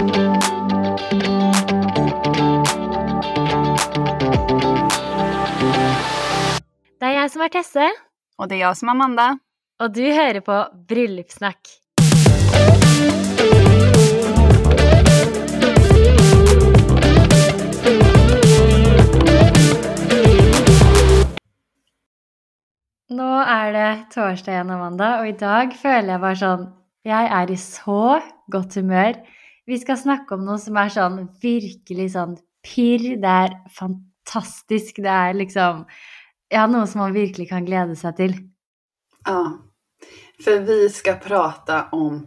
Det 0.00 0.06
er 7.08 7.12
jeg 7.18 7.30
som 7.32 7.42
er 7.44 7.50
Tesse, 7.52 7.88
Og 8.38 8.48
det 8.48 8.56
er 8.56 8.62
jeg 8.62 8.76
som 8.80 8.88
er 8.88 8.96
Amanda. 8.96 9.28
og 9.80 9.94
du 9.94 10.00
hører 10.00 10.40
på 10.40 10.56
Bryllupssnakk. 10.88 11.68
Nå 23.10 23.28
er 23.42 23.72
det 23.74 23.88
torsdag 24.14 24.52
igjen, 24.54 24.70
Amanda, 24.70 25.18
og 25.20 25.28
i 25.28 25.36
dag 25.36 25.72
føler 25.76 26.14
jeg 26.14 26.20
bare 26.24 26.40
sånn 26.40 26.66
Jeg 27.04 27.28
er 27.40 27.50
i 27.52 27.56
så 27.60 28.20
godt 28.48 28.74
humør. 28.80 29.20
Vi 29.70 29.78
skal 29.78 29.98
snakke 30.00 30.34
om 30.34 30.42
noe 30.42 30.58
som 30.58 30.78
er 30.80 30.90
sånn 30.90 31.20
virkelig 31.42 32.08
sånn 32.16 32.32
pirr. 32.66 33.04
Det 33.22 33.34
er 33.46 33.52
fantastisk. 33.76 34.98
Det 34.98 35.12
er 35.14 35.36
liksom 35.38 35.84
Ja, 36.50 36.64
noe 36.66 36.88
som 36.90 37.04
man 37.04 37.12
virkelig 37.14 37.46
kan 37.52 37.62
glede 37.62 37.94
seg 37.94 38.16
til. 38.18 38.32
Ja. 39.22 39.44
For 40.42 40.64
vi 40.66 40.88
skal 40.90 41.20
prate 41.22 41.84
om 41.94 42.24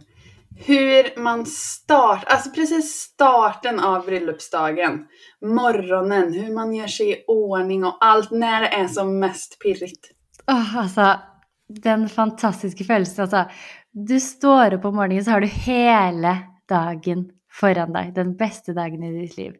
hur 0.64 1.10
man 1.20 1.42
startar, 1.46 2.32
alltså 2.32 2.50
precis 2.50 2.88
starten 3.00 3.80
av 3.80 4.06
bröllopsdagen, 4.06 5.04
morgonen, 5.42 6.32
hur 6.32 6.54
man 6.54 6.74
gör 6.74 6.86
sig 6.86 7.10
i 7.10 7.24
ordning 7.26 7.84
och 7.84 7.98
allt 8.00 8.30
när 8.30 8.60
det 8.60 8.68
är 8.68 8.88
som 8.88 9.18
mest 9.18 9.58
pirrigt. 9.58 10.10
Åh, 10.46 10.76
altså, 10.76 11.20
den 11.68 12.08
fantastiske 12.08 12.84
følelsen. 12.84 13.22
Altså, 13.22 13.44
du 13.92 14.20
står 14.20 14.74
opp 14.74 14.84
om 14.84 14.96
morgenen, 14.96 15.24
så 15.24 15.30
har 15.30 15.40
du 15.40 15.46
hele 15.46 16.38
dagen 16.70 17.30
foran 17.50 17.92
deg. 17.94 18.14
Den 18.16 18.34
beste 18.36 18.74
dagen 18.74 19.02
i 19.02 19.12
ditt 19.20 19.36
liv. 19.38 19.54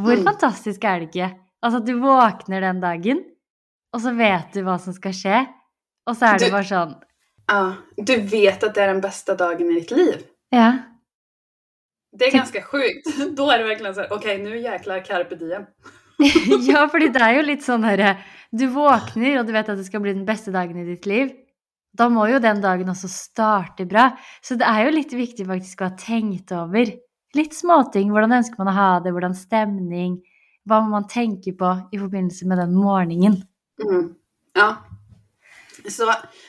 Hvor 0.00 0.16
Mm. 0.16 0.24
fantastisk 0.24 0.84
er 0.84 1.00
det 1.00 1.10
ikke? 1.10 1.30
Altså, 1.62 1.76
at 1.78 1.86
du 1.86 1.98
våkner 2.00 2.60
den 2.60 2.80
dagen, 2.80 3.24
og 3.92 4.00
så 4.00 4.14
vet 4.16 4.52
du 4.54 4.62
hva 4.62 4.78
som 4.80 4.92
skal 4.94 5.12
skje, 5.12 5.40
og 6.06 6.16
så 6.16 6.34
er 6.34 6.38
det 6.38 6.50
bare 6.52 6.64
sånn 6.64 6.94
Ja, 7.50 7.76
du 7.98 8.14
vet 8.22 8.62
at 8.62 8.74
det 8.74 8.78
er 8.78 8.92
den 8.94 9.00
beste 9.02 9.34
dagen 9.36 9.70
i 9.70 9.80
ditt 9.80 9.90
liv. 9.90 10.22
Ja. 10.52 10.84
Det 12.16 12.28
er 12.28 12.38
ganske 12.38 12.62
sjukt. 12.62 13.06
Da 13.36 13.48
er 13.50 13.58
det 13.58 13.66
virkelig 13.76 13.94
sånn 13.96 14.12
OK, 14.14 14.24
nå 14.42 14.54
jækla 14.62 15.00
carpe 15.04 15.36
diem. 15.38 15.66
ja, 16.68 16.86
fordi 16.88 17.08
det 17.12 17.20
er 17.22 17.34
jo 17.38 17.42
litt 17.46 17.62
sånn 17.64 17.82
herre 17.86 18.18
Du 18.52 18.66
våkner, 18.68 19.38
og 19.40 19.46
du 19.46 19.52
vet 19.52 19.68
at 19.68 19.78
det 19.78 19.86
skal 19.86 20.00
bli 20.04 20.12
den 20.12 20.26
beste 20.26 20.50
dagen 20.52 20.76
i 20.80 20.84
ditt 20.84 21.06
liv. 21.06 21.30
Da 21.96 22.06
må 22.12 22.26
jo 22.30 22.38
den 22.42 22.60
dagen 22.62 22.90
også 22.92 23.10
starte 23.10 23.86
bra. 23.88 24.10
Så 24.42 24.56
det 24.58 24.66
er 24.68 24.86
jo 24.86 24.94
litt 24.94 25.14
viktig 25.16 25.46
faktisk 25.48 25.82
å 25.82 25.90
ha 25.90 25.96
tenkt 25.98 26.52
over 26.54 26.92
litt 27.36 27.56
småting. 27.56 28.12
Hvordan 28.14 28.38
ønsker 28.40 28.62
man 28.62 28.70
å 28.72 28.76
ha 28.76 28.90
det, 29.02 29.14
hvordan 29.14 29.34
stemning, 29.38 30.20
hva 30.68 30.80
må 30.84 30.94
man 30.94 31.10
tenke 31.10 31.54
på 31.56 31.72
i 31.90 31.98
forbindelse 31.98 32.46
med 32.48 32.62
den 32.62 32.78
morgenen. 32.78 33.42
Mm. 33.82 34.14
Ja. 34.56 34.70
Så 35.88 36.04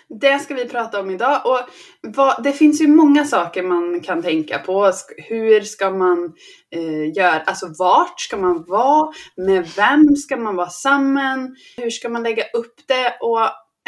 det 0.09 0.33
skal 0.43 0.57
vi 0.57 0.67
prate 0.67 0.99
om 0.99 1.09
i 1.13 1.17
dag. 1.17 1.45
Og 1.47 2.11
hva, 2.15 2.33
det 2.43 2.51
fins 2.57 2.81
jo 2.83 2.89
mange 2.91 3.23
saker 3.27 3.63
man 3.63 4.01
kan 4.03 4.21
tenke 4.23 4.59
på. 4.65 4.75
Hvordan 4.83 5.67
skal 5.67 5.95
man 5.95 6.25
eh, 6.73 7.07
gjøre 7.15 7.45
Altså 7.47 7.71
hvor 7.77 8.11
skal 8.19 8.41
man 8.43 8.61
være? 8.67 9.13
Med 9.47 9.71
hvem 9.75 10.09
skal 10.19 10.43
man 10.43 10.59
være 10.59 10.75
sammen? 10.75 11.47
Hvordan 11.77 11.97
skal 11.97 12.15
man 12.17 12.27
legge 12.27 12.49
opp 12.57 12.87
det? 12.91 13.05
Och 13.21 13.39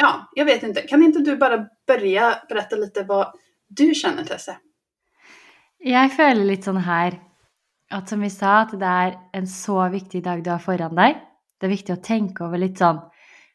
ja, 0.03 0.11
jag 0.35 0.45
vet 0.45 0.63
inte. 0.67 0.81
Kan 0.89 1.03
inte 1.03 1.19
du 1.23 1.37
bara 1.39 1.63
börja 1.87 2.33
berätta 2.49 2.75
lite 2.75 3.03
vad 3.07 3.33
du 3.69 3.93
känner 3.95 4.23
Tesse? 4.27 4.57
Jeg 5.83 6.11
føler 6.15 6.45
litt 6.47 6.67
sånn 6.67 6.79
her 6.85 7.17
at 7.93 8.09
som 8.09 8.21
vi 8.23 8.29
sa, 8.31 8.61
at 8.63 8.71
det 8.79 8.89
er 8.89 9.15
en 9.37 9.47
så 9.49 9.81
viktig 9.93 10.23
dag 10.25 10.43
du 10.43 10.49
har 10.53 10.61
foran 10.63 10.95
deg. 10.97 11.17
Det 11.59 11.67
er 11.67 11.73
viktig 11.73 11.95
å 11.97 12.03
tenke 12.03 12.45
over 12.47 12.61
litt 12.61 12.79
sånn 12.81 13.01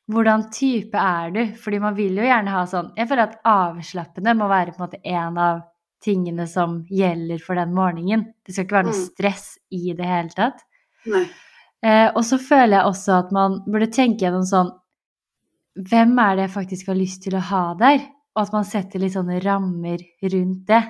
Hvordan 0.08 0.46
type 0.56 0.96
er 0.96 1.32
du? 1.34 1.40
Fordi 1.60 1.78
man 1.84 1.92
vil 1.98 2.16
jo 2.16 2.24
gjerne 2.24 2.48
ha 2.54 2.62
sånn 2.70 2.86
Jeg 2.96 3.10
føler 3.10 3.26
at 3.26 3.42
avslappende 3.44 4.32
må 4.38 4.46
være 4.48 4.72
på 4.72 4.80
en 4.80 4.86
måte 4.86 5.00
en 5.04 5.36
av 5.44 5.58
tingene 6.00 6.46
som 6.48 6.78
gjelder 6.88 7.42
for 7.44 7.58
den 7.58 7.74
morgenen. 7.76 8.22
Det 8.46 8.54
skal 8.54 8.64
ikke 8.64 8.76
være 8.78 8.86
noe 8.88 8.96
Mm. 8.96 9.08
stress 9.10 9.46
i 9.74 9.92
det 9.98 10.06
hele 10.06 10.30
tatt. 10.30 10.62
Nej. 11.06 11.26
Eh, 11.82 12.08
og 12.14 12.22
så 12.24 12.38
føler 12.38 12.78
jeg 12.78 12.86
også 12.86 13.18
at 13.18 13.32
man 13.32 13.58
burde 13.66 13.90
tenke 13.92 14.24
gjennom 14.24 14.46
sånn 14.48 14.70
Hvem 15.78 16.18
er 16.18 16.36
det 16.36 16.46
jeg 16.48 16.54
faktisk 16.56 16.88
har 16.90 16.98
lyst 16.98 17.22
til 17.22 17.36
å 17.38 17.42
ha 17.50 17.64
der? 17.78 18.00
Og 18.36 18.42
at 18.44 18.54
man 18.54 18.66
setter 18.66 19.02
litt 19.02 19.14
sånne 19.14 19.38
rammer 19.44 20.02
rundt 20.22 20.66
det. 20.66 20.82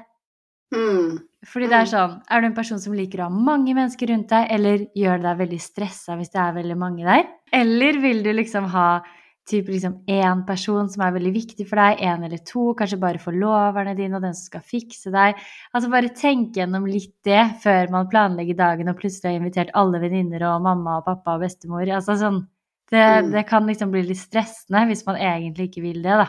Mm. 0.75 1.19
Fordi 1.49 1.69
det 1.69 1.77
er 1.79 1.87
Mm. 1.87 1.93
sånn, 1.93 2.23
er 2.31 2.41
du 2.41 2.47
en 2.47 2.55
person 2.55 2.79
som 2.79 2.93
liker 2.93 3.21
å 3.21 3.29
ha 3.29 3.29
mange 3.31 3.75
mennesker 3.75 4.09
rundt 4.09 4.29
deg, 4.29 4.49
eller 4.51 4.79
gjør 4.97 5.17
det 5.17 5.23
deg 5.23 5.39
veldig 5.39 5.61
stressa 5.61 6.17
hvis 6.17 6.31
det 6.31 6.41
er 6.41 6.53
veldig 6.53 6.77
mange 6.77 7.05
der? 7.05 7.25
Eller 7.53 8.01
vil 8.01 8.23
du 8.23 8.33
liksom 8.33 8.67
ha 8.69 9.03
typ 9.49 9.67
liksom 9.69 10.05
én 10.07 10.47
person 10.47 10.89
som 10.91 11.03
er 11.07 11.13
veldig 11.13 11.33
viktig 11.33 11.67
for 11.67 11.77
deg, 11.77 11.99
én 12.05 12.23
eller 12.25 12.39
to, 12.45 12.75
kanskje 12.75 13.01
bare 13.01 13.19
forloverne 13.23 13.97
dine 13.97 14.17
og 14.17 14.23
den 14.23 14.35
som 14.35 14.45
skal 14.51 14.61
fikse 14.61 15.11
deg? 15.11 15.37
Altså 15.73 15.89
bare 15.89 16.13
tenk 16.13 16.53
gjennom 16.53 16.85
litt 16.85 17.15
det 17.25 17.57
før 17.63 17.89
man 17.91 18.11
planlegger 18.11 18.57
dagen 18.59 18.91
og 18.91 18.99
plutselig 19.01 19.33
har 19.33 19.41
invitert 19.41 19.71
alle 19.75 20.01
venninner 20.01 20.43
og 20.51 20.63
mamma 20.63 20.99
og 20.99 21.07
pappa 21.07 21.37
og 21.39 21.47
bestemor. 21.47 21.89
Altså 21.89 22.19
sånn, 22.21 22.47
det, 22.91 23.05
Mm. 23.23 23.31
det 23.33 23.43
kan 23.49 23.67
liksom 23.67 23.91
bli 23.93 24.03
litt 24.03 24.19
stressende 24.21 24.87
hvis 24.89 25.05
man 25.07 25.17
egentlig 25.17 25.69
ikke 25.69 25.83
vil 25.83 26.03
det, 26.03 26.17
da. 26.23 26.29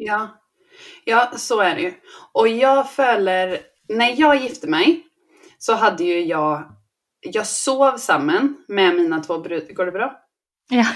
Ja. 0.00 0.20
ja, 1.06 1.26
så 1.36 1.60
er 1.60 1.74
det 1.76 1.82
jo. 1.84 1.92
Og 2.40 2.48
jeg 2.48 2.86
føler 2.88 3.58
Når 3.90 4.16
jeg 4.16 4.40
gifte 4.44 4.68
meg, 4.70 5.00
så 5.58 5.74
hadde 5.76 6.04
jo 6.06 6.20
jeg 6.24 7.34
Jeg 7.34 7.44
sov 7.46 7.98
sammen 7.98 8.54
med 8.68 8.94
mine 8.96 9.18
två 9.20 9.42
brudar. 9.42 9.74
Går 9.74 9.84
det 9.90 9.92
bra? 9.92 10.06
Ja. 10.70 10.86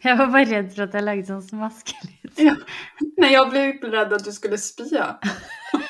Jeg 0.00 0.16
var 0.16 0.30
bare 0.32 0.46
redd 0.48 0.70
for 0.72 0.86
at 0.86 0.94
jeg 0.96 1.04
lagde 1.04 1.26
sånn 1.28 1.42
smaskelyd. 1.44 2.38
Ja. 2.40 2.54
Nei, 3.20 3.34
jeg 3.34 3.50
ble 3.50 3.64
redd 3.92 4.14
at 4.16 4.24
du 4.24 4.32
skulle 4.32 4.56
spya. 4.56 5.18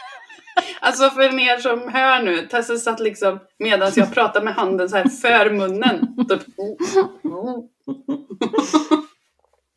Alltså 0.81 1.11
för 1.11 1.41
er 1.41 1.59
som 1.59 1.89
hör 1.93 2.23
nu, 2.23 2.47
Tessa 2.47 2.77
satt 2.77 3.01
liksom 3.01 3.39
medan 3.59 3.93
jag 3.97 4.15
pratade 4.15 4.45
med 4.45 4.55
handen 4.55 4.89
så 4.89 4.97
här 4.97 5.09
för 5.09 5.51
munnen. 5.51 6.27
Typ. 6.29 6.43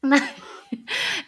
Nei. 0.03 0.19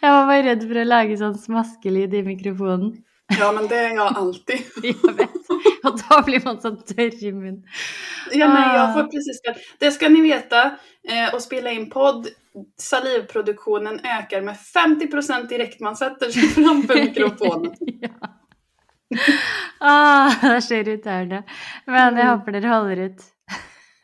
Jeg 0.02 0.10
var 0.12 0.26
bare 0.26 0.42
redd 0.42 0.64
for 0.68 0.78
å 0.80 0.84
lage 0.84 1.16
sånn 1.20 1.36
smaskelyd 1.38 2.14
i 2.14 2.22
mikrofonen. 2.26 2.96
Ja, 3.38 3.52
men 3.52 3.66
det 3.68 3.76
är 3.76 3.94
jag 3.94 4.16
alltid. 4.16 4.58
Jeg 4.82 5.14
vet. 5.16 5.48
Og 5.86 5.98
da 6.02 6.18
blir 6.26 6.42
man 6.44 6.60
sånn 6.62 6.76
tørr 6.86 7.14
i 7.24 7.32
munnen. 7.32 7.62
Ja, 8.32 8.48
men 8.50 8.62
jeg 8.62 8.76
jag 8.78 8.92
får 8.94 9.08
precis 9.10 9.40
det. 9.42 9.54
Det 9.78 9.90
ska 9.92 10.08
ni 10.08 10.20
veta. 10.20 10.62
Eh, 11.08 11.34
och 11.34 11.42
spela 11.42 11.70
in 11.70 11.90
podd. 11.90 12.28
Salivproduktionen 12.80 14.00
ökar 14.04 14.42
med 14.42 14.56
50% 14.56 15.48
direkt 15.48 15.80
man 15.80 15.96
sätter 15.96 16.30
sig 16.30 16.42
framför 16.42 16.94
mikrofonen. 17.04 17.74
ja. 18.00 18.08
Ah, 19.80 20.32
det 20.42 20.52
er 20.56 20.60
så 20.64 20.78
irriterende. 20.80 21.42
Men 21.86 22.16
jeg 22.16 22.30
håper 22.30 22.54
dere 22.56 22.70
holder 22.72 23.02
ut. 23.10 23.24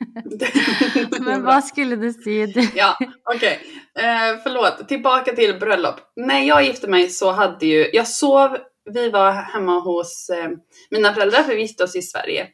Men 1.26 1.44
hva 1.46 1.60
skulle 1.64 1.96
du 1.96 2.10
si? 2.12 2.36
Ja, 2.76 2.90
okej. 3.34 3.60
Eh, 3.96 4.36
förlåt. 4.42 4.88
Tillbaka 4.88 5.32
till 5.32 5.54
bröllop. 5.60 6.00
När 6.16 6.40
jag 6.40 6.64
gifte 6.64 6.88
mig 6.88 7.08
så 7.08 7.32
hade 7.32 7.66
ju, 7.66 7.90
jag 7.92 8.08
sov, 8.08 8.58
vi 8.90 9.10
var 9.10 9.32
hemma 9.32 9.78
hos 9.80 10.30
eh, 10.30 10.50
mina 10.90 11.14
föräldrar 11.14 11.42
för 11.42 11.54
vi 11.54 11.62
gifte 11.62 11.84
oss 11.84 11.96
i 11.96 12.02
Sverige. 12.02 12.48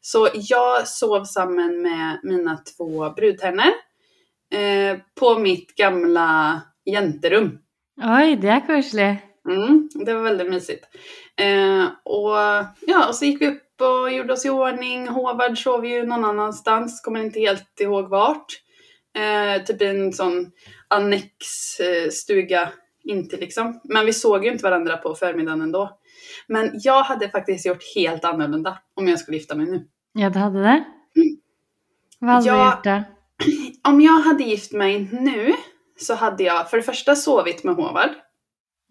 Så 0.00 0.28
jag 0.34 0.88
sov 0.88 1.24
sammen 1.24 1.82
med 1.82 2.20
mina 2.22 2.56
två 2.56 3.10
brudtärnor 3.10 3.72
eh, 4.54 4.98
på 5.20 5.38
mitt 5.38 5.74
gamla 5.74 6.60
jenterum. 6.84 7.58
Oi, 8.02 8.36
det 8.36 8.48
er 8.48 8.64
koselig. 8.66 9.18
Mm, 9.48 9.88
det 10.04 10.14
var 10.14 10.22
väldigt 10.22 10.50
mysigt. 10.50 10.84
Eh, 11.40 11.84
och, 12.04 12.36
ja, 12.86 13.12
så 13.12 13.24
gick 13.24 13.42
vi 13.42 13.48
upp 13.48 13.80
och 13.80 14.12
gjorde 14.12 14.32
oss 14.32 14.46
i 14.46 14.50
ordning. 14.50 15.08
Håvard 15.08 15.62
sov 15.62 15.86
ju 15.86 16.06
någon 16.06 16.24
annanstans, 16.24 17.00
kommer 17.00 17.20
inte 17.20 17.40
helt 17.40 17.80
ihåg 17.80 18.08
vart. 18.08 18.46
Eh, 19.16 19.64
typ 19.64 19.82
i 19.82 19.86
en 19.86 20.12
sån 20.12 20.50
annexstuga 20.88 22.62
eh, 22.62 22.68
inte 23.04 23.36
liksom. 23.36 23.80
Men 23.84 24.06
vi 24.06 24.12
såg 24.12 24.44
ju 24.44 24.52
inte 24.52 24.64
varandra 24.64 24.96
på 24.96 25.14
förmiddagen 25.14 25.60
ändå. 25.60 25.98
Men 26.46 26.70
jag 26.74 27.02
hade 27.02 27.28
faktiskt 27.28 27.66
gjort 27.66 27.94
helt 27.94 28.24
annorlunda 28.24 28.78
om 28.94 29.08
jag 29.08 29.18
skulle 29.18 29.36
gifta 29.36 29.54
mig 29.54 29.66
nu. 29.66 29.84
Ja, 30.12 30.30
du 30.30 30.38
hadde 30.38 30.62
det? 30.62 30.84
Hva 32.20 32.32
hadde 32.32 32.44
du 32.44 32.48
Ja. 32.50 32.74
gjort 32.74 32.84
da? 32.84 33.04
Om 33.90 34.00
jag 34.00 34.20
hade 34.20 34.44
gift 34.44 34.72
mig 34.72 35.08
nu 35.12 35.52
så 35.98 36.14
hade 36.14 36.44
jag 36.44 36.70
för 36.70 36.76
det 36.76 36.82
första 36.82 37.14
sovit 37.16 37.64
med 37.64 37.74
Håvard. 37.74 38.10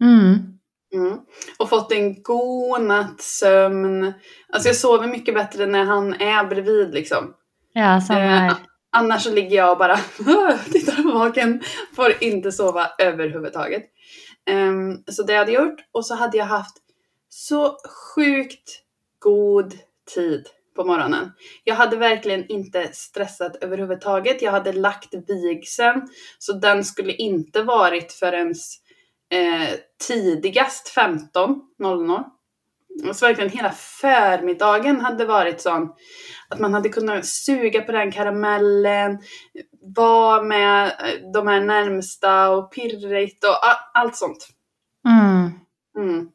Mm. 0.02 0.51
Mm. 0.92 1.18
Och 1.58 1.68
fått 1.68 1.92
en 1.92 2.22
god 2.22 2.80
natts 2.82 3.38
sömn. 3.38 4.12
Alltså 4.52 4.68
jag 4.68 4.76
sover 4.76 5.06
mycket 5.06 5.34
bättre 5.34 5.66
när 5.66 5.84
han 5.84 6.14
är 6.14 6.44
bredvid 6.44 6.94
liksom. 6.94 7.34
Ja, 7.72 8.00
samme 8.00 8.46
Eh. 8.46 8.56
Annars 8.94 9.22
så 9.22 9.32
ligger 9.32 9.56
jag 9.56 9.72
och 9.72 9.78
bara 9.78 9.96
tittar 10.72 11.02
på 11.02 11.18
vaken. 11.18 11.62
Får 11.96 12.22
inte 12.22 12.52
sova 12.52 12.90
överhuvudtaget. 12.98 13.82
Ehm, 14.46 15.04
så 15.06 15.22
det 15.22 15.34
hade 15.36 15.52
jag 15.52 15.68
gjort. 15.68 15.80
Och 15.92 16.06
så 16.06 16.14
hade 16.14 16.36
jag 16.36 16.44
haft 16.44 16.76
så 17.28 17.76
sjukt 18.14 18.82
god 19.18 19.74
tid 20.14 20.46
på 20.76 20.84
morgonen. 20.84 21.32
Jag 21.64 21.74
hade 21.74 21.96
verkligen 21.96 22.46
inte 22.46 22.88
stressat 22.92 23.56
överhuvudtaget. 23.60 24.42
Jag 24.42 24.52
hade 24.52 24.72
lagt 24.72 25.14
vigseln, 25.28 26.08
så 26.38 26.52
den 26.52 26.84
skulle 26.84 27.12
inte 27.12 27.62
varit 27.62 28.12
förrän 28.12 28.54
eh, 29.32 29.68
tidigast 30.06 30.96
15.00. 30.96 32.24
Så 33.14 33.26
verkligen 33.26 33.50
hela 33.50 33.72
förmiddagen 33.72 35.00
hade 35.00 35.24
varit 35.24 35.60
sån 35.60 35.92
att 36.48 36.60
man 36.60 36.74
hade 36.74 36.88
kunnat 36.88 37.26
suga 37.26 37.80
på 37.80 37.92
den 37.92 38.12
karamellen, 38.12 39.18
vara 39.96 40.42
med 40.42 40.86
eh, 40.86 41.32
de 41.32 41.46
här 41.46 41.60
närmsta 41.60 42.50
och 42.50 42.72
pirrigt 42.72 43.44
och 43.44 43.56
allt 43.94 44.16
sånt. 44.16 44.48
Mm. 45.08 45.50
Mm. 45.98 46.28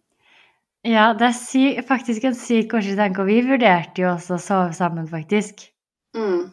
Ja, 0.81 1.13
det 1.13 1.25
er 1.25 1.81
faktisk 1.81 2.23
en 2.23 2.35
syk 2.35 2.69
koselig 2.71 2.97
tanke, 2.97 3.21
og 3.21 3.27
vi 3.27 3.41
vurderte 3.44 4.01
jo 4.01 4.11
også 4.13 4.38
å 4.38 4.39
sove 4.41 4.73
sammen, 4.73 5.07
faktisk. 5.09 5.65
Mm. 6.15 6.51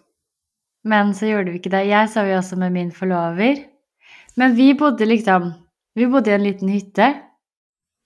Men 0.84 1.12
så 1.14 1.28
gjorde 1.28 1.52
vi 1.52 1.60
ikke 1.60 1.70
det. 1.70 1.84
Jeg 1.86 2.10
sov 2.10 2.26
jo 2.28 2.38
også 2.40 2.58
med 2.58 2.72
min 2.74 2.90
forlover. 2.92 3.60
Men 4.36 4.56
vi 4.56 4.72
bodde 4.74 5.06
liksom 5.06 5.52
Vi 5.94 6.06
bodde 6.10 6.30
i 6.30 6.34
en 6.34 6.44
liten 6.44 6.68
hytte, 6.68 7.06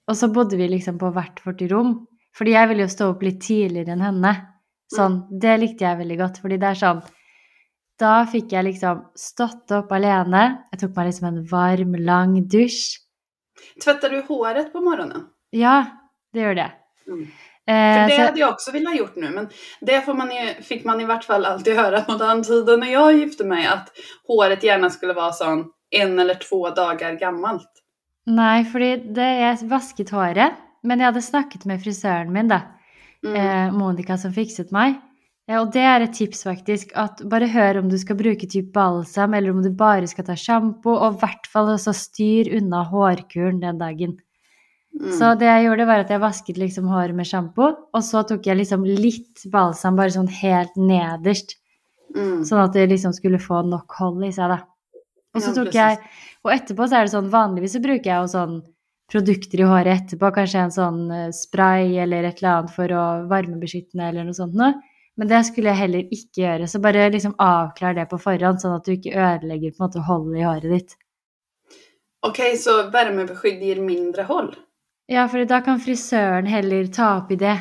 og 0.09 0.17
så 0.17 0.29
bodde 0.33 0.57
vi 0.61 0.69
liksom 0.69 0.99
på 1.01 1.11
hvert 1.15 1.41
vårt 1.45 1.63
rom. 1.71 1.95
Fordi 2.37 2.53
jeg 2.55 2.69
ville 2.71 2.85
jo 2.85 2.93
stå 2.93 3.09
opp 3.15 3.23
litt 3.25 3.41
tidligere 3.43 3.95
enn 3.97 4.05
henne. 4.05 4.35
Sånn, 4.95 5.23
Det 5.29 5.57
likte 5.61 5.85
jeg 5.85 5.99
veldig 5.99 6.19
godt, 6.21 6.39
fordi 6.41 6.57
det 6.61 6.69
er 6.71 6.79
sånn 6.81 7.03
Da 8.01 8.13
fikk 8.31 8.53
jeg 8.55 8.65
liksom 8.65 9.01
stått 9.19 9.73
opp 9.75 9.91
alene. 9.93 10.43
Jeg 10.73 10.81
tok 10.81 10.95
meg 10.97 11.09
liksom 11.09 11.27
en 11.29 11.43
varm, 11.51 11.97
lang 11.99 12.37
dusj. 12.47 13.01
Tvättar 13.83 14.15
du 14.15 14.23
håret 14.23 14.71
på 14.73 14.81
morgonen? 14.81 15.27
Ja, 15.51 15.83
det 16.33 16.45
gjør 16.45 16.55
det. 16.61 16.69
Mm. 17.09 17.25
Eh, 17.69 17.95
För 17.97 18.09
det 18.09 18.21
hadde 18.21 18.41
jeg 18.41 18.49
også 18.49 18.73
villet 18.73 18.97
gjort 18.97 19.17
nå, 19.17 19.31
men 19.35 19.49
det 19.81 20.05
får 20.07 20.15
man 20.15 20.31
ju, 20.31 20.63
fick 20.63 20.85
man 20.85 21.01
i 21.01 21.09
hvert 21.09 21.25
fall 21.25 21.45
alltid 21.45 21.77
høre 21.77 22.05
på 22.07 22.15
den 22.21 22.45
tiden 22.47 22.81
når 22.81 22.93
jeg 22.93 23.19
gifte 23.19 23.45
meg, 23.45 23.67
at 23.67 23.91
håret 24.31 24.65
gjerne 24.65 24.89
skulle 24.95 25.17
være 25.19 25.37
sånn 25.37 25.67
en 25.91 26.19
eller 26.19 26.39
två 26.41 26.71
dager 26.77 27.19
gammalt. 27.21 27.78
Nei, 28.29 28.63
fordi 28.69 28.91
det, 29.17 29.27
jeg 29.41 29.69
vasket 29.71 30.11
håret, 30.13 30.57
men 30.85 31.01
jeg 31.01 31.09
hadde 31.11 31.25
snakket 31.25 31.65
med 31.69 31.81
frisøren 31.83 32.33
min, 32.35 32.51
da. 32.51 32.63
Mm. 33.25 33.35
Eh, 33.35 33.69
Monica 33.75 34.19
som 34.21 34.35
fikset 34.35 34.73
meg. 34.75 34.99
Ja, 35.49 35.63
og 35.63 35.73
det 35.73 35.81
er 35.81 36.05
et 36.05 36.13
tips, 36.13 36.43
faktisk. 36.45 36.91
At 37.01 37.23
bare 37.33 37.49
hør 37.49 37.81
om 37.81 37.89
du 37.89 37.97
skal 37.99 38.19
bruke 38.21 38.47
typ 38.51 38.69
balsam, 38.75 39.33
eller 39.35 39.55
om 39.55 39.63
du 39.65 39.71
bare 39.73 40.07
skal 40.11 40.27
ta 40.29 40.37
sjampo, 40.37 40.93
og 40.93 41.17
i 41.17 41.21
hvert 41.23 41.49
fall 41.49 41.73
også 41.73 41.95
styr 41.97 42.51
unna 42.59 42.83
hårkuren 42.91 43.63
den 43.65 43.81
dagen. 43.81 44.19
Mm. 44.99 45.09
Så 45.17 45.33
det 45.41 45.49
jeg 45.49 45.65
gjorde, 45.69 45.87
var 45.89 46.05
at 46.05 46.13
jeg 46.13 46.21
vasket 46.21 46.61
liksom 46.61 46.91
håret 46.93 47.17
med 47.17 47.29
sjampo, 47.29 47.71
og 47.95 48.05
så 48.05 48.27
tok 48.29 48.45
jeg 48.49 48.61
liksom 48.61 48.85
litt 48.85 49.47
balsam, 49.53 49.97
bare 49.97 50.13
sånn 50.15 50.31
helt 50.43 50.77
nederst, 50.77 51.57
Mm. 52.09 52.41
sånn 52.41 52.63
at 52.63 52.73
det 52.73 52.87
liksom 52.89 53.13
skulle 53.13 53.37
få 53.37 53.59
nok 53.69 53.93
hold 53.99 54.23
i 54.25 54.31
seg, 54.33 54.49
da. 54.49 54.63
Og 55.37 55.43
så 55.45 55.53
tok 55.53 55.75
jeg 55.77 55.99
Og 56.47 56.53
etterpå 56.55 56.87
så 56.87 56.99
er 56.99 57.07
det 57.07 57.15
sånn 57.15 57.33
Vanligvis 57.33 57.75
så 57.77 57.83
bruker 57.85 58.11
jeg 58.11 58.23
jo 58.23 58.33
sånn 58.35 58.59
produkter 59.09 59.63
i 59.63 59.67
håret 59.69 60.03
etterpå, 60.03 60.31
kanskje 60.37 60.63
en 60.67 60.75
sånn 60.75 61.01
eh, 61.15 61.31
spray 61.35 61.97
eller 62.05 62.29
et 62.29 62.43
eller 62.43 62.55
annet 62.55 62.75
for 62.75 62.93
å 62.93 63.05
varmebeskyttende 63.31 64.11
eller 64.11 64.29
noe 64.29 64.37
sånt 64.37 64.57
noe. 64.59 64.75
Men 65.19 65.31
det 65.33 65.41
skulle 65.49 65.73
jeg 65.73 65.81
heller 65.81 66.13
ikke 66.15 66.45
gjøre, 66.45 66.69
så 66.71 66.79
bare 66.83 67.09
liksom 67.11 67.35
avklar 67.43 67.97
det 67.97 68.05
på 68.11 68.21
forhånd, 68.23 68.61
sånn 68.63 68.77
at 68.77 68.87
du 68.87 68.93
ikke 68.95 69.17
ødelegger 69.17 69.73
på 69.73 69.81
en 69.81 69.87
måte 69.89 70.05
holdet 70.07 70.39
i 70.39 70.45
håret 70.47 70.75
ditt. 70.77 70.95
Ok, 72.29 72.39
så 72.61 72.77
varmebeskydd 72.93 73.65
gir 73.65 73.81
mindre 73.83 74.29
hold? 74.29 74.55
Ja, 75.11 75.25
for 75.33 75.43
da 75.49 75.59
kan 75.65 75.81
frisøren 75.83 76.47
heller 76.51 76.87
ta 76.93 77.17
opp 77.23 77.33
i 77.35 77.41
det 77.41 77.57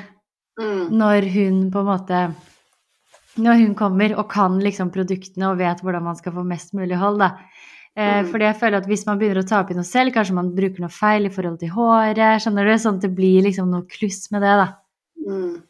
Mm. 0.57 0.89
når 0.89 1.27
hun 1.29 1.57
på 1.71 1.79
en 1.83 1.85
måte 1.85 2.19
Når 3.37 3.59
hun 3.59 3.75
kommer 3.77 4.15
og 4.17 4.31
kan 4.31 4.55
liksom 4.57 4.89
produktene 4.89 5.51
og 5.51 5.59
vet 5.59 5.83
hvordan 5.85 6.01
man 6.07 6.15
skal 6.17 6.33
få 6.33 6.41
mest 6.41 6.73
mulig 6.73 6.97
hold, 6.97 7.19
da. 7.21 7.35
Eh, 7.97 8.21
Mhm. 8.21 8.31
Fordi 8.31 8.45
jeg 8.45 8.59
føler 8.59 8.77
at 8.77 8.87
hvis 8.87 9.05
man 9.07 9.17
begynner 9.17 9.41
å 9.41 9.47
ta 9.47 9.59
opp 9.63 9.71
i 9.71 9.73
noe 9.73 9.83
selv, 9.87 10.13
kanskje 10.13 10.35
man 10.37 10.51
bruker 10.55 10.83
noe 10.83 10.93
feil 10.93 11.25
i 11.25 11.29
forhold 11.33 11.59
til 11.59 11.69
håret, 11.73 12.41
skjønner 12.43 12.67
du? 12.69 12.73
Sånn 12.77 12.99
at 12.99 13.01
det 13.07 13.15
blir 13.15 13.41
liksom 13.41 13.71
noe 13.73 13.87
kluss 13.89 14.29
med 14.31 14.43
det, 14.45 14.53
da. 14.61 14.67
Mm. 15.27 15.63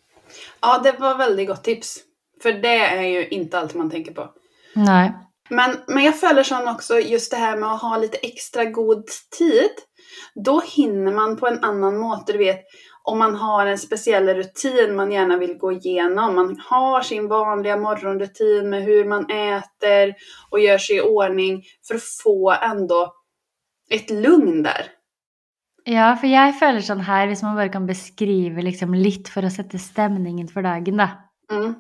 Ja, 0.64 0.78
det 0.84 1.00
var 1.00 1.16
veldig 1.18 1.48
godt 1.48 1.64
tips. 1.64 2.04
For 2.44 2.52
det 2.52 2.76
er 2.84 3.02
jo 3.02 3.22
ikke 3.32 3.62
alt 3.62 3.76
man 3.76 3.90
tenker 3.90 4.14
på. 4.14 4.28
Nei. 4.76 5.14
Men, 5.50 5.78
men 5.88 6.04
jeg 6.04 6.18
føler 6.20 6.44
sånn 6.44 6.68
også 6.68 7.00
just 7.10 7.32
det 7.32 7.40
her 7.40 7.56
med 7.56 7.70
å 7.70 7.80
ha 7.80 7.98
litt 7.98 8.18
ekstra 8.22 8.66
god 8.76 9.08
tid. 9.32 9.80
Da 10.36 10.60
hinner 10.60 11.16
man 11.16 11.38
på 11.40 11.48
en 11.48 11.62
annen 11.64 11.96
måte, 11.98 12.34
du 12.36 12.40
vet, 12.44 12.68
om 13.08 13.20
man 13.20 13.36
har 13.36 13.66
en 13.66 13.78
speciell 13.78 14.28
rutin 14.28 14.96
man 14.96 15.12
gärna 15.12 15.38
vill 15.38 15.58
gå 15.58 15.72
igenom. 15.72 16.36
Man 16.36 16.60
har 16.60 17.02
sin 17.02 17.28
vanliga 17.28 17.78
morgonrutin 17.78 18.70
med 18.70 18.84
hur 18.84 19.06
man 19.06 19.30
äter 19.30 20.16
och 20.50 20.60
gör 20.60 20.78
sig 20.78 20.96
i 20.96 21.02
ordning 21.02 21.64
för 21.88 21.96
att 21.96 22.04
få 22.24 22.52
ändå 22.52 23.14
ett 23.90 24.10
lugn 24.10 24.64
där. 24.64 24.92
Ja, 25.88 26.18
for 26.20 26.28
jeg 26.28 26.52
føler 26.60 26.84
sånn 26.84 27.06
her, 27.08 27.30
hvis 27.32 27.42
man 27.46 27.56
bare 27.56 27.72
kan 27.72 27.86
beskrive 27.88 28.60
liksom 28.66 28.92
litt 28.92 29.30
for 29.32 29.48
å 29.48 29.52
sette 29.54 29.80
stemningen 29.80 30.50
for 30.52 30.66
dagen, 30.68 31.00
da. 31.00 31.08
Mm. 31.48 31.78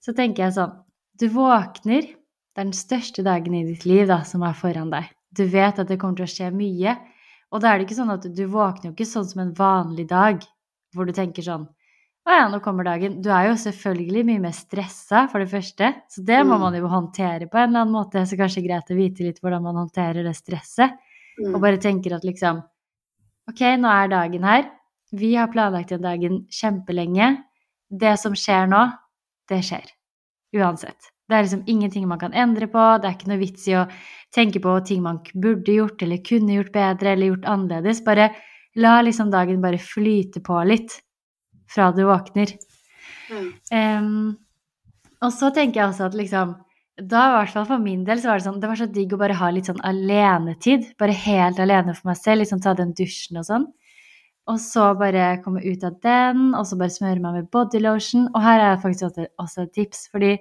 Så 0.00 0.14
tenker 0.16 0.46
jeg 0.46 0.56
sånn 0.56 0.78
Du 1.20 1.26
våkner, 1.28 2.06
det 2.08 2.56
er 2.56 2.64
den 2.64 2.72
største 2.72 3.20
dagen 3.22 3.52
i 3.52 3.66
ditt 3.68 3.84
liv 3.84 4.06
da, 4.08 4.22
som 4.24 4.40
er 4.48 4.56
foran 4.56 4.88
deg. 4.94 5.12
Du 5.28 5.44
vet 5.44 5.76
at 5.76 5.92
det 5.92 6.00
kommer 6.00 6.22
til 6.22 6.24
å 6.24 6.32
skje 6.32 6.48
mye. 6.56 6.96
Og 7.52 7.60
da 7.60 7.68
er 7.72 7.78
det 7.78 7.86
ikke 7.86 7.98
sånn 8.00 8.12
at 8.14 8.24
du 8.34 8.42
våkner 8.48 8.90
jo 8.90 8.94
ikke 8.96 9.06
sånn 9.08 9.28
som 9.28 9.42
en 9.44 9.52
vanlig 9.56 10.06
dag, 10.08 10.42
hvor 10.94 11.06
du 11.08 11.12
tenker 11.16 11.44
sånn 11.44 11.68
Å 12.22 12.30
ja, 12.30 12.42
nå 12.48 12.60
kommer 12.62 12.84
dagen. 12.86 13.16
Du 13.20 13.30
er 13.34 13.48
jo 13.48 13.54
selvfølgelig 13.58 14.20
mye 14.28 14.40
mer 14.44 14.52
stressa, 14.54 15.24
for 15.28 15.42
det 15.42 15.48
første. 15.50 15.88
Så 16.08 16.22
det 16.24 16.38
må 16.46 16.54
Mm. 16.54 16.60
man 16.60 16.74
jo 16.78 16.86
håndtere 16.86 17.48
på 17.50 17.58
en 17.58 17.70
eller 17.70 17.80
annen 17.82 17.92
måte. 17.96 18.22
Så 18.26 18.38
kanskje 18.38 18.62
greit 18.62 18.86
å 18.92 18.94
vite 18.96 19.24
litt 19.26 19.40
hvordan 19.42 19.60
man 19.62 19.74
håndterer 19.74 20.22
det 20.22 20.36
stresset. 20.38 20.94
Mm. 21.40 21.54
Og 21.54 21.60
bare 21.60 21.78
tenker 21.82 22.14
at 22.14 22.22
liksom 22.22 22.62
Ok, 23.48 23.58
nå 23.76 23.88
er 23.90 24.06
dagen 24.08 24.42
her. 24.44 24.70
Vi 25.12 25.34
har 25.34 25.48
planlagt 25.48 25.88
den 25.88 26.00
dagen 26.02 26.46
kjempelenge. 26.48 27.42
Det 27.90 28.16
som 28.18 28.32
skjer 28.34 28.68
nå, 28.70 28.92
det 29.48 29.58
skjer. 29.66 29.90
Uansett. 30.54 31.10
Det 31.32 31.38
er 31.38 31.46
liksom 31.46 31.64
ingenting 31.72 32.04
man 32.08 32.20
kan 32.20 32.34
endre 32.36 32.68
på. 32.68 32.82
Det 33.00 33.08
er 33.08 33.16
ikke 33.16 33.30
noe 33.32 33.40
vits 33.40 33.64
i 33.70 33.76
å 33.80 33.86
tenke 34.32 34.60
på 34.64 34.74
ting 34.86 35.02
man 35.04 35.22
burde 35.32 35.76
gjort 35.78 36.04
eller 36.04 36.20
kunne 36.24 36.58
gjort 36.58 36.74
bedre 36.74 37.14
eller 37.14 37.32
gjort 37.32 37.48
annerledes. 37.48 38.02
Bare 38.04 38.30
la 38.76 39.00
liksom 39.04 39.32
dagen 39.32 39.64
bare 39.64 39.80
flyte 39.80 40.42
på 40.44 40.60
litt 40.68 40.98
fra 41.72 41.90
du 41.96 42.04
våkner. 42.08 42.52
Mm. 43.32 43.48
Um, 43.72 44.36
og 45.22 45.32
så 45.32 45.52
tenker 45.54 45.80
jeg 45.80 45.88
også 45.92 46.10
at 46.10 46.18
liksom 46.18 46.58
Da, 47.00 47.20
i 47.22 47.36
hvert 47.38 47.52
fall 47.54 47.64
for 47.64 47.80
min 47.80 48.02
del, 48.04 48.18
så 48.20 48.28
var 48.28 48.40
det 48.40 48.44
sånn 48.44 48.58
Det 48.60 48.68
var 48.68 48.76
så 48.76 48.86
digg 48.92 49.14
å 49.16 49.18
bare 49.20 49.36
ha 49.38 49.46
litt 49.50 49.70
sånn 49.70 49.80
alenetid. 49.88 50.90
Bare 51.00 51.14
helt 51.16 51.60
alene 51.62 51.94
for 51.96 52.10
meg 52.10 52.18
selv. 52.20 52.42
Liksom 52.42 52.60
ta 52.60 52.74
den 52.76 52.92
dusjen 52.98 53.40
og 53.40 53.46
sånn. 53.48 53.64
Og 54.50 54.58
så 54.60 54.90
bare 54.98 55.38
komme 55.44 55.62
ut 55.62 55.84
av 55.86 55.96
den, 56.02 56.50
og 56.58 56.66
så 56.66 56.76
bare 56.78 56.92
smøre 56.92 57.22
meg 57.22 57.38
med 57.38 57.48
bodylotion. 57.54 58.26
Og 58.34 58.44
her 58.44 58.60
er 58.66 58.80
faktisk 58.82 59.22
også, 59.40 59.64
et 59.64 59.72
tips, 59.78 60.08
fordi 60.12 60.34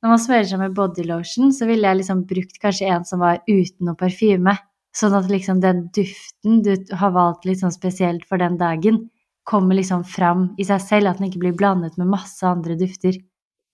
når 0.00 0.12
man 0.14 0.20
smører 0.22 0.48
seg 0.48 0.60
med 0.62 0.74
bodylotion, 0.76 1.52
så 1.52 1.68
ville 1.68 1.88
jeg 1.88 2.00
liksom 2.00 2.24
brukt 2.28 2.60
kanskje 2.62 2.88
en 2.88 3.06
som 3.08 3.20
var 3.20 3.42
uten 3.48 3.88
noe 3.88 3.98
parfyme. 4.00 4.56
Sånn 4.96 5.14
at 5.14 5.28
liksom 5.30 5.60
den 5.62 5.84
duften 5.94 6.62
du 6.66 6.72
har 6.98 7.12
valgt 7.14 7.44
litt 7.46 7.60
sånn 7.60 7.74
spesielt 7.74 8.24
for 8.26 8.40
den 8.42 8.56
dagen, 8.58 9.04
kommer 9.46 9.76
liksom 9.76 10.02
fram 10.08 10.48
i 10.58 10.66
seg 10.66 10.80
selv. 10.82 11.10
At 11.10 11.20
den 11.20 11.28
ikke 11.28 11.44
blir 11.44 11.58
blandet 11.58 11.98
med 12.00 12.10
masse 12.10 12.46
andre 12.48 12.78
dufter. 12.80 13.20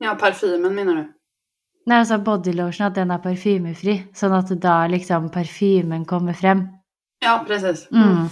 Ja, 0.02 0.16
parfymen 0.18 0.75
mener 0.75 0.99
du? 0.99 1.06
Nei, 1.87 2.00
altså 2.02 2.18
bodylotion, 2.18 2.88
at 2.88 2.99
den 2.99 3.14
er 3.14 3.23
parfymefri. 3.23 4.00
Sånn 4.16 4.35
at 4.35 4.50
da 4.61 4.80
liksom 4.90 5.30
parfymen 5.35 6.04
kommer 6.11 6.35
frem. 6.37 6.66
Ja, 7.23 7.38
presis. 7.47 7.87
Mm. 7.95 8.26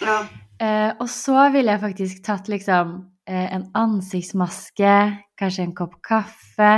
Ja. 0.00 0.16
Eh, 0.60 0.90
og 0.96 1.08
så 1.12 1.36
ville 1.52 1.76
jeg 1.76 1.84
faktisk 1.84 2.24
tatt 2.24 2.48
liksom 2.48 2.96
en 3.30 3.68
ansiktsmaske, 3.78 4.94
kanskje 5.38 5.66
en 5.66 5.76
kopp 5.76 6.00
kaffe. 6.06 6.72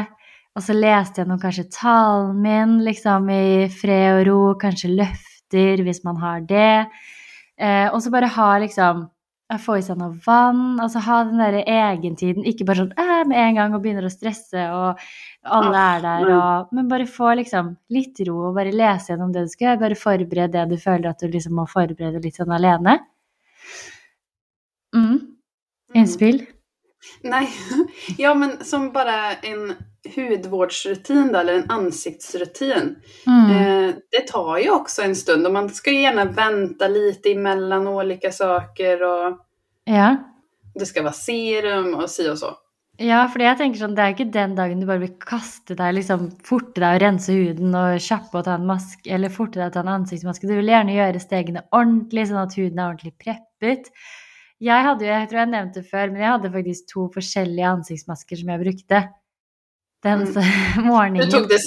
Og 0.52 0.64
så 0.66 0.76
leste 0.76 1.22
jeg 1.22 1.30
noen 1.30 1.40
kanskje 1.40 1.70
talen 1.72 2.36
min, 2.44 2.76
liksom 2.84 3.30
i 3.32 3.70
fred 3.72 4.18
og 4.18 4.26
ro, 4.28 4.40
kanskje 4.60 4.92
løfter 4.92 5.80
hvis 5.86 6.02
man 6.04 6.20
har 6.20 6.44
det. 6.48 6.84
Eh, 7.56 7.88
og 7.88 8.02
så 8.04 8.12
bare 8.12 8.30
ha 8.32 8.52
liksom 8.60 9.06
ja, 9.52 9.58
Få 9.60 9.74
i 9.76 9.82
seg 9.84 9.98
noe 10.00 10.14
vann. 10.24 10.78
Altså 10.80 11.02
ha 11.04 11.18
den 11.28 11.40
derre 11.40 11.60
egentiden. 11.68 12.44
Ikke 12.48 12.64
bare 12.68 12.84
sånn 12.84 12.94
eh, 13.00 13.18
med 13.28 13.36
en 13.36 13.58
gang 13.58 13.74
og 13.76 13.82
begynner 13.84 14.06
å 14.08 14.12
stresse, 14.12 14.62
og 14.72 15.02
alle 15.44 15.82
er 15.96 16.04
der, 16.04 16.30
og 16.36 16.72
Men 16.72 16.88
bare 16.88 17.08
få 17.08 17.34
liksom 17.40 17.74
litt 17.92 18.20
ro, 18.28 18.38
og 18.48 18.56
bare 18.56 18.72
lese 18.72 19.12
gjennom 19.12 19.34
det 19.34 19.44
du 19.44 19.52
skal 19.52 19.70
gjøre. 19.70 19.82
Bare 19.84 20.00
forbered 20.04 20.56
det 20.56 20.68
du 20.72 20.78
føler 20.80 21.10
at 21.12 21.20
du 21.20 21.28
liksom 21.28 21.58
må 21.60 21.66
forberede 21.68 22.22
litt 22.24 22.40
sånn 22.40 22.54
alene. 22.56 22.98
Mm. 24.96 25.31
Innspill? 25.94 26.46
Nej, 27.22 27.48
ja 28.18 28.34
men 28.34 28.64
som 28.64 28.92
bara 28.92 29.32
en 29.32 29.74
hudvårdsrutin 30.16 31.32
då, 31.32 31.38
eller 31.38 31.54
en 31.54 31.70
ansiktsrutin. 31.70 32.96
Mm. 33.26 33.50
Eh, 33.50 33.94
det 34.10 34.26
tar 34.28 34.58
ju 34.58 34.70
också 34.70 35.02
en 35.02 35.16
stund 35.16 35.46
och 35.46 35.52
man 35.52 35.68
ska 35.70 35.90
ju 35.90 36.00
gärna 36.00 36.24
vänta 36.24 36.88
lite 36.88 37.32
emellan 37.32 37.88
olika 37.88 38.32
saker 38.32 39.02
och, 39.02 39.38
Ja. 39.84 40.16
det 40.74 40.86
skal 40.86 41.04
være 41.04 41.18
serum 41.18 41.94
og 41.94 42.10
si 42.10 42.28
og 42.30 42.38
så. 42.38 42.52
Ja, 43.02 43.24
for 43.32 43.42
jeg 43.42 43.56
tenker 43.58 43.80
sånn, 43.80 43.94
det 43.96 44.02
er 44.04 44.12
ikke 44.14 44.28
den 44.32 44.52
dagen 44.54 44.80
du 44.80 44.86
bare 44.86 45.00
vil 45.02 45.14
kaste 45.18 45.74
deg, 45.74 45.94
liksom 45.96 46.28
forte 46.46 46.78
deg 46.78 46.98
og 46.98 47.02
rense 47.02 47.34
huden 47.34 47.74
og 47.74 47.96
kjappe 48.04 48.38
å 48.38 48.44
ta 48.46 48.54
en 48.58 48.66
maske, 48.68 49.08
eller 49.10 49.32
forte 49.32 49.58
deg 49.58 49.70
å 49.70 49.74
ta 49.74 49.80
en 49.82 49.90
ansiktsmaske. 49.96 50.46
Du 50.46 50.54
vil 50.54 50.70
gjerne 50.70 50.94
gjøre 50.94 51.22
stegene 51.24 51.64
ordentlig, 51.72 52.28
sånn 52.28 52.42
at 52.44 52.54
huden 52.60 52.78
er 52.78 52.92
ordentlig 52.92 53.14
preppet. 53.18 53.90
Jeg 54.62 54.86
hadde 54.86 55.06
jo, 55.06 55.10
jeg 55.10 55.28
tror 55.30 55.40
jeg 55.42 55.50
nevnte 55.50 55.80
det 55.80 55.90
før, 55.90 56.12
men 56.12 56.22
jeg 56.22 56.30
hadde 56.30 56.52
faktisk 56.54 56.92
to 56.92 57.08
forskjellige 57.16 57.72
ansiktsmasker 57.72 58.38
som 58.38 58.52
jeg 58.52 58.62
brukte. 58.62 59.02
Den 60.02 60.24
Mm. 60.26 60.86
morgenen. 60.90 61.26
Du 61.26 61.34
tok 61.34 61.48
det, 61.50 61.60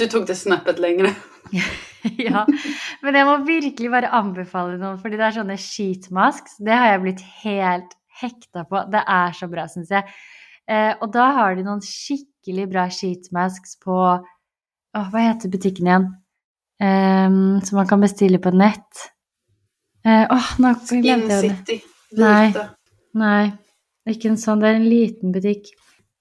du 0.00 0.06
tok 0.08 0.26
det 0.28 0.36
snappet 0.36 0.80
lenger. 0.80 1.12
ja, 2.30 2.44
men 3.04 3.16
jeg 3.16 3.28
må 3.28 3.36
virkelig 3.44 3.90
bare 3.92 4.12
anbefale 4.16 4.78
noen, 4.80 4.98
fordi 5.00 5.20
det 5.20 5.26
er 5.26 5.36
sånne 5.38 5.56
sheetmasks. 5.60 6.58
Det 6.64 6.76
har 6.76 6.94
jeg 6.94 7.02
blitt 7.04 7.24
helt 7.42 7.96
hekta 8.20 8.64
på. 8.68 8.84
Det 8.92 9.04
er 9.04 9.36
så 9.36 9.48
bra, 9.52 9.66
syns 9.68 9.92
jeg. 9.92 10.04
Eh, 10.70 10.92
og 11.00 11.08
da 11.12 11.30
har 11.36 11.56
de 11.56 11.64
noen 11.66 11.80
skikkelig 11.84 12.68
bra 12.72 12.88
sheetmasks 12.92 13.78
på 13.84 13.96
Åh, 14.90 15.06
hva 15.12 15.20
heter 15.22 15.52
butikken 15.52 15.86
igjen? 15.86 16.06
Ehm, 16.82 17.60
som 17.62 17.76
man 17.78 17.86
kan 17.86 18.00
bestille 18.02 18.40
på 18.42 18.50
nett. 18.50 19.04
Eh, 20.02 20.24
åh, 20.26 20.48
nå 20.58 20.72
Skin 20.82 21.04
glemte 21.04 21.36
jeg 21.36 21.44
det. 21.44 21.56
City. 21.60 21.76
Nei. 22.18 22.50
Nei, 23.20 23.52
ikke 24.10 24.30
en 24.30 24.40
sånn. 24.40 24.60
Det 24.62 24.70
er 24.70 24.78
en 24.80 24.90
liten 24.90 25.32
butikk. 25.34 25.70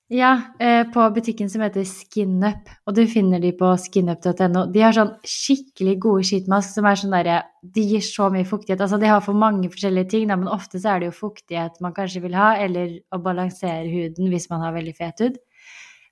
Ja, 0.10 0.32
eh, 0.60 0.88
på 0.90 1.04
butikken 1.14 1.52
som 1.54 1.62
heter 1.62 1.84
SkinUp, 1.86 2.70
og 2.90 2.96
du 2.98 3.04
finner 3.06 3.38
de 3.40 3.52
på 3.54 3.68
skinup.no. 3.78 4.64
De 4.74 4.82
har 4.82 4.96
sånn 4.96 5.12
skikkelig 5.22 5.94
gode 6.02 6.26
skitmask 6.26 6.74
som 6.74 6.88
er 6.90 6.98
sånn 6.98 7.14
derre 7.14 7.36
De 7.62 7.84
gir 7.86 8.02
så 8.02 8.32
mye 8.34 8.48
fuktighet. 8.50 8.82
Altså, 8.82 8.98
de 8.98 9.06
har 9.06 9.22
for 9.22 9.38
mange 9.38 9.70
forskjellige 9.70 10.10
ting, 10.10 10.26
da, 10.32 10.38
men 10.40 10.50
ofte 10.50 10.82
så 10.82 10.96
er 10.96 11.04
det 11.04 11.12
jo 11.12 11.20
fuktighet 11.20 11.78
man 11.86 11.94
kanskje 11.94 12.24
vil 12.24 12.34
ha, 12.34 12.56
eller 12.58 12.96
å 13.14 13.22
balansere 13.22 13.86
huden 13.86 14.34
hvis 14.34 14.50
man 14.50 14.66
har 14.66 14.74
veldig 14.74 14.96
fet 14.98 15.22
hud. 15.22 15.38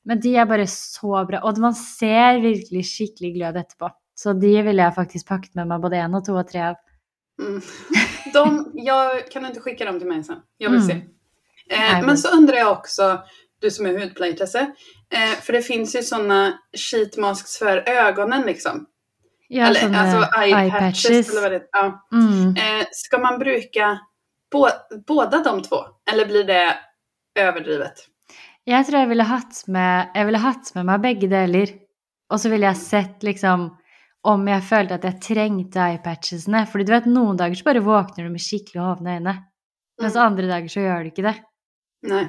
Men 0.05 0.21
de 0.21 0.35
er 0.37 0.45
bare 0.45 0.67
så 0.69 1.25
bra, 1.25 1.41
og 1.41 1.57
man 1.63 1.73
ser 1.73 2.37
virkelig 2.45 2.85
skikkelig 2.91 3.33
glød 3.39 3.57
etterpå. 3.63 3.89
Så 4.17 4.37
de 4.37 4.53
ville 4.61 4.83
jeg 4.83 4.93
faktisk 4.93 5.27
pakket 5.33 5.57
med 5.57 5.71
meg 5.71 5.81
både 5.81 6.03
én 6.05 6.13
og 6.17 6.23
to 6.25 6.37
og 6.37 6.45
tre 6.49 6.67
av. 6.69 6.77
Mm. 7.39 7.61
De, 8.33 8.71
jag, 8.73 9.31
kan 9.31 9.41
du 9.43 9.47
inte 9.47 9.59
skicka 9.61 9.85
dem 9.85 9.99
till 9.99 10.07
mig 10.07 10.23
sen? 10.23 10.37
Jag 10.57 10.69
vill 10.69 10.81
Mm. 10.81 10.89
se. 10.89 11.05
Eh, 11.75 12.05
men- 12.05 12.17
så 12.17 12.37
undrar 12.37 12.55
jag 12.57 12.71
också, 12.71 13.21
du 13.61 13.71
som 13.71 13.85
är 13.85 13.99
hudplaytesse, 13.99 14.59
eh, 15.09 15.39
för 15.41 15.53
det 15.53 15.61
finns 15.61 15.95
ju 15.95 16.01
sådana 16.03 16.53
sheet 16.91 17.17
masks 17.17 17.57
för 17.57 17.83
ögonen 17.89 18.41
liksom. 18.41 18.85
Ja, 19.47 19.65
eller, 19.67 19.97
alltså 19.99 20.39
eye 20.41 20.71
patches. 20.71 21.29
Eller 21.29 21.41
vad 21.41 21.51
det, 21.51 21.63
ja. 21.71 22.05
Mm. 22.13 22.55
eh, 22.81 22.85
ska 22.91 23.17
man 23.17 23.39
bruka 23.39 23.99
bo, 24.51 24.67
båda 25.07 25.43
de 25.43 25.63
två? 25.63 25.77
Eller 26.11 26.25
blir 26.25 26.43
det 26.43 26.75
överdrivet? 27.39 27.93
Jeg 28.63 28.85
tror 28.87 28.99
jeg 28.99 29.07
ville 29.09 29.23
hatt 29.23 29.63
med, 29.67 30.09
jeg 30.15 30.25
ville 30.25 30.37
hatt 30.43 30.73
med 30.75 30.85
meg 30.85 31.01
begge 31.01 31.27
deler. 31.31 31.67
Og 32.29 32.39
så 32.39 32.49
ville 32.51 32.65
jeg 32.67 32.77
sett 32.77 33.23
liksom 33.23 33.69
om 34.27 34.43
jeg 34.49 34.63
følte 34.67 34.97
at 34.97 35.05
jeg 35.07 35.19
trengte 35.23 35.79
eyepatchesene. 35.83 36.65
Fordi 36.67 36.85
du 36.87 36.91
vet, 36.93 37.05
noen 37.11 37.37
dager 37.39 37.55
så 37.59 37.63
bare 37.69 37.83
våkner 37.85 38.27
du 38.27 38.33
med 38.33 38.43
skikkelig 38.43 38.81
hovne 38.83 39.17
øyne. 39.19 39.35
Mens 40.01 40.13
Mm. 40.17 40.21
andre 40.25 40.47
dager 40.51 40.67
så 40.69 40.83
gjør 40.83 41.03
du 41.03 41.09
ikke 41.11 41.23
det. 41.31 41.35
Nei. 42.11 42.25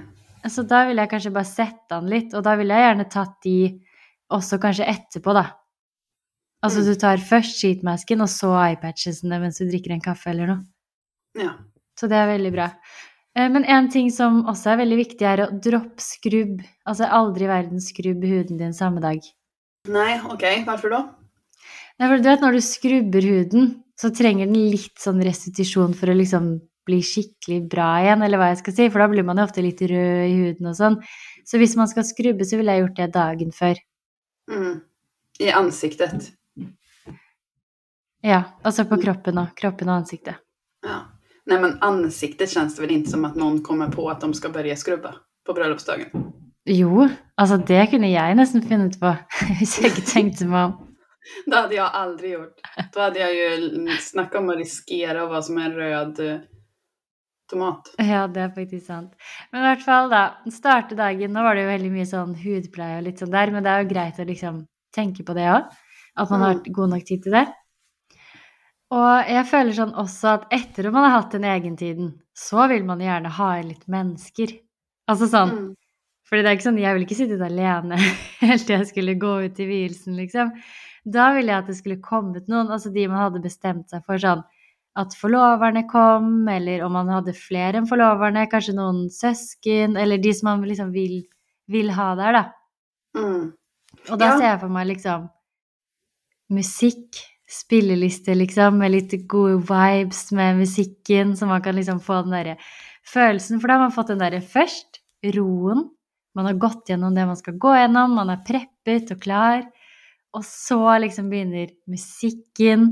Så 0.49 0.63
da 0.67 0.85
ville 0.87 1.03
jeg 1.03 1.11
kanskje 1.11 1.33
bare 1.35 1.45
sette 1.45 1.89
den 1.91 2.07
litt, 2.09 2.35
og 2.35 2.45
da 2.45 2.55
ville 2.57 2.73
jeg 2.75 2.87
gjerne 2.97 3.11
tatt 3.11 3.35
de 3.45 3.81
også 4.33 4.59
kanskje 4.63 4.87
etterpå, 4.87 5.35
da. 5.35 5.51
Altså 6.65 6.81
Mm. 6.81 6.85
du 6.87 6.95
tar 6.95 7.17
først 7.19 7.59
sheetmasken, 7.61 8.21
og 8.23 8.29
så 8.29 8.51
eyepatchesene 8.57 9.41
mens 9.41 9.59
du 9.59 9.65
drikker 9.69 9.93
en 9.93 10.01
kaffe 10.01 10.27
eller 10.31 10.47
noe. 10.47 10.65
Ja. 11.37 11.55
Så 11.99 12.09
det 12.09 12.17
er 12.17 12.39
veldig 12.39 12.53
bra. 12.53 12.73
Eh, 13.37 13.49
Men 13.49 13.65
en 13.65 13.89
ting 13.91 14.11
som 14.11 14.45
også 14.47 14.73
er 14.73 14.77
veldig 14.85 14.97
viktig, 15.07 15.23
er 15.23 15.47
å 15.47 15.61
droppe 15.61 16.01
skrubb. 16.01 16.63
Altså 16.87 17.07
aldri 17.11 17.45
i 17.45 17.49
verden 17.49 17.79
skrubb 17.81 18.23
huden 18.25 18.57
din 18.59 18.73
samme 18.73 19.01
dag. 19.01 19.21
Nei, 19.87 20.19
ok. 20.21 20.65
Hvorfor 20.65 20.91
då? 20.91 21.15
Nei, 21.99 22.07
for 22.07 22.23
du 22.23 22.29
vet, 22.31 22.43
når 22.45 22.55
du 22.55 22.63
skrubber 22.63 23.27
huden, 23.27 23.71
så 23.99 24.13
trenger 24.15 24.47
den 24.47 24.71
litt 24.71 25.01
sånn 25.03 25.19
restitusjon 25.27 25.97
for 25.99 26.13
å 26.13 26.17
liksom 26.19 26.53
bli 26.89 27.01
skikkelig 27.05 27.61
bra 27.69 27.89
igjen, 28.05 28.23
eller 28.25 28.41
hva 28.41 28.53
jeg 28.53 28.63
skal 28.63 28.77
si, 28.77 28.87
for 28.89 29.03
da 29.03 29.09
blir 29.13 29.27
man 29.27 29.41
jo 29.41 29.45
ofte 29.49 29.65
litt 29.65 29.83
rød 29.83 30.23
i 30.25 30.37
huden 30.39 30.71
og 30.71 30.79
sånn. 30.79 30.97
Så 31.49 31.61
hvis 31.61 31.75
man 31.77 31.91
skal 31.91 32.07
skrubbe, 32.07 32.47
så 32.47 32.61
ville 32.61 32.77
jeg 32.77 32.85
gjort 32.85 33.01
det 33.01 33.09
dagen 33.17 33.53
før. 33.57 33.83
Mm. 34.49 34.81
I 35.43 35.53
ansiktet. 35.59 36.31
Ja, 38.25 38.41
altså 38.67 38.87
på 38.89 38.99
kroppen 39.03 39.39
og, 39.43 39.53
kroppen 39.59 39.91
og 39.91 40.01
ansiktet. 40.01 40.41
Ja. 40.87 41.03
Nei, 41.49 41.61
men 41.63 41.79
ansiktet 41.85 42.51
kjennes 42.53 42.75
det 42.77 42.83
vel 42.85 42.97
ikke 42.99 43.15
som 43.15 43.25
at 43.25 43.39
noen 43.41 43.63
kommer 43.65 43.89
på 43.93 44.05
at 44.13 44.21
de 44.21 44.29
skal 44.37 44.53
børje 44.53 44.75
skrubbe 44.77 45.15
på 45.49 45.55
bryllupsdagen? 45.57 46.27
Jo, 46.69 47.07
altså 47.41 47.57
det 47.69 47.87
kunne 47.93 48.11
jeg 48.11 48.37
nesten 48.37 48.65
funnet 48.65 48.99
på, 49.01 49.15
hvis 49.61 49.79
jeg 49.81 49.95
ikke 49.95 50.09
tenkte 50.11 50.49
meg 50.51 50.71
om. 50.71 50.88
Det 51.47 51.57
hade 51.57 51.75
jag 51.75 51.91
aldrig 51.93 52.33
gjort. 52.33 52.61
Då 52.95 53.01
hade 53.01 53.19
jag 53.19 53.35
ju 53.35 53.89
snackat 54.01 54.41
om 54.41 54.49
att 54.51 54.57
riskera 54.57 55.23
att 55.23 55.29
vara 55.29 55.43
som 55.43 55.59
en 55.59 55.73
röd 55.75 56.21
eh, 56.21 56.39
tomat. 57.51 57.95
Ja, 57.99 58.27
det 58.29 58.41
er 58.41 58.51
faktisk 58.55 58.87
sant. 58.87 59.13
Men 59.53 59.63
i 59.63 59.67
hvert 59.69 59.85
fall, 59.85 60.11
da. 60.13 60.23
Starte 60.53 60.95
dagen. 60.99 61.33
Nå 61.33 61.43
var 61.43 61.55
det 61.57 61.63
jo 61.65 61.71
veldig 61.73 61.93
mye 61.95 62.07
sånn 62.09 62.35
hudpleie 62.37 62.99
og 63.01 63.07
litt 63.09 63.23
sånn 63.23 63.33
der, 63.33 63.53
men 63.55 63.65
det 63.65 63.73
er 63.73 63.85
jo 63.85 63.91
greit 63.95 64.21
å 64.21 64.27
liksom 64.29 64.63
tenke 64.95 65.25
på 65.25 65.37
det 65.37 65.47
òg. 65.53 65.69
At 66.19 66.31
man 66.33 66.43
har 66.43 66.61
god 66.75 66.91
nok 66.97 67.05
tid 67.09 67.23
til 67.25 67.37
det. 67.39 67.45
Og 68.97 69.29
jeg 69.29 69.45
føler 69.51 69.77
sånn 69.77 69.93
også 70.01 70.31
at 70.33 70.47
etter 70.57 70.89
at 70.89 70.95
man 70.95 71.05
har 71.05 71.19
hatt 71.19 71.35
den 71.37 71.45
egentiden, 71.45 72.09
så 72.37 72.65
vil 72.71 72.87
man 72.89 73.03
gjerne 73.05 73.33
ha 73.37 73.49
inn 73.61 73.69
litt 73.75 73.85
mennesker. 73.91 74.55
Altså 75.09 75.29
sånn 75.29 75.53
Mm. 75.53 75.69
fordi 76.29 76.43
det 76.43 76.49
er 76.51 76.57
ikke 76.57 76.69
sånn, 76.69 76.81
jeg 76.81 76.95
ville 76.95 77.07
ikke 77.07 77.17
sittet 77.23 77.41
alene 77.45 77.97
helt 78.45 78.67
til 78.67 78.77
jeg 78.79 78.87
skulle 78.91 79.15
gå 79.21 79.35
ut 79.47 79.61
i 79.61 79.67
vielsen, 79.69 80.17
liksom. 80.17 80.53
Da 81.09 81.31
ville 81.37 81.53
jeg 81.53 81.63
at 81.63 81.69
det 81.71 81.77
skulle 81.79 82.01
kommet 82.05 82.49
noen, 82.51 82.71
altså 82.75 82.93
de 82.93 83.07
man 83.09 83.23
hadde 83.23 83.43
bestemt 83.45 83.89
seg 83.93 84.05
for 84.07 84.21
sånn 84.21 84.43
at 84.99 85.15
forloverne 85.15 85.85
kom, 85.89 86.49
eller 86.51 86.83
om 86.83 86.93
man 86.97 87.11
hadde 87.13 87.35
flere 87.37 87.79
enn 87.79 87.87
forloverne, 87.87 88.49
kanskje 88.51 88.75
noen 88.75 89.05
søsken, 89.15 89.95
eller 90.01 90.19
de 90.19 90.33
som 90.35 90.49
man 90.51 90.65
liksom 90.67 90.91
vil, 90.93 91.21
vil 91.71 91.93
ha 91.95 92.09
der, 92.19 92.39
da. 92.41 92.45
Mm. 93.15 93.53
Og 94.11 94.19
da 94.19 94.27
Ja. 94.33 94.39
ser 94.39 94.47
jeg 94.49 94.61
for 94.65 94.69
meg 94.75 94.89
liksom 94.91 95.29
musikk, 96.51 97.21
spilleliste, 97.49 98.35
liksom, 98.37 98.77
med 98.81 98.93
litt 98.93 99.15
gode 99.29 99.63
vibes 99.69 100.33
med 100.37 100.59
musikken, 100.61 101.33
så 101.37 101.47
man 101.49 101.63
kan 101.63 101.77
liksom 101.77 102.01
få 102.01 102.23
den 102.25 102.35
derre 102.35 102.57
følelsen. 103.09 103.61
For 103.61 103.69
da 103.69 103.79
har 103.79 103.87
man 103.87 103.95
fått 103.95 104.09
den 104.13 104.19
derre 104.21 104.41
først, 104.45 105.01
roen. 105.35 105.89
Man 106.37 106.47
har 106.47 106.55
gått 106.61 106.91
gjennom 106.91 107.15
det 107.17 107.27
man 107.27 107.37
skal 107.37 107.57
gå 107.59 107.73
gjennom, 107.75 108.15
man 108.15 108.31
er 108.31 108.43
preppet 108.47 109.11
og 109.15 109.21
klar. 109.25 109.65
Og 110.37 110.45
så 110.45 110.81
liksom 111.01 111.31
begynner 111.33 111.71
musikken, 111.89 112.89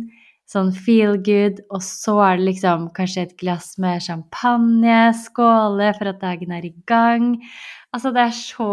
sånn 0.48 0.70
feel 0.72 1.16
good, 1.26 1.58
og 1.74 1.82
så 1.82 2.14
er 2.22 2.36
det 2.38 2.46
liksom 2.52 2.88
kanskje 2.96 3.26
et 3.26 3.34
glass 3.40 3.74
med 3.82 4.02
champagne, 4.04 5.10
skåle 5.24 5.90
for 5.98 6.12
at 6.12 6.20
dagen 6.22 6.52
er 6.54 6.68
i 6.68 6.74
gang. 6.86 7.32
Altså, 7.92 8.12
det 8.14 8.22
er 8.28 8.36
så 8.36 8.70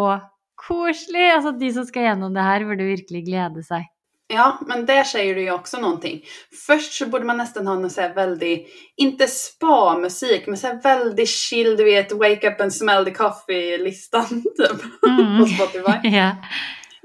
koselig! 0.67 1.25
Altså, 1.33 1.51
de 1.59 1.71
som 1.73 1.85
skal 1.89 2.07
gjennom 2.11 2.33
det 2.37 2.45
her, 2.45 2.67
burde 2.69 2.87
virkelig 2.93 3.25
glede 3.25 3.65
seg. 3.65 3.89
Ja, 4.33 4.59
men 4.67 4.85
där 4.85 5.03
säger 5.03 5.35
du 5.35 5.41
ju 5.41 5.51
också 5.51 5.77
någonting. 5.79 6.21
Först 6.67 6.93
så 6.93 7.05
borde 7.05 7.25
man 7.25 7.37
nästan 7.37 7.67
ha 7.67 7.75
någon 7.75 7.89
så 7.89 8.01
här 8.01 8.13
väldigt, 8.13 8.67
inte 8.97 9.27
spa-musik, 9.27 10.47
men 10.47 10.57
så 10.57 10.67
här 10.67 10.81
väldigt 10.81 11.29
chill, 11.29 11.77
du 11.77 11.83
vet, 11.83 12.11
wake 12.11 12.47
up 12.49 12.61
and 12.61 12.73
smell 12.73 13.05
the 13.05 13.11
coffee-listan 13.11 14.25
typ, 14.57 14.81
Mm. 15.07 15.39
på 15.39 15.45
Spotify. 15.45 16.07
yeah. 16.15 16.35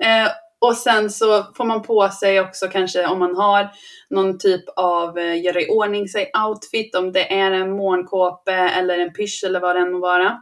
Eh, 0.03 0.31
och 0.61 0.77
sen 0.77 1.11
så 1.11 1.43
får 1.57 1.65
man 1.65 1.83
på 1.83 2.09
sig 2.09 2.41
också 2.41 2.69
kanske 2.69 3.07
om 3.07 3.19
man 3.19 3.37
har 3.37 3.69
någon 4.11 4.38
typ 4.38 4.65
av 4.77 5.19
eh, 5.19 5.43
göra 5.45 5.61
i 5.61 5.69
ordning 5.69 6.09
sig 6.09 6.31
outfit, 6.49 6.95
om 6.95 7.12
det 7.12 7.33
är 7.38 7.50
en 7.50 7.71
mornkåpe 7.77 8.53
eller 8.53 8.99
en 8.99 9.12
pysch 9.12 9.43
eller 9.47 9.61
vad 9.61 9.77
det 9.77 9.81
än 9.83 9.93
må 9.93 9.99
vara. 9.99 10.38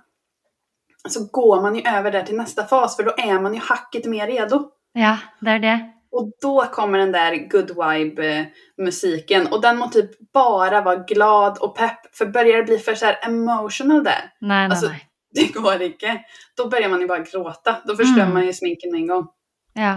Så 1.09 1.29
går 1.33 1.63
man 1.63 1.75
ju 1.77 1.83
över 1.83 2.11
där 2.13 2.23
till 2.23 2.37
nästa 2.37 2.65
fas 2.65 2.97
för 2.97 3.03
då 3.03 3.15
är 3.19 3.41
man 3.41 3.55
ju 3.55 3.61
hacket 3.61 4.07
mer 4.07 4.27
redo. 4.27 4.71
ja, 4.93 5.19
det 5.41 5.51
er 5.51 5.59
det. 5.59 5.93
Och 6.11 6.31
då 6.43 6.65
kommer 6.65 6.99
den 6.99 7.13
där 7.13 7.49
good 7.51 7.71
vibe 7.71 8.47
musiken 8.83 9.47
och 9.47 9.61
den 9.61 9.79
må 9.79 9.89
typ 9.89 10.33
bara 10.33 10.81
vara 10.81 10.97
glad 10.97 11.59
och 11.59 11.77
pepp. 11.77 12.17
För 12.17 12.27
börjar 12.27 12.57
det 12.57 12.63
bli 12.63 12.79
för 12.79 12.95
så 12.95 13.07
här 13.07 13.19
emotional 13.23 14.05
där, 14.05 14.31
Nei, 14.41 14.49
nei, 14.49 14.65
alltså, 14.71 14.89
nej. 14.89 15.03
det 15.35 15.55
går 15.61 15.83
inte. 15.83 16.21
Då 16.57 16.69
börjar 16.69 16.89
man 16.89 17.01
ju 17.01 17.07
bara 17.07 17.19
gråta. 17.19 17.77
Då 17.85 17.97
förstör 17.97 18.23
Mm. 18.23 18.35
man 18.35 18.47
ju 18.47 18.53
sminken 18.53 18.91
med 18.93 19.01
en 19.01 19.07
gång. 19.07 19.27
Ja. 19.76 19.95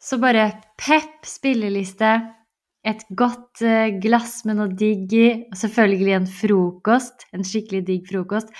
Så 0.00 0.18
bare 0.22 0.50
pepp, 0.78 1.24
spilleliste, 1.26 2.14
et 2.84 3.00
godt 3.16 3.62
eh, 3.64 3.94
glass 3.96 4.42
med 4.44 4.58
noe 4.58 4.72
digg 4.76 5.12
i, 5.16 5.28
og 5.48 5.56
selvfølgelig 5.56 6.16
en 6.18 6.26
frokost, 6.28 7.24
en 7.32 7.46
skikkelig 7.46 7.80
digg 7.86 8.10
frokost. 8.10 8.50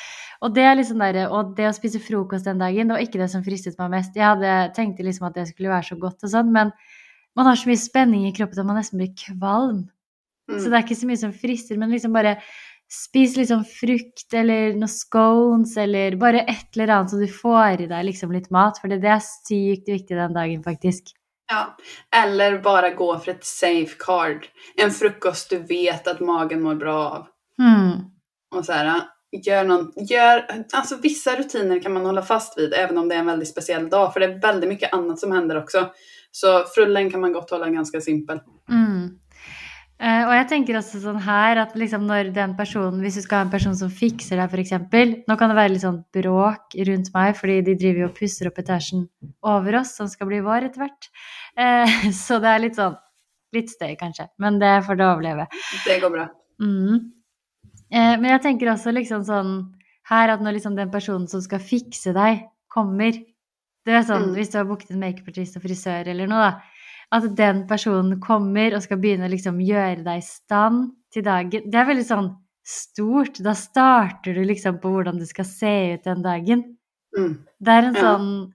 Og 0.45 0.55
det 0.57 0.65
er 0.65 0.79
liksom 0.79 1.03
der, 1.03 1.19
og 1.29 1.53
det 1.59 1.69
å 1.69 1.75
spise 1.77 2.01
frokost 2.01 2.49
den 2.49 2.63
dagen, 2.63 2.89
det 2.89 2.97
var 2.97 3.05
ikke 3.05 3.21
det 3.21 3.29
som 3.33 3.45
fristet 3.45 3.77
meg 3.81 3.93
mest. 3.99 4.17
Jeg 4.17 4.31
hadde 4.31 4.55
tenkte 4.77 5.05
liksom 5.05 5.29
at 5.29 5.37
det 5.37 5.51
skulle 5.51 5.73
være 5.73 5.91
så 5.91 5.99
godt 6.01 6.25
og 6.25 6.33
sånn, 6.33 6.53
men 6.57 6.73
man 7.37 7.51
har 7.51 7.59
så 7.61 7.69
mye 7.69 7.83
spenning 7.83 8.25
i 8.29 8.33
kroppen 8.35 8.63
at 8.63 8.71
man 8.71 8.81
nesten 8.81 9.03
blir 9.03 9.13
kvalm. 9.19 9.85
Mm. 10.49 10.57
Så 10.57 10.69
det 10.69 10.79
er 10.79 10.85
ikke 10.87 11.01
så 11.03 11.09
mye 11.11 11.21
som 11.21 11.37
frister, 11.37 11.81
men 11.81 11.93
liksom 11.93 12.17
bare 12.17 12.39
spis 12.95 13.37
liksom 13.37 13.65
frukt 13.65 14.35
eller 14.35 14.73
noen 14.79 14.91
scones 14.91 15.77
eller 15.81 16.17
bare 16.21 16.41
et 16.41 16.77
eller 16.77 16.95
annet 16.95 17.11
så 17.11 17.21
du 17.21 17.29
får 17.29 17.85
i 17.85 17.91
deg 17.91 18.07
liksom 18.09 18.33
litt 18.33 18.51
mat, 18.55 18.79
for 18.81 18.93
det 18.93 19.03
er 19.03 19.23
sykt 19.25 19.91
viktig 19.91 20.17
den 20.17 20.37
dagen, 20.37 20.63
faktisk. 20.65 21.15
Ja. 21.51 21.77
Eller 22.17 22.59
bare 22.59 22.91
gå 22.91 23.11
for 23.19 23.31
et 23.31 23.45
safe 23.45 23.97
card. 23.99 24.47
En 24.77 24.91
frukost 24.91 25.51
du 25.51 25.59
vet 25.59 26.07
at 26.09 26.21
magen 26.21 26.63
mår 26.63 26.75
bra 26.75 26.99
av. 27.11 27.27
Mm. 27.59 27.91
Och 28.55 28.65
så 28.65 28.73
här, 28.73 29.03
gör 29.43 29.65
någon, 29.65 29.93
gör, 29.97 30.47
alltså 30.73 30.97
vissa 30.97 31.37
rutiner 31.37 31.81
kan 31.81 31.93
man 31.93 32.07
hålla 32.07 32.23
fast 32.23 32.59
vid 32.59 32.75
även 32.75 32.99
om 32.99 33.09
det 33.09 33.15
är 33.15 33.19
en 33.19 33.27
väldigt 33.27 33.49
speciell 33.49 33.89
dag. 33.89 34.13
För 34.13 34.21
det 34.21 34.27
är 34.27 34.41
väldigt 34.41 34.69
mycket 34.69 34.93
annat 34.93 35.21
som 35.21 35.33
händer 35.33 35.63
också. 35.63 35.91
Så 36.31 36.65
frullen 36.75 37.11
kan 37.11 37.21
man 37.21 37.33
godt 37.33 37.51
holde 37.51 37.71
ganske 37.71 38.01
simpel. 38.01 38.41
Mm. 38.71 39.19
Eh, 40.05 40.23
og 40.27 40.33
jeg 40.37 40.49
tenker 40.51 40.77
også 40.77 40.99
sånn 41.01 41.21
her 41.25 41.63
at 41.63 41.73
liksom 41.81 42.03
når 42.05 42.29
den 42.37 42.53
personen, 42.59 42.99
hvis 43.01 43.17
du 43.17 43.23
skal 43.25 43.39
ha 43.41 43.45
en 43.47 43.53
person 43.53 43.77
som 43.79 43.93
fikser 43.93 44.37
deg, 44.37 44.53
f.eks. 44.53 44.75
Nå 45.25 45.37
kan 45.41 45.49
det 45.49 45.57
være 45.57 45.73
litt 45.73 45.85
sånn 45.85 46.03
bråk 46.13 46.77
rundt 46.91 47.09
meg, 47.15 47.31
fordi 47.39 47.61
de 47.71 47.77
driver 47.81 48.03
jo 48.03 48.09
og 48.11 48.19
pusser 48.19 48.51
opp 48.51 48.61
etasjen 48.61 49.07
over 49.49 49.79
oss, 49.81 49.95
som 49.97 50.11
skal 50.11 50.29
bli 50.29 50.43
vår 50.45 50.69
etter 50.69 50.85
hvert. 50.85 51.09
Uh, 51.57 52.11
så 52.25 52.37
det 52.43 52.53
er 52.53 52.63
litt 52.67 52.81
sånn 52.81 53.01
Litt 53.55 53.69
støy, 53.71 53.93
kanskje, 53.95 54.25
men 54.43 54.57
det 54.59 54.81
får 54.83 54.97
det 54.99 55.05
overleve. 55.07 55.45
Det 55.85 56.01
går 56.03 56.11
bra. 56.11 56.25
Mm. 56.59 56.97
Uh, 57.87 58.15
men 58.19 58.25
jeg 58.33 58.41
tenker 58.43 58.73
også 58.73 58.91
liksom 58.91 59.23
sånn 59.29 59.53
her 60.11 60.33
at 60.33 60.43
når 60.43 60.57
liksom 60.57 60.75
den 60.75 60.91
personen 60.91 61.29
som 61.31 61.39
skal 61.45 61.63
fikse 61.63 62.11
deg, 62.17 62.43
kommer 62.67 63.15
Det 63.87 63.95
er 63.95 64.03
sånn 64.09 64.31
Mm. 64.31 64.35
hvis 64.35 64.51
du 64.51 64.59
har 64.59 64.67
booket 64.67 64.91
en 64.91 65.03
makeupartist 65.05 65.59
og 65.61 65.63
frisør 65.63 66.09
eller 66.11 66.27
noe, 66.27 66.51
da. 66.51 66.74
At 67.15 67.27
den 67.39 67.61
personen 67.71 68.19
kommer 68.23 68.75
og 68.75 68.83
skal 68.83 68.99
begynne 69.03 69.29
å 69.29 69.33
liksom 69.33 69.61
gjøre 69.63 70.03
deg 70.07 70.19
i 70.19 70.25
stand 70.27 70.89
til 71.15 71.23
dagen. 71.27 71.69
Det 71.71 71.79
er 71.79 71.87
veldig 71.87 72.07
sånn 72.09 72.31
stort. 72.67 73.39
Da 73.45 73.53
starter 73.55 74.35
du 74.35 74.43
liksom 74.49 74.81
på 74.83 74.91
hvordan 74.91 75.21
du 75.21 75.27
skal 75.29 75.47
se 75.47 75.75
ut 75.95 76.05
den 76.09 76.25
dagen. 76.25 76.65
Mm. 77.17 77.37
Det 77.63 77.69
er 77.77 77.83
en 77.91 77.95
Ja. 77.95 78.03
sånn 78.03 78.53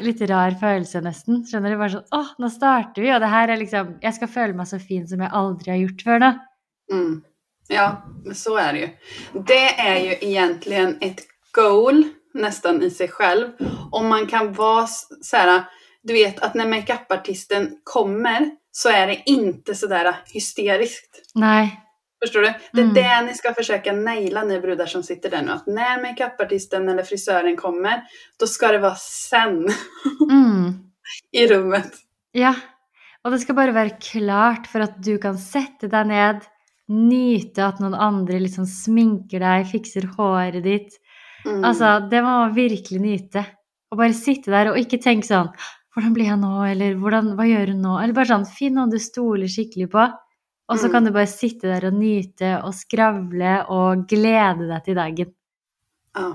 litt 0.00 0.20
rar 0.30 0.54
følelse, 0.60 1.02
nesten. 1.02 1.42
Skjønner 1.44 1.70
du? 1.74 1.78
Bare 1.80 1.90
sånn 1.96 2.08
Å, 2.12 2.22
nå 2.38 2.48
starter 2.50 3.02
vi, 3.02 3.10
og 3.10 3.20
det 3.20 3.28
her 3.32 3.48
er 3.50 3.56
liksom 3.60 3.98
Jeg 4.00 4.14
skal 4.14 4.28
føle 4.28 4.54
meg 4.54 4.66
så 4.70 4.78
fin 4.80 5.06
som 5.06 5.18
jeg 5.20 5.30
aldri 5.32 5.70
har 5.72 5.80
gjort 5.82 6.02
før 6.06 6.18
nå. 6.22 6.30
Mm. 6.92 7.22
Ja, 7.70 7.88
så 8.32 8.56
er 8.60 8.72
det 8.72 8.80
jo. 8.82 9.42
Det 9.42 9.74
er 9.78 9.98
jo 9.98 10.16
egentlig 10.22 10.98
et 11.02 11.26
goal 11.54 12.04
nesten 12.34 12.82
i 12.82 12.88
seg 12.90 13.10
selv. 13.16 13.54
Om 13.92 14.08
man 14.08 14.26
kan 14.26 14.52
være 14.54 14.84
s- 14.84 15.06
så 15.22 15.36
här, 15.36 15.66
du 16.02 16.12
vet 16.12 16.40
att 16.40 16.54
när 16.54 16.66
makeupartisten 16.68 17.76
kommer 17.84 18.50
så 18.72 18.88
är 18.88 19.06
det 19.06 19.22
inte 19.26 19.74
sådär 19.74 20.14
hysteriskt. 20.34 21.30
Nei. 21.34 21.68
Förstår 22.24 22.40
du? 22.40 22.52
Det 22.72 22.80
är 22.80 22.84
Mm. 22.84 22.94
det 22.94 23.22
ni 23.22 23.34
ska 23.34 23.54
försöka 23.54 23.92
naila 23.92 24.44
ni 24.44 24.60
brudar 24.60 24.86
som 24.86 25.02
sitter 25.02 25.30
där 25.30 25.42
nu. 25.42 25.52
Att 25.52 25.66
när 25.66 26.02
makeupartisten 26.02 26.88
eller 26.88 27.02
frisören 27.02 27.56
kommer, 27.56 28.02
då 28.38 28.46
ska 28.46 28.68
det 28.72 28.78
vara 28.78 28.94
sen 28.94 29.68
Mm. 30.30 30.74
i 31.32 31.46
rummet. 31.46 31.92
Ja. 32.32 32.54
Og 33.24 33.32
det 33.32 33.38
skal 33.38 33.54
bare 33.54 33.72
være 33.72 33.96
klart 34.02 34.66
for 34.66 34.80
at 34.82 34.96
du 35.04 35.18
kan 35.18 35.36
sette 35.38 35.86
deg 35.88 36.06
ned, 36.10 36.40
nyte 36.90 37.62
at 37.68 37.78
noen 37.80 37.94
andre 37.94 38.40
liksom 38.42 38.66
sminker 38.66 39.38
deg, 39.38 39.68
fikser 39.70 40.08
håret 40.16 40.62
ditt. 40.64 40.96
Mm. 41.46 41.60
Altså, 41.64 42.08
det 42.10 42.22
må 42.22 42.32
man 42.40 42.54
virkelig 42.56 43.00
nyte. 43.00 43.44
Å 43.92 43.96
bare 43.98 44.14
sitte 44.16 44.50
der 44.50 44.72
og 44.72 44.78
ikke 44.80 44.98
tenke 45.02 45.26
sånn 45.28 45.52
Hvordan 45.92 46.14
blir 46.16 46.24
jeg 46.30 46.38
nå? 46.40 46.52
Eller 46.70 46.94
hvordan, 46.96 47.34
hva 47.36 47.44
gjør 47.48 47.72
hun 47.74 47.82
nå? 47.84 47.96
Eller 48.02 48.14
bare 48.16 48.30
sånn 48.30 48.46
Finn 48.48 48.74
noen 48.78 48.90
du 48.90 48.98
stoler 48.98 49.50
skikkelig 49.50 49.90
på. 49.92 50.06
Og 50.72 50.78
så 50.78 50.86
Mm. 50.88 50.92
kan 50.92 51.04
du 51.04 51.10
bare 51.12 51.26
sitte 51.26 51.68
der 51.68 51.84
og 51.88 51.92
nyte 51.98 52.52
og 52.64 52.72
skravle 52.72 53.66
og 53.68 54.06
glede 54.08 54.68
deg 54.70 54.84
til 54.84 54.94
dagen. 54.94 55.34
Ja. 56.16 56.30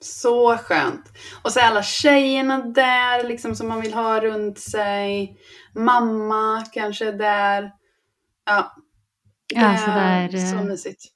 Så 0.00 0.56
skönt. 0.58 1.06
Og 1.44 1.52
så 1.52 1.60
er 1.60 1.70
alle 1.70 1.82
tjejerna 1.82 2.72
der 2.74 3.22
liksom 3.28 3.54
som 3.56 3.68
man 3.68 3.80
vil 3.80 3.92
ha 3.92 4.18
rundt 4.20 4.58
seg. 4.58 5.36
Mamma 5.76 6.62
kanskje 6.74 7.16
der. 7.16 7.70
Ja. 8.46 8.70
Det 9.48 9.56
Ja, 9.56 9.76
så 9.76 9.86
det 9.94 10.34
er 10.34 10.38
så 10.46 10.58
eh, 10.58 10.64
mysigt. 10.64 11.10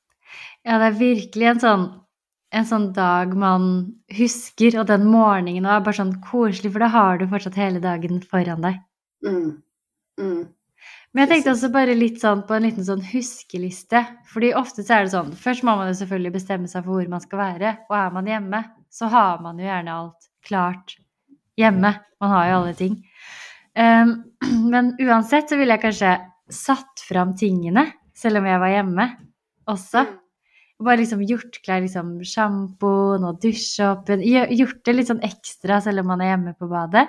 Ja, 0.64 0.78
det 0.78 0.86
er 0.94 0.98
virkelig 0.98 1.46
en 1.50 1.60
sånn, 1.60 1.84
en 2.54 2.68
sånn 2.68 2.90
dag 2.96 3.34
man 3.36 3.64
husker, 4.16 4.78
og 4.80 4.88
den 4.88 5.06
morgenen 5.10 5.68
er 5.68 5.82
bare 5.84 5.98
sånn 6.00 6.14
koselig, 6.24 6.72
for 6.74 6.84
da 6.84 6.90
har 6.92 7.18
du 7.20 7.26
fortsatt 7.28 7.58
hele 7.60 7.82
dagen 7.84 8.22
foran 8.24 8.64
deg. 8.64 8.78
Mm. 9.26 9.50
Mm. 10.20 10.46
Men 11.12 11.24
jeg 11.24 11.30
tenkte 11.30 11.52
også 11.54 11.70
bare 11.72 11.96
litt 11.96 12.20
sånn 12.22 12.44
på 12.46 12.56
en 12.56 12.66
liten 12.68 12.86
sånn 12.86 13.02
huskeliste. 13.10 14.02
Fordi 14.30 14.52
ofte 14.56 14.84
så 14.84 14.98
er 14.98 15.06
det 15.06 15.14
sånn 15.14 15.32
Først 15.40 15.64
må 15.66 15.74
man 15.78 15.88
jo 15.90 15.96
selvfølgelig 15.98 16.34
bestemme 16.36 16.70
seg 16.70 16.84
for 16.84 16.98
hvor 16.98 17.10
man 17.10 17.24
skal 17.24 17.40
være. 17.40 17.74
Og 17.88 17.96
er 17.98 18.12
man 18.14 18.28
hjemme, 18.28 18.62
så 18.92 19.08
har 19.12 19.42
man 19.44 19.58
jo 19.58 19.66
gjerne 19.66 19.96
alt 19.96 20.28
klart 20.46 20.94
hjemme. 21.58 21.94
Man 22.22 22.34
har 22.34 22.50
jo 22.50 22.58
alle 22.60 22.76
ting. 22.78 22.98
Um, 23.78 24.14
men 24.72 24.92
uansett 25.00 25.50
så 25.50 25.58
ville 25.58 25.76
jeg 25.76 25.86
kanskje 25.88 26.14
satt 26.54 27.04
fram 27.04 27.34
tingene, 27.36 27.88
selv 28.16 28.40
om 28.40 28.48
jeg 28.48 28.62
var 28.62 28.72
hjemme 28.72 29.08
også. 29.68 30.04
Og 30.78 30.86
bare 30.86 31.00
liksom 31.00 31.22
gjort 31.26 31.56
klar 31.64 31.80
liksom 31.82 32.12
sjampoen 32.22 33.24
og 33.26 33.40
dusjåpen. 33.42 34.20
Gjort 34.54 34.84
det 34.86 34.94
litt 34.94 35.08
sånn 35.10 35.24
ekstra 35.26 35.80
selv 35.82 36.04
om 36.04 36.12
man 36.12 36.20
er 36.22 36.36
hjemme 36.36 36.52
på 36.58 36.68
badet. 36.70 37.08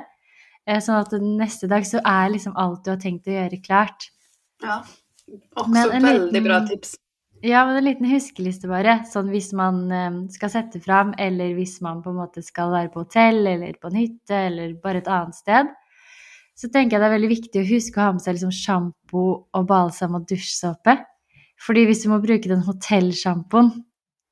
Eh, 0.66 0.80
Sånn 0.82 0.98
at 1.02 1.14
neste 1.22 1.70
dag 1.70 1.86
så 1.86 2.02
er 2.06 2.32
liksom 2.34 2.56
alt 2.58 2.84
du 2.86 2.92
har 2.92 2.98
tenkt 3.02 3.28
å 3.30 3.36
gjøre, 3.36 3.60
klart. 3.66 4.10
Ja. 4.64 4.82
Også 5.56 5.86
veldig 5.92 6.32
liten- 6.34 6.44
bra 6.48 6.66
tips. 6.66 6.96
Ja, 7.42 7.62
men 7.66 7.78
en 7.78 7.86
liten 7.86 8.10
huskeliste 8.10 8.68
bare. 8.68 9.06
Sånn 9.08 9.30
hvis 9.30 9.54
man 9.54 9.92
eh, 9.92 10.28
skal 10.34 10.50
sette 10.50 10.82
fram, 10.82 11.14
eller 11.18 11.54
hvis 11.56 11.80
man 11.82 12.02
på 12.04 12.10
en 12.10 12.18
måte 12.18 12.44
skal 12.44 12.72
være 12.72 12.92
på 12.92 13.06
hotell, 13.06 13.46
eller 13.48 13.74
på 13.80 13.88
en 13.88 13.96
hytte, 14.02 14.34
eller 14.50 14.74
bare 14.74 14.98
et 14.98 15.08
annet 15.08 15.36
sted. 15.36 15.70
Så 16.58 16.68
tenker 16.74 16.98
jeg 16.98 17.02
det 17.02 17.08
er 17.08 17.18
veldig 17.20 17.30
viktig 17.38 17.62
å 17.62 17.70
huske 17.70 18.02
å 18.02 18.04
ha 18.04 18.12
med 18.12 18.22
seg 18.22 18.34
liksom 18.36 18.52
sjampo 18.52 19.46
og 19.54 19.68
balsam 19.68 20.16
og 20.16 20.26
dusjsåpe. 20.28 20.98
Fordi 21.65 21.86
hvis 21.89 22.04
du 22.06 22.12
må 22.12 22.22
bruke 22.24 22.52
den 22.52 22.63
hotellsjampoen, 22.65 23.74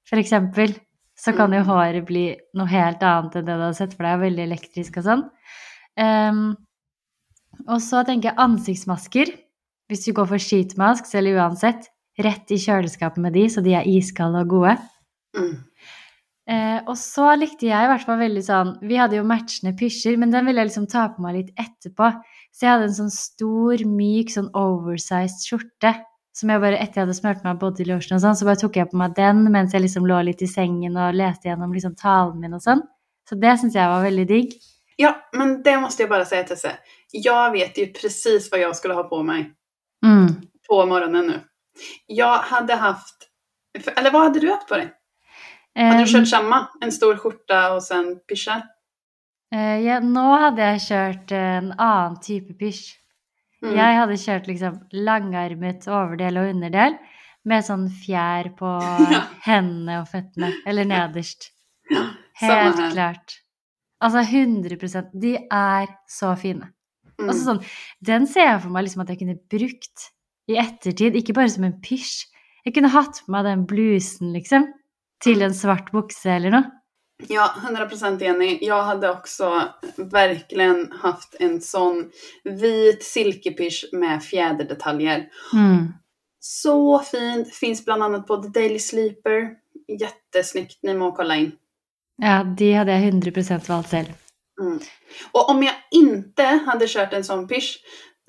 for 0.07 0.21
eksempel, 0.21 0.75
så 1.17 1.33
kan 1.35 1.53
jo 1.55 1.65
håret 1.67 2.05
bli 2.07 2.29
noe 2.55 2.69
helt 2.69 3.03
annet 3.03 3.39
enn 3.39 3.47
det 3.47 3.57
du 3.57 3.65
har 3.65 3.75
sett 3.75 3.95
for 3.95 4.05
det 4.05 4.13
er 4.13 4.23
veldig 4.23 4.43
elektrisk 4.45 4.99
og 5.01 5.07
sånn. 5.07 5.23
Um, 5.97 6.41
og 7.65 7.81
så 7.83 8.03
tenker 8.05 8.31
jeg 8.31 8.41
ansiktsmasker. 8.43 9.31
Hvis 9.87 10.03
du 10.05 10.11
går 10.15 10.27
for 10.29 10.43
sheetmasks 10.43 11.15
eller 11.17 11.39
uansett, 11.39 11.87
rett 12.21 12.51
i 12.53 12.59
kjøleskapet 12.59 13.21
med 13.23 13.35
de, 13.37 13.45
så 13.49 13.63
de 13.65 13.73
er 13.77 13.87
iskalde 13.87 14.43
og 14.43 14.51
gode. 14.51 14.75
Mm. 15.37 15.55
Eh, 16.47 16.79
og 16.87 16.95
så 16.99 17.31
likte 17.35 17.67
jeg 17.67 17.85
i 17.85 17.89
hvert 17.91 18.05
fall 18.07 18.21
veldig 18.21 18.41
sånn 18.45 18.69
Vi 18.87 18.95
hadde 18.95 19.17
jo 19.17 19.25
matchende 19.27 19.73
pysjer, 19.75 20.15
men 20.15 20.31
den 20.31 20.45
ville 20.47 20.63
jeg 20.63 20.69
liksom 20.69 20.85
ta 20.87 21.09
på 21.11 21.23
meg 21.25 21.41
litt 21.41 21.49
etterpå. 21.59 22.11
Så 22.55 22.65
jeg 22.65 22.71
hadde 22.71 22.87
en 22.87 22.99
sånn 23.01 23.13
stor, 23.13 23.83
myk, 23.89 24.31
sånn 24.33 24.47
oversized 24.55 25.43
skjorte. 25.43 25.97
Som 26.37 26.51
jeg 26.53 26.61
bare, 26.61 26.77
etter 26.77 26.99
jeg 27.01 27.07
hadde 27.07 27.15
smurt 27.17 27.43
meg 27.45 27.57
body 27.61 27.85
lotion 27.89 28.17
og 28.17 28.21
sånn, 28.21 28.35
så 28.37 28.45
bare 28.45 28.59
tok 28.61 28.75
jeg 28.77 28.89
på 28.91 28.97
meg 28.99 29.15
den 29.17 29.39
mens 29.53 29.73
jeg 29.73 29.81
liksom 29.81 30.05
lå 30.05 30.19
litt 30.27 30.43
i 30.45 30.49
sengen 30.51 30.97
og 31.01 31.15
leste 31.17 31.49
gjennom 31.49 31.71
liksom 31.73 31.95
talen 31.97 32.37
min 32.43 32.53
og 32.53 32.61
sånn. 32.61 32.83
Så 33.27 33.37
det 33.41 33.55
syns 33.59 33.73
jeg 33.75 33.89
var 33.89 34.03
veldig 34.05 34.25
digg. 34.29 34.53
Ja, 35.01 35.15
men 35.33 35.57
det 35.65 35.75
måste 35.81 36.05
bare 36.09 36.25
si 36.29 36.37
til 36.37 36.51
Tesse. 36.55 36.75
Jeg 37.13 37.51
vet 37.53 37.77
jo 37.81 37.87
precis 37.95 38.47
hva 38.51 38.61
jeg 38.61 38.77
skulle 38.77 38.97
ha 38.97 39.03
på 39.09 39.23
meg 39.25 39.53
Mm. 40.05 40.27
på 40.69 40.77
morgonen 40.85 41.25
nå. 41.31 41.39
Jeg 42.09 42.39
hadde 42.51 42.77
haft, 42.77 43.27
eller 43.73 44.11
hva 44.13 44.27
hadde 44.27 44.41
du 44.41 44.47
hatt 44.51 44.67
på 44.69 44.77
deg? 44.77 44.93
Hade 45.77 45.99
Eh, 46.01 46.05
du 46.05 46.11
kjørt 46.11 46.29
samme? 46.29 46.67
En 46.81 46.91
stor 46.91 47.15
skjorta 47.17 47.59
så 47.73 47.81
sen 47.81 48.19
pysje? 48.29 48.61
Uh, 49.53 49.77
ja, 49.81 49.99
nå 50.03 50.23
hadde 50.41 50.57
jeg 50.65 50.79
kjørt 50.85 51.31
en 51.37 51.71
annen 51.77 52.17
type 52.21 52.53
pysj. 52.59 52.95
Mm. 53.63 53.73
Jeg 53.73 53.97
hadde 53.97 54.17
kjørt 54.21 54.47
liksom 54.51 54.75
langarmet 55.07 55.87
overdel 55.89 56.37
og 56.41 56.51
underdel 56.53 56.97
med 57.47 57.65
sånn 57.65 57.87
fjær 58.03 58.51
på 58.59 58.69
Ja. 59.15 59.23
hendene 59.47 60.01
og 60.03 60.09
føttene. 60.11 60.51
Eller 60.69 60.85
nederst. 60.89 61.51
Ja, 61.89 62.03
Helt 62.41 62.81
klart. 62.93 63.39
Altså 64.03 64.21
100% 64.21 65.09
De 65.17 65.31
er 65.41 65.87
så 66.11 66.35
fine. 66.37 66.69
Mm. 67.17 67.29
Altså 67.31 67.41
sånn, 67.47 67.61
den 68.05 68.27
ser 68.29 68.51
jeg 68.51 68.61
for 68.61 68.75
meg 68.75 68.85
liksom 68.85 69.01
at 69.01 69.09
jeg 69.09 69.23
kunne 69.23 69.39
brukt 69.49 70.09
i 70.47 70.59
ettertid, 70.61 71.17
ikke 71.17 71.33
bare 71.35 71.49
som 71.51 71.65
en 71.65 71.79
pysj. 71.83 72.27
Jeg 72.67 72.75
kunne 72.75 72.91
hatt 72.93 73.23
på 73.25 73.33
meg 73.33 73.47
den 73.47 73.63
blusen, 73.67 74.29
liksom, 74.35 74.67
til 75.23 75.41
en 75.41 75.55
svart 75.57 75.89
bukse 75.95 76.29
eller 76.29 76.53
noe. 76.53 76.69
Ja, 77.27 77.53
100% 77.69 78.23
enig. 78.23 78.59
Jag 78.61 78.83
hade 78.83 79.09
också 79.09 79.63
verkligen 79.95 80.91
haft 80.91 81.35
en 81.39 81.61
sån 81.61 82.11
vit 82.43 83.03
silkepysch 83.03 83.89
med 83.91 84.23
fjäderdetaljer. 84.23 85.29
Mm. 85.53 85.93
Så 86.39 86.99
fint. 86.99 87.55
Finns 87.55 87.85
bland 87.85 88.03
annat 88.03 88.27
på 88.27 88.37
The 88.37 88.49
Daily 88.49 88.79
Sleeper. 88.79 89.49
Jättesnyggt. 89.99 90.79
Ni 90.83 90.93
må 90.93 91.11
kolla 91.11 91.35
in. 91.35 91.51
Ja, 92.17 92.43
de 92.43 92.73
hadde 92.73 92.91
jeg 92.91 93.07
100 93.07 93.31
valgt 93.67 93.89
selv. 93.89 94.07
Mm. 94.61 94.79
Och 95.31 95.49
om 95.49 95.63
jag 95.63 95.75
inte 95.91 96.43
hade 96.43 96.87
kört 96.87 97.13
en 97.13 97.23
sån 97.23 97.47
pysch 97.47 97.79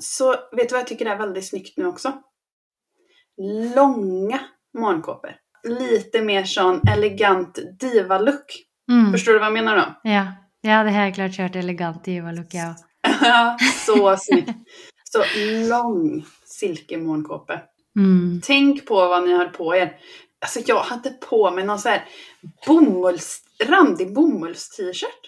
så 0.02 0.30
vet 0.30 0.68
du 0.68 0.72
vad 0.72 0.80
jag 0.80 0.86
tycker 0.86 1.06
är 1.06 1.16
väldigt 1.16 1.48
snyggt 1.48 1.76
nu 1.76 1.86
också? 1.86 2.12
Långa 3.76 4.40
morgonkåpor. 4.78 5.34
lite 5.64 6.22
mer 6.22 6.44
sån 6.44 6.80
elegant 6.88 7.58
diva-look. 7.80 8.67
Mm. 8.90 9.12
Förstår 9.12 9.32
du 9.32 9.38
vad 9.38 9.46
jag 9.46 9.52
menar 9.52 9.76
då? 9.76 10.10
Ja. 10.10 10.26
Jeg 10.60 10.72
hadde 10.74 10.90
helt 10.90 11.14
klart 11.14 11.32
kjørt 11.36 11.56
elegant 11.56 12.04
diva-look, 12.04 12.54
jeg 12.54 12.66
òg. 12.66 12.76
så 13.86 14.16
snyggt. 14.16 14.50
Så 15.04 15.22
lång 15.68 16.24
silkemorgenkåpe. 16.44 17.60
Mm. 17.96 18.40
Tänk 18.44 18.86
på 18.86 18.94
vad 18.94 19.24
ni 19.28 19.32
har 19.32 19.46
på 19.48 19.74
er. 19.76 19.96
Alltså 20.40 20.60
jag 20.66 20.80
hade 20.80 21.10
på 21.10 21.50
mig 21.50 21.64
någon 21.64 21.78
så 21.78 21.88
här 21.88 22.04
bomulls, 22.66 23.40
randig 23.64 24.14
bomulls-t-shirt. 24.14 25.24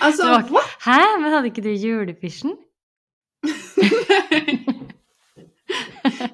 alltså, 0.00 0.26
var- 0.30 0.42
what? 0.48 0.64
Hæ, 0.80 1.18
men 1.20 1.32
hadde 1.32 1.46
ikke 1.48 1.62
du 1.62 1.72
julepysjen? 1.74 2.56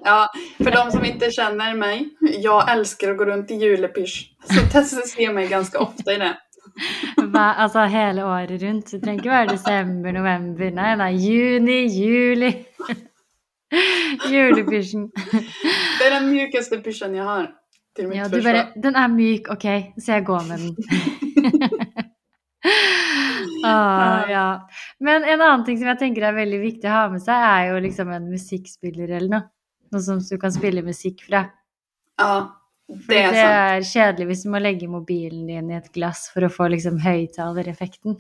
Ja, 0.05 0.31
för 0.57 0.71
de 0.71 0.91
som 0.91 1.05
inte 1.05 1.31
känner 1.31 1.75
mig, 1.75 2.09
jag 2.21 2.73
älskar 2.73 3.11
att 3.11 3.19
gå 3.19 3.25
runt 3.25 3.51
i 3.51 3.55
julepysch. 3.55 4.31
Så 4.45 4.61
Tesse 4.73 5.07
ser 5.07 5.33
meg 5.33 5.51
ganske 5.51 5.79
ofte 5.79 6.13
i 6.13 6.19
det. 6.19 6.35
Hva, 7.17 7.55
altså 7.65 7.87
hele 7.91 8.25
året 8.25 8.63
rundt. 8.63 8.91
Det 8.91 9.01
trenger 9.03 9.23
ikke 9.23 9.33
være 9.33 9.55
desember, 9.55 10.13
november. 10.13 10.73
Nei, 10.77 10.91
nei, 11.01 11.13
juni, 11.17 11.79
juli. 11.89 12.53
Julepysjen. 14.31 15.09
Det 15.17 16.07
er 16.07 16.13
den 16.19 16.29
mjukeste 16.31 16.79
pysjen 16.85 17.17
jeg 17.17 17.25
har. 17.27 17.49
Til 17.97 18.11
mitt 18.11 18.19
Ja, 18.19 18.29
du 18.29 18.39
bare 18.45 18.67
Den 18.83 18.97
er 18.97 19.09
myk, 19.09 19.49
OK, 19.51 19.67
så 19.99 20.19
jeg 20.19 20.27
går 20.29 20.45
med 20.49 20.59
den. 20.63 20.77
ah, 23.65 24.31
ja. 24.31 24.47
Men 25.01 25.25
en 25.25 25.41
annen 25.41 25.65
ting 25.67 25.81
som 25.81 25.89
jeg 25.91 26.01
tenker 26.03 26.29
er 26.29 26.37
veldig 26.37 26.61
viktig 26.63 26.91
å 26.91 26.97
ha 26.97 27.05
med 27.13 27.25
seg, 27.25 27.41
er 27.41 27.73
jo 27.73 27.83
liksom 27.89 28.13
en 28.13 28.29
musikkspiller 28.31 29.17
eller 29.17 29.33
noe. 29.33 29.49
Noe 29.93 30.01
som 30.03 30.19
du 30.19 30.39
kan 30.39 30.51
spille 30.53 30.83
musikk 30.83 31.23
fra. 31.29 31.51
Ja, 32.19 32.49
det 32.89 33.17
er 33.19 33.27
sant. 33.27 33.35
det 33.35 33.45
er 33.45 33.81
kjedelig 33.91 34.27
hvis 34.31 34.43
du 34.45 34.49
må 34.51 34.59
legge 34.63 34.89
mobilen 34.89 35.47
din 35.47 35.71
i 35.71 35.75
et 35.77 35.93
glass 35.93 36.31
for 36.33 36.41
å 36.47 36.51
få 36.53 36.69
liksom 36.73 36.99
høyttalereffekten. 37.03 38.17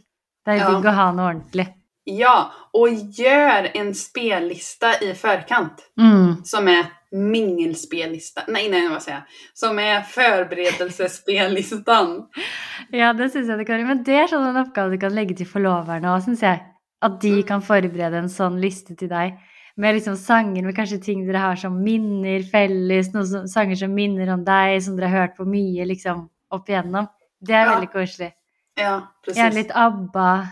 Det 0.46 0.52
er 0.54 0.58
Ja. 0.62 0.68
digg 0.70 0.84
å 0.86 0.92
ha 0.94 1.10
noe 1.12 1.26
ordentlig. 1.34 1.66
Ja, 2.06 2.50
og 2.72 2.88
gjør 3.18 3.70
en 3.74 3.92
spellista 3.94 4.92
i 5.02 5.12
forkant 5.14 5.80
Mm. 5.98 6.44
Som 6.46 6.68
er 6.68 6.90
mingelspellista. 7.12 8.44
Nei, 8.48 8.68
nei, 8.68 8.86
hva 8.88 9.00
sier 9.00 9.14
jeg? 9.14 9.22
Som 9.54 9.78
er 9.78 10.02
förberedelsespellistan. 10.02 12.26
Ja, 12.92 13.12
det 13.16 13.30
syns 13.32 13.48
jeg 13.48 13.58
det 13.58 13.66
kan 13.66 13.78
være. 13.80 13.86
Men 13.88 14.02
det 14.06 14.14
er 14.14 14.26
sånn 14.30 14.46
en 14.50 14.60
oppgave 14.64 14.90
du 14.94 14.98
kan 15.02 15.14
legge 15.16 15.34
til 15.38 15.46
forloverne 15.50 16.06
òg, 16.12 16.22
syns 16.26 16.42
jeg. 16.44 16.60
At 17.02 17.18
de 17.20 17.42
kan 17.46 17.60
forberede 17.64 18.14
en 18.22 18.28
sånn 18.32 18.60
liste 18.62 18.96
til 18.96 19.08
deg. 19.10 19.34
Med 19.76 19.94
liksom 19.94 20.16
sanger 20.16 20.62
med 20.64 20.76
kanskje 20.76 20.98
ting 21.04 21.26
dere 21.26 21.42
har 21.42 21.56
som 21.60 21.74
minner 21.84 22.42
felles, 22.48 23.10
noen 23.12 23.26
som, 23.28 23.46
sanger 23.50 23.76
som 23.76 23.92
minner 23.92 24.30
om 24.32 24.44
deg, 24.46 24.78
som 24.82 24.96
dere 24.96 25.10
har 25.12 25.26
hørt 25.26 25.36
på 25.36 25.44
mye 25.48 25.84
liksom 25.84 26.22
opp 26.56 26.68
igjennom. 26.70 27.08
Det 27.44 27.54
er 27.54 27.66
Ja. 27.66 27.74
veldig 27.74 27.90
koselig. 27.92 28.30
Ja, 28.78 28.94
precis. 29.24 29.38
Gjerne 29.40 29.54
litt 29.54 29.70
ABBA. 29.74 30.48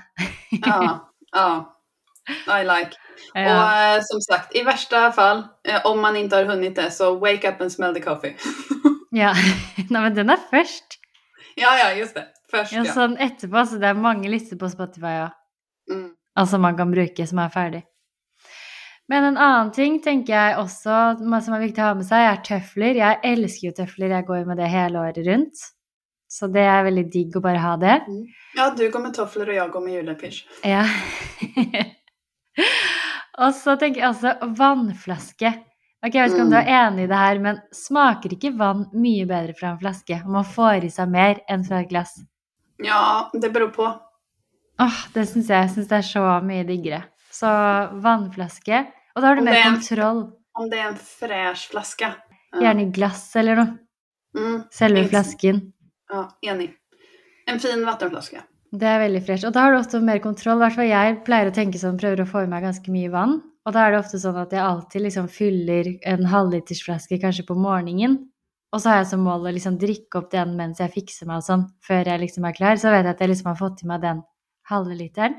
Ja, 0.67 1.01
ja. 1.35 1.49
I 2.49 2.63
like. 2.65 2.97
Ja. 3.35 3.53
Og 3.53 3.99
uh, 3.99 4.03
som 4.09 4.21
sagt, 4.25 4.55
i 4.57 4.63
verste 4.65 5.01
fall, 5.13 5.43
uh, 5.69 5.81
om 5.89 5.99
man 6.01 6.17
ikke 6.17 6.37
har 6.37 6.47
hunnit 6.49 6.77
det, 6.77 6.91
så 6.93 7.11
wake 7.21 7.49
up 7.49 7.61
and 7.61 7.73
smell 7.73 7.93
the 7.95 8.01
coffee. 8.01 8.35
ja. 9.13 9.33
Nei, 9.91 10.01
men 10.01 10.15
den 10.17 10.31
er 10.33 10.41
først. 10.51 10.99
ja, 11.57 11.73
ja, 11.81 11.91
just 11.99 12.15
det. 12.17 12.27
Først, 12.51 12.73
Ja, 12.73 12.83
ja. 12.85 12.93
sånn 12.93 13.17
etterpå, 13.21 13.65
så 13.67 13.79
det 13.81 13.89
er 13.89 13.95
mange 13.99 14.29
lister 14.29 14.57
på 14.57 14.69
Spotify 14.73 15.17
òg. 15.27 15.33
Mm. 15.91 16.09
Altså 16.37 16.59
man 16.59 16.77
kan 16.77 16.91
bruke 16.93 17.27
som 17.27 17.39
er 17.39 17.49
ferdig. 17.53 17.83
Men 19.13 19.25
en 19.29 19.37
annen 19.37 19.71
ting 19.77 19.99
tenker 20.05 20.33
jeg 20.33 20.59
også 20.63 20.99
som 21.21 21.57
er 21.57 21.65
viktig 21.67 21.83
å 21.83 21.91
ha 21.91 21.97
med 21.99 22.07
seg, 22.09 22.25
er 22.25 22.41
tøfler. 22.47 22.97
Jeg 22.97 23.21
elsker 23.35 23.69
jo 23.69 23.75
tøfler, 23.77 24.15
jeg 24.17 24.29
går 24.31 24.47
med 24.49 24.61
det 24.63 24.71
hele 24.73 25.03
året 25.03 25.21
rundt. 25.27 25.67
Så 26.35 26.49
det 26.51 26.65
er 26.67 26.87
veldig 26.87 27.05
digg 27.13 27.37
å 27.37 27.43
bare 27.45 27.61
ha 27.63 27.75
det. 27.79 27.99
Ja, 28.57 28.71
du 28.75 28.83
går 28.91 29.05
med 29.05 29.15
tøfler, 29.15 29.53
og 29.53 29.59
jeg 29.59 29.71
går 29.75 29.85
med 29.85 29.97
julepysj. 29.99 30.41
Ja. 30.67 30.83
og 33.45 33.55
så 33.61 33.77
tenker 33.79 34.03
jeg 34.03 34.09
også 34.09 34.51
vannflaske. 34.59 35.53
Ok, 36.05 36.17
Jeg 36.17 36.25
vet 36.25 36.35
ikke 36.35 36.45
om 36.45 36.51
du 36.53 36.59
er 36.59 36.73
enig 36.81 37.07
i 37.07 37.13
det 37.13 37.21
her, 37.21 37.39
men 37.45 37.61
smaker 37.73 38.35
ikke 38.35 38.53
vann 38.59 38.89
mye 38.93 39.29
bedre 39.29 39.55
fra 39.57 39.71
en 39.73 39.81
flaske? 39.81 40.19
Om 40.25 40.41
man 40.41 40.49
får 40.49 40.89
i 40.89 40.93
seg 40.93 41.13
mer 41.13 41.45
enn 41.49 41.65
fra 41.65 41.85
et 41.85 41.93
glass. 41.93 42.19
Ja, 42.83 43.31
det 43.33 43.53
beror 43.55 43.71
på. 43.73 43.87
Åh, 44.83 44.99
det 45.15 45.29
syns 45.31 45.53
jeg. 45.53 45.61
Jeg 45.61 45.73
syns 45.77 45.93
det 45.93 46.01
er 46.01 46.09
så 46.09 46.25
mye 46.45 46.67
diggere. 46.69 47.05
Så 47.35 47.51
vannflaske. 48.05 48.85
Og 49.15 49.23
da 49.23 49.29
har 49.31 49.39
du 49.39 49.43
mer 49.47 49.59
er- 49.59 49.71
kontroll. 49.73 50.25
Om 50.55 50.71
det 50.71 50.79
er 50.79 50.89
en 50.93 50.99
fresh 51.01 51.71
flaske. 51.73 52.15
Ja. 52.55 52.61
Gjerne 52.61 52.93
glass 52.95 53.25
eller 53.37 53.59
noe. 53.59 53.79
Mm. 54.37 54.59
Selve 54.71 55.09
flasken. 55.11 55.73
Ja, 56.11 56.29
enig. 56.47 56.75
En 57.49 57.59
fin 57.59 57.83
vannflaske. 57.87 58.43
Det 58.75 58.87
er 58.91 59.01
veldig 59.03 59.23
fresh. 59.27 59.47
Og 59.47 59.53
da 59.55 59.65
har 59.65 59.73
du 59.75 59.79
ofte 59.79 60.01
mer 60.03 60.19
kontroll. 60.23 60.59
I 60.59 60.65
hvert 60.67 60.77
fall 60.79 60.89
jeg 60.91 61.19
pleier 61.27 61.51
å 61.51 61.55
tenke 61.55 61.79
sånn, 61.79 61.99
prøver 61.99 62.23
å 62.25 62.31
få 62.31 62.45
i 62.45 62.51
meg 62.51 62.63
ganske 62.67 62.91
mye 62.91 63.11
vann. 63.11 63.41
Og 63.67 63.73
da 63.73 63.87
er 63.87 63.95
det 63.95 64.01
ofte 64.03 64.19
sånn 64.21 64.37
at 64.41 64.51
jeg 64.53 64.61
alltid 64.61 65.03
liksom 65.07 65.29
fyller 65.33 65.91
en 66.11 66.25
halvlitersflaske 66.31 67.21
kanskje 67.23 67.47
på 67.49 67.57
morgenen. 67.57 68.19
Og 68.75 68.81
så 68.83 68.91
har 68.91 68.97
jeg 69.03 69.13
som 69.13 69.23
mål 69.23 69.47
å 69.47 69.53
liksom 69.55 69.79
drikke 69.79 70.19
opp 70.19 70.31
den 70.35 70.57
mens 70.59 70.81
jeg 70.83 70.91
fikser 70.91 71.27
meg 71.31 71.39
og 71.39 71.47
sånn, 71.47 71.63
før 71.87 72.11
jeg 72.11 72.21
liksom 72.25 72.45
er 72.49 72.57
klar. 72.57 72.77
Så 72.77 72.91
vet 72.91 73.07
jeg 73.07 73.15
at 73.15 73.21
jeg 73.23 73.31
liksom 73.31 73.51
har 73.53 73.61
fått 73.61 73.85
i 73.85 73.87
meg 73.87 74.03
den 74.03 74.23
halve 74.71 74.95
literen. 74.97 75.35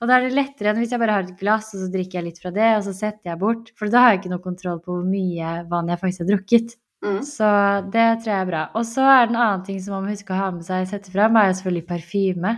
Og 0.00 0.08
da 0.08 0.16
er 0.16 0.28
det 0.28 0.34
lettere 0.36 0.70
enn 0.72 0.78
hvis 0.80 0.90
jeg 0.94 1.00
bare 1.02 1.16
har 1.18 1.22
et 1.28 1.38
glass, 1.40 1.72
og 1.74 1.80
så 1.84 1.88
drikker 1.92 2.18
jeg 2.20 2.24
litt 2.24 2.38
fra 2.42 2.50
det, 2.50 2.76
og 2.78 2.84
så 2.84 2.94
setter 2.96 3.30
jeg 3.32 3.38
bort. 3.38 3.72
For 3.78 3.88
da 3.92 4.04
har 4.04 4.14
jeg 4.14 4.22
ikke 4.22 4.32
noe 4.34 4.44
kontroll 4.44 4.80
på 4.80 4.94
hvor 4.96 5.04
mye 5.04 5.64
vann 5.68 5.88
jeg 5.92 6.00
faktisk 6.00 6.24
har 6.24 6.30
drukket. 6.32 6.76
Mm. 7.04 7.20
Så 7.24 7.50
det 7.90 8.06
tror 8.20 8.32
jeg 8.34 8.40
er 8.44 8.48
bra. 8.50 8.62
Og 8.76 8.84
så 8.84 9.00
er 9.08 9.26
det 9.26 9.34
en 9.34 9.42
annen 9.42 9.64
ting 9.64 9.78
som 9.80 9.94
man 9.96 10.04
må 10.04 10.10
huske 10.12 10.32
å 10.34 10.40
ha 10.40 10.50
med 10.52 10.64
seg 10.66 10.82
og 10.84 10.90
sette 10.92 11.12
fram, 11.12 11.36
er 11.36 11.48
jo 11.50 11.58
selvfølgelig 11.60 11.86
parfyme. 11.88 12.56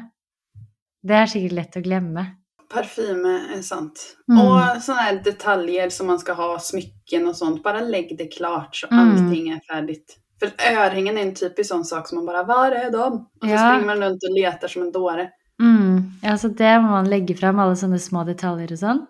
Det 1.02 1.18
er 1.18 1.26
sikkert 1.30 1.52
lett 1.58 1.76
å 1.78 1.82
glemme. 1.82 2.24
Parfyme 2.72 3.32
er 3.52 3.62
sant. 3.66 4.00
Mm. 4.30 4.38
Og 4.40 4.80
sånne 4.82 5.20
detaljer 5.26 5.90
som 5.92 6.08
man 6.08 6.18
skal 6.22 6.38
ha, 6.38 6.48
smykken 6.62 7.26
og 7.28 7.36
sånt. 7.36 7.62
Bare 7.62 7.82
legg 7.84 8.14
det 8.18 8.30
klart 8.32 8.74
så 8.78 8.88
Mm. 8.90 8.98
allting 9.02 9.52
er 9.52 9.60
ferdig. 9.68 10.00
For 10.40 10.48
örhängen 10.48 11.18
er 11.18 11.22
en 11.22 11.34
typisk 11.34 11.70
sånn 11.70 11.84
sak 11.84 12.08
som 12.08 12.18
man 12.18 12.26
bara, 12.26 12.42
er 12.66 12.70
det 12.70 12.92
de? 12.92 12.98
Og 12.98 13.28
så 13.42 13.48
Ja. 13.48 13.58
springer 13.68 13.86
man 13.86 14.00
rundt 14.00 14.24
og 14.24 14.34
leter 14.36 14.68
som 14.68 14.82
en 14.82 14.92
dåre. 14.92 15.30
Mm. 15.62 16.18
Ja, 16.24 16.36
så 16.38 16.50
det 16.58 16.72
må 16.82 16.90
man 16.96 17.10
legge 17.10 17.36
fram, 17.38 17.60
alle 17.62 17.78
sånne 17.78 18.00
små 18.02 18.24
detaljer 18.26 18.74
og 18.74 18.80
sånn. 18.80 19.02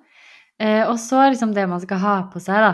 Eh, 0.61 0.83
og 0.85 0.99
så 1.01 1.25
liksom 1.31 1.55
det 1.57 1.65
man 1.71 1.81
skal 1.83 2.03
ha 2.03 2.17
på 2.33 2.43
seg, 2.43 2.61
da. 2.67 2.73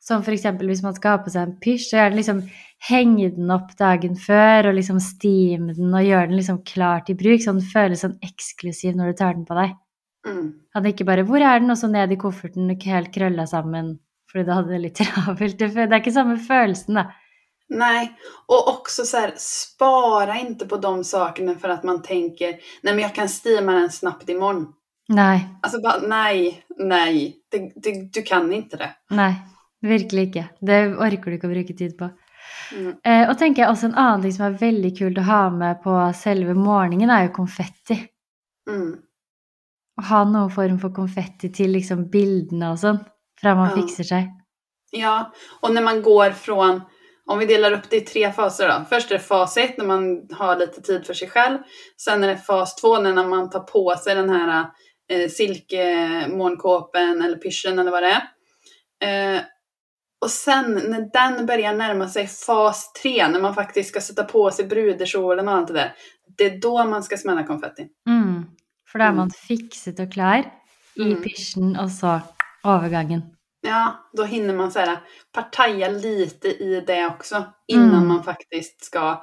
Som 0.00 0.24
eksempel 0.24 0.70
hvis 0.70 0.80
man 0.80 0.96
skal 0.96 1.18
ha 1.18 1.22
på 1.24 1.32
seg 1.32 1.44
en 1.44 1.58
pysj, 1.60 1.90
så 1.90 1.98
gjerne 1.98 2.16
liksom 2.16 2.40
henge 2.88 3.28
den 3.36 3.52
opp 3.52 3.74
dagen 3.78 4.16
før, 4.16 4.70
og 4.70 4.78
liksom 4.78 5.00
stime 5.04 5.76
den 5.76 5.92
og 5.92 6.06
gjøre 6.06 6.30
den 6.30 6.40
liksom 6.40 6.62
klar 6.64 7.04
til 7.04 7.18
bruk, 7.20 7.42
så 7.44 7.52
den 7.52 7.72
føles 7.74 8.06
sånn 8.06 8.16
eksklusiv 8.24 8.96
når 8.96 9.12
du 9.12 9.20
tar 9.20 9.36
den 9.36 9.44
på 9.48 9.58
deg. 9.58 9.76
Mm. 10.26 10.46
At 10.76 10.86
ikke 10.88 11.04
bare 11.08 11.24
'hvor 11.24 11.40
er 11.40 11.60
den?' 11.60 11.70
og 11.70 11.76
så 11.76 11.88
ned 11.88 12.12
i 12.12 12.16
kofferten 12.16 12.70
og 12.70 12.82
helt 12.84 13.12
krølla 13.12 13.46
sammen 13.48 13.98
fordi 14.30 14.44
du 14.46 14.52
hadde 14.52 14.70
det 14.70 14.80
litt 14.80 14.94
travelt. 15.00 15.58
Det 15.58 15.74
det 15.74 15.92
er 15.92 16.00
ikke 16.00 16.12
samme 16.14 16.38
følelsen, 16.38 16.94
da. 16.94 17.10
Nej, 17.70 18.18
och 18.46 18.68
också 18.68 19.04
så 19.04 19.16
här, 19.16 19.32
spara 19.36 20.38
inte 20.38 20.66
på 20.66 20.76
de 20.76 21.04
sakerna 21.04 21.54
för 21.54 21.68
att 21.68 21.82
man 21.84 22.02
tänker, 22.02 22.50
nej 22.82 22.94
men 22.94 22.98
jag 22.98 23.14
kan 23.14 23.28
stima 23.28 23.72
den 23.72 23.90
snabbt 23.90 24.28
imorgon. 24.28 24.72
Nei. 25.08 25.40
Alltså 25.62 25.80
bara, 25.80 26.00
nej, 26.00 26.64
nej, 26.78 27.36
det, 27.50 27.72
det, 27.76 28.12
du 28.12 28.22
kan 28.22 28.52
inte 28.52 28.76
det. 28.76 28.90
Nei. 29.10 29.34
Virkelig 29.82 30.22
ikke. 30.28 30.48
Det 30.60 30.78
orker 31.00 31.30
du 31.30 31.36
ikke 31.38 31.48
å 31.48 31.52
bruke 31.54 31.74
tid 31.76 31.94
på. 31.98 32.10
Mm. 32.76 32.90
Eh, 33.04 33.22
og 33.30 33.38
tenker 33.40 33.62
jeg 33.62 33.70
også 33.72 33.86
en 33.88 33.94
annen 33.96 34.22
ting 34.26 34.34
som 34.36 34.44
er 34.50 34.58
veldig 34.60 34.90
kult 34.98 35.20
å 35.22 35.24
ha 35.24 35.38
med 35.54 35.78
på 35.82 35.94
selve 36.18 36.52
morgenen, 36.54 37.08
er 37.10 37.28
jo 37.28 37.32
konfetti. 37.38 37.96
Mm. 38.68 38.90
Å 39.96 40.04
ha 40.10 40.20
noen 40.28 40.52
form 40.52 40.76
for 40.82 40.92
konfetti 40.92 41.48
til 41.56 41.72
liksom 41.78 42.04
bildene 42.12 42.74
og 42.74 42.78
sånn, 42.82 43.00
fra 43.40 43.54
man 43.56 43.70
Ja. 43.70 43.76
fikser 43.80 44.04
seg. 44.04 44.28
Ja, 44.92 45.32
och 45.60 45.74
när 45.74 45.82
man 45.82 46.02
går 46.02 46.30
från, 46.30 46.82
om 47.26 47.38
vi 47.38 47.46
delar 47.46 47.72
upp 47.72 47.90
det 47.90 47.96
i 47.96 48.00
tre 48.00 48.32
faser 48.32 48.68
då. 48.68 48.84
Först 48.88 49.10
är 49.10 49.14
det 49.14 49.24
fas 49.24 49.56
ett 49.56 49.78
när 49.78 49.84
man 49.84 50.28
har 50.32 50.56
lite 50.56 50.82
tid 50.82 51.06
för 51.06 51.14
sig 51.14 51.28
själv. 51.28 51.58
Sen 51.96 52.24
är 52.24 52.28
det 52.28 52.36
fas 52.36 52.76
två 52.76 52.98
när 52.98 53.26
man 53.28 53.50
tar 53.50 53.60
på 53.60 53.94
sig 54.04 54.14
den 54.14 54.30
här 54.30 54.66
eh, 55.12 55.28
silkemånkåpen 55.28 57.22
eller 57.22 57.36
pyschen 57.36 57.78
eller 57.78 57.90
vad 57.90 58.02
det 58.02 58.08
är. 59.00 59.34
Eh, 59.36 59.40
och 60.24 60.30
sen 60.30 60.72
när 60.72 61.10
den 61.12 61.46
börjar 61.46 61.74
närma 61.74 62.08
sig 62.08 62.26
fas 62.26 62.92
tre, 62.92 63.28
när 63.28 63.40
man 63.40 63.54
faktiskt 63.54 63.88
ska 63.90 64.00
sätta 64.00 64.24
på 64.24 64.50
sig 64.50 64.64
bruderskjolen 64.64 65.48
och 65.48 65.54
allt 65.54 65.68
det 65.68 65.74
där. 65.74 65.92
Det 66.38 66.44
är 66.44 66.60
då 66.60 66.84
man 66.84 67.02
ska 67.02 67.16
smälla 67.16 67.42
konfetti. 67.46 67.86
Mm. 68.08 68.44
Da 68.94 68.98
er 68.98 69.06
Mm. 69.06 69.16
man 69.16 69.30
fikset 69.30 70.00
og 70.00 70.12
klar 70.12 70.44
i 70.96 71.02
Mm. 71.02 71.22
pysjen, 71.22 71.76
og 71.78 71.90
så 71.90 72.20
overgangen. 72.64 73.22
Ja, 73.62 74.10
då 74.12 74.24
hinner 74.24 74.54
man 74.54 74.72
så 74.72 74.78
här, 74.78 74.98
partaja 75.32 75.88
lite 75.88 76.48
i 76.48 76.84
det 76.86 77.06
också 77.06 77.44
innan 77.68 77.94
Mm. 77.94 78.08
man 78.08 78.24
faktiskt 78.24 78.84
ska 78.84 79.22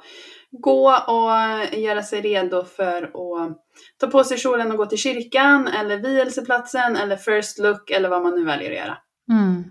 gå 0.50 0.90
och 0.92 1.30
göra 1.78 2.02
sig 2.02 2.20
redo 2.20 2.64
för 2.64 3.02
att 3.02 3.58
ta 4.00 4.06
på 4.06 4.24
sig 4.24 4.38
kjolen 4.38 4.70
och 4.70 4.76
gå 4.78 4.86
till 4.86 4.98
kyrkan 4.98 5.68
eller 5.68 5.96
vielseplatsen 5.96 6.96
eller 6.96 7.16
first 7.16 7.58
look 7.58 7.90
eller 7.90 8.08
vad 8.08 8.22
man 8.22 8.34
nu 8.34 8.44
väljer 8.44 8.70
att 8.70 8.76
göra. 8.76 8.98
Mm. 9.30 9.64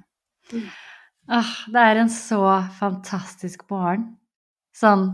Mm. 0.53 0.67
Ah, 1.29 1.53
det 1.67 1.79
er 1.79 1.95
en 1.95 2.09
så 2.09 2.63
fantastisk 2.79 3.69
morgen. 3.69 4.15
Sånn 4.75 5.09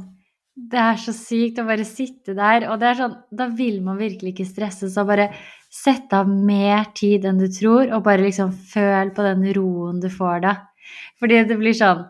Det 0.56 0.78
er 0.78 0.98
så 1.02 1.14
sykt 1.18 1.58
å 1.58 1.64
bare 1.66 1.86
sitte 1.86 2.36
der, 2.38 2.68
og 2.70 2.80
det 2.80 2.88
er 2.92 2.94
sånn 3.00 3.16
Da 3.32 3.48
vil 3.48 3.80
man 3.82 3.98
virkelig 3.98 4.36
ikke 4.36 4.46
stresse, 4.46 4.90
så 4.94 5.06
bare 5.06 5.32
sett 5.74 6.14
av 6.14 6.30
mer 6.30 6.86
tid 6.98 7.26
enn 7.26 7.42
du 7.42 7.48
tror, 7.52 7.90
og 7.90 8.04
bare 8.06 8.28
liksom 8.28 8.52
føl 8.74 9.14
på 9.16 9.26
den 9.26 9.48
roen 9.58 10.02
du 10.04 10.10
får 10.14 10.44
da. 10.46 10.58
Fordi 11.22 11.42
det 11.50 11.58
blir 11.58 11.76
sånn 11.78 12.04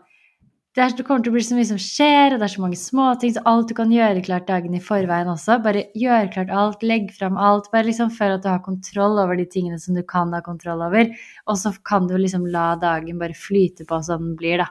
det, 0.74 0.82
er, 0.82 0.94
det, 0.98 1.04
kommer 1.06 1.22
til 1.22 1.30
å 1.30 1.34
bli 1.36 1.42
så 1.46 1.54
mye 1.54 1.66
som 1.68 1.78
skjer, 1.78 2.34
og 2.34 2.40
det 2.40 2.46
er 2.48 2.50
så 2.50 2.62
mange 2.64 2.78
småting, 2.80 3.30
så 3.36 3.42
alt 3.46 3.68
du 3.70 3.76
kan 3.78 3.92
gjøre 3.94 4.24
klart 4.26 4.48
dagen 4.48 4.72
i 4.74 4.80
forveien 4.82 5.28
også. 5.30 5.60
Bare 5.62 5.84
gjør 5.94 6.32
klart 6.34 6.50
alt, 6.50 6.82
legg 6.82 7.12
fram 7.14 7.38
alt. 7.38 7.68
Bare 7.70 7.86
liksom 7.86 8.10
føl 8.16 8.34
at 8.34 8.42
du 8.42 8.48
har 8.50 8.64
kontroll 8.64 9.20
over 9.22 9.38
de 9.38 9.46
tingene 9.46 9.78
som 9.78 9.94
du 9.94 10.02
kan 10.02 10.34
ha 10.34 10.40
kontroll 10.42 10.82
over. 10.82 11.12
Og 11.46 11.60
så 11.60 11.70
kan 11.86 12.10
du 12.10 12.16
liksom 12.18 12.48
la 12.50 12.72
dagen 12.82 13.22
bare 13.22 13.38
flyte 13.38 13.86
på 13.86 14.00
som 14.02 14.26
den 14.26 14.34
blir, 14.40 14.64
da. 14.64 14.66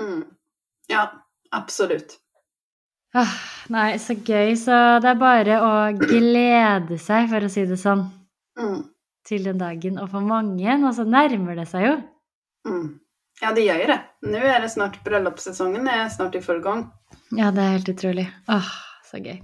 Mm. 0.00 0.24
Ja, 0.88 1.04
absolutt. 1.52 2.16
Ah, 3.18 3.32
nei, 3.72 3.90
så 4.02 4.14
gøy. 4.14 4.54
Så 4.60 4.76
det 5.02 5.10
er 5.12 5.18
bare 5.20 5.58
å 5.64 5.72
glede 5.98 6.98
seg, 7.02 7.28
for 7.32 7.46
å 7.46 7.50
si 7.52 7.64
det 7.68 7.78
sånn, 7.80 8.06
Mm. 8.58 8.84
til 9.26 9.44
den 9.44 9.58
dagen. 9.60 9.98
Og 10.02 10.10
for 10.10 10.20
mange, 10.24 10.76
og 10.84 10.94
så 10.96 11.04
nærmer 11.06 11.56
det 11.58 11.68
seg 11.70 11.84
jo. 11.86 11.94
Mm. 12.66 12.88
Ja, 13.42 13.52
det 13.54 13.64
gjør 13.68 13.80
jo 13.84 13.86
det. 13.92 13.98
Nå 14.32 14.38
er 14.42 14.60
det 14.64 14.70
snart 14.72 14.96
bryllupssesongen 15.04 15.86
er 15.88 16.08
snart 16.10 16.34
i 16.34 16.40
full 16.42 16.60
gang. 16.64 16.88
Ja, 17.30 17.50
det 17.54 17.62
er 17.62 17.76
helt 17.76 17.90
utrolig. 17.92 18.26
Åh, 18.50 18.70
så 19.06 19.20
gøy. 19.22 19.38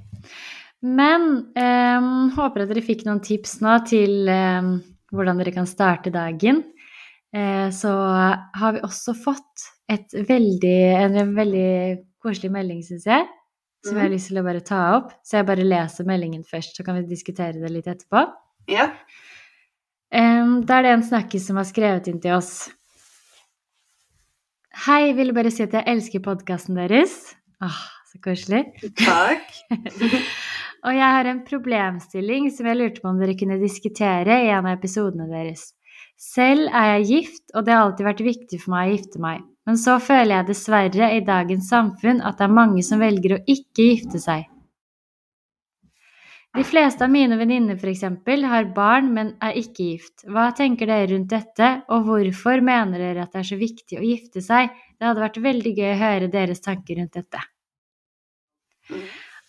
Men 0.82 1.52
eh, 1.56 2.00
håper 2.36 2.64
at 2.64 2.72
dere 2.72 2.82
fikk 2.84 3.04
noen 3.06 3.22
tips 3.24 3.60
nå 3.64 3.76
til 3.88 4.28
eh, 4.28 4.66
hvordan 5.14 5.38
dere 5.40 5.52
kan 5.54 5.68
starte 5.70 6.10
dagen. 6.12 6.64
Eh, 7.34 7.70
så 7.70 7.92
har 8.58 8.74
vi 8.76 8.82
også 8.84 9.14
fått 9.16 9.70
veldig, 9.88 10.76
en 10.98 11.34
veldig 11.36 11.70
koselig 12.24 12.50
melding, 12.52 12.82
syns 12.82 13.06
jeg. 13.06 13.26
Som 13.84 13.98
jeg 13.98 14.06
har 14.06 14.14
lyst 14.14 14.30
til 14.30 14.40
å 14.40 14.46
bare 14.46 14.62
ta 14.64 14.80
opp. 14.96 15.10
Så 15.26 15.38
jeg 15.38 15.48
bare 15.48 15.66
leser 15.66 16.08
meldingen 16.08 16.44
først, 16.48 16.78
så 16.78 16.86
kan 16.86 16.96
vi 16.98 17.04
diskutere 17.10 17.60
det 17.60 17.72
litt 17.72 17.90
etterpå. 17.90 18.24
Ja. 18.72 18.88
Um, 20.14 20.62
da 20.64 20.78
er 20.78 20.86
det 20.86 20.94
en 20.94 21.04
snakkis 21.04 21.48
som 21.50 21.60
har 21.60 21.68
skrevet 21.68 22.08
inn 22.08 22.22
til 22.22 22.38
oss. 22.38 22.54
Hei, 24.86 25.12
ville 25.14 25.34
bare 25.36 25.52
si 25.54 25.62
at 25.66 25.74
jeg 25.76 25.86
elsker 25.90 26.22
podkasten 26.24 26.78
deres. 26.78 27.34
Åh, 27.62 27.80
så 28.10 28.20
koselig. 28.24 28.64
Takk. 28.98 29.52
Og 30.84 30.92
jeg 30.92 31.16
har 31.16 31.28
en 31.30 31.44
problemstilling 31.46 32.50
som 32.52 32.68
jeg 32.68 32.76
lurte 32.76 33.00
på 33.00 33.08
om 33.08 33.20
dere 33.20 33.36
kunne 33.40 33.60
diskutere 33.60 34.42
i 34.44 34.50
en 34.52 34.66
av 34.66 34.74
episodene 34.74 35.28
deres. 35.30 35.70
Selv 36.20 36.68
er 36.68 36.90
jeg 36.98 37.08
gift, 37.08 37.44
og 37.54 37.64
det 37.64 37.72
har 37.74 37.86
alltid 37.86 38.06
vært 38.06 38.24
viktig 38.26 38.60
for 38.62 38.74
meg 38.74 38.90
å 38.90 38.96
gifte 38.96 39.22
meg. 39.22 39.46
Men 39.64 39.78
så 39.80 39.96
føler 40.02 40.38
jeg 40.38 40.48
dessverre 40.50 41.12
i 41.16 41.22
dagens 41.24 41.70
samfunn 41.72 42.20
at 42.20 42.40
det 42.40 42.48
er 42.48 42.58
mange 42.58 42.82
som 42.84 43.00
velger 43.00 43.38
å 43.38 43.44
ikke 43.48 43.88
gifte 43.88 44.20
seg. 44.20 44.44
De 46.54 46.62
fleste 46.62 47.02
av 47.02 47.10
mine 47.10 47.34
venninner 47.34 47.74
f.eks. 47.74 48.04
har 48.46 48.68
barn, 48.76 49.08
men 49.16 49.32
er 49.42 49.56
ikke 49.58 49.88
gift. 49.88 50.22
Hva 50.30 50.52
tenker 50.54 50.86
dere 50.86 51.08
rundt 51.10 51.32
dette, 51.32 51.70
og 51.90 52.04
hvorfor 52.06 52.62
mener 52.62 53.02
dere 53.02 53.24
at 53.24 53.32
det 53.34 53.40
er 53.40 53.48
så 53.48 53.58
viktig 53.58 53.98
å 53.98 54.04
gifte 54.06 54.42
seg? 54.44 54.70
Det 54.94 55.08
hadde 55.08 55.24
vært 55.24 55.40
veldig 55.42 55.72
gøy 55.74 55.90
å 55.90 55.98
høre 56.04 56.30
deres 56.30 56.62
tanker 56.62 57.00
rundt 57.00 57.18
dette. 57.18 57.42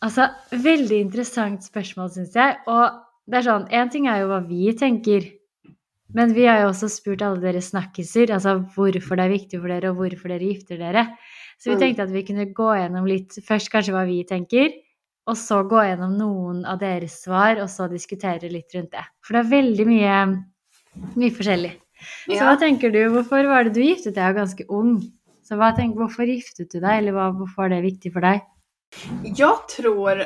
Altså, 0.02 0.32
veldig 0.50 0.98
interessant 1.04 1.68
spørsmål, 1.68 2.10
syns 2.16 2.34
jeg. 2.40 2.58
Og 2.74 2.98
det 3.30 3.40
er 3.40 3.48
sånn, 3.52 3.70
én 3.70 3.94
ting 3.94 4.10
er 4.10 4.24
jo 4.24 4.32
hva 4.32 4.42
vi 4.48 4.74
tenker, 4.78 5.30
men 6.14 6.34
vi 6.34 6.46
har 6.46 6.62
jo 6.62 6.70
også 6.70 6.90
spurt 6.92 7.22
alle 7.26 7.42
dere 7.42 7.62
snakkiser, 7.64 8.32
altså 8.36 8.60
hvorfor 8.76 9.18
det 9.18 9.26
er 9.26 9.34
viktig 9.34 9.60
for 9.62 9.68
dere, 9.74 9.90
og 9.92 9.98
hvorfor 10.00 10.30
dere 10.32 10.46
gifter 10.52 10.78
dere. 10.78 11.08
Så 11.58 11.72
vi 11.72 11.76
Mm. 11.76 11.80
tenkte 11.80 12.04
at 12.04 12.12
vi 12.12 12.24
kunne 12.24 12.46
gå 12.54 12.70
gjennom 12.78 13.08
litt 13.08 13.30
først 13.42 13.72
kanskje 13.72 13.94
hva 13.96 14.06
vi 14.06 14.24
tenker, 14.24 14.70
og 15.28 15.36
så 15.36 15.64
gå 15.68 15.82
gjennom 15.82 16.18
noen 16.18 16.66
av 16.66 16.80
deres 16.80 17.24
svar, 17.24 17.58
og 17.62 17.68
så 17.68 17.90
diskutere 17.90 18.52
litt 18.52 18.70
rundt 18.76 18.92
det. 18.92 19.06
For 19.24 19.34
det 19.34 19.46
er 19.46 19.50
veldig 19.64 19.86
mye, 19.88 20.46
mye 21.16 21.32
forskjellig. 21.32 21.72
Så 22.30 22.44
hva 22.44 22.60
tenker 22.60 22.92
du? 22.92 23.10
Hvorfor 23.10 23.48
var 23.48 23.64
det 23.64 23.74
du 23.74 23.82
giftet 23.82 24.14
deg? 24.16 24.36
og 24.36 24.36
ganske 24.44 24.66
ung. 24.70 25.02
Så 25.42 25.56
hva 25.58 25.76
tenk, 25.76 25.96
hvorfor 25.96 26.26
giftet 26.28 26.70
du 26.72 26.80
deg, 26.80 27.00
eller 27.00 27.12
hva, 27.14 27.32
hvorfor 27.34 27.66
er 27.66 27.70
det 27.82 27.84
viktig 27.94 28.14
for 28.14 28.22
deg? 28.22 28.42
Jeg 29.24 29.58
tror 29.68 30.26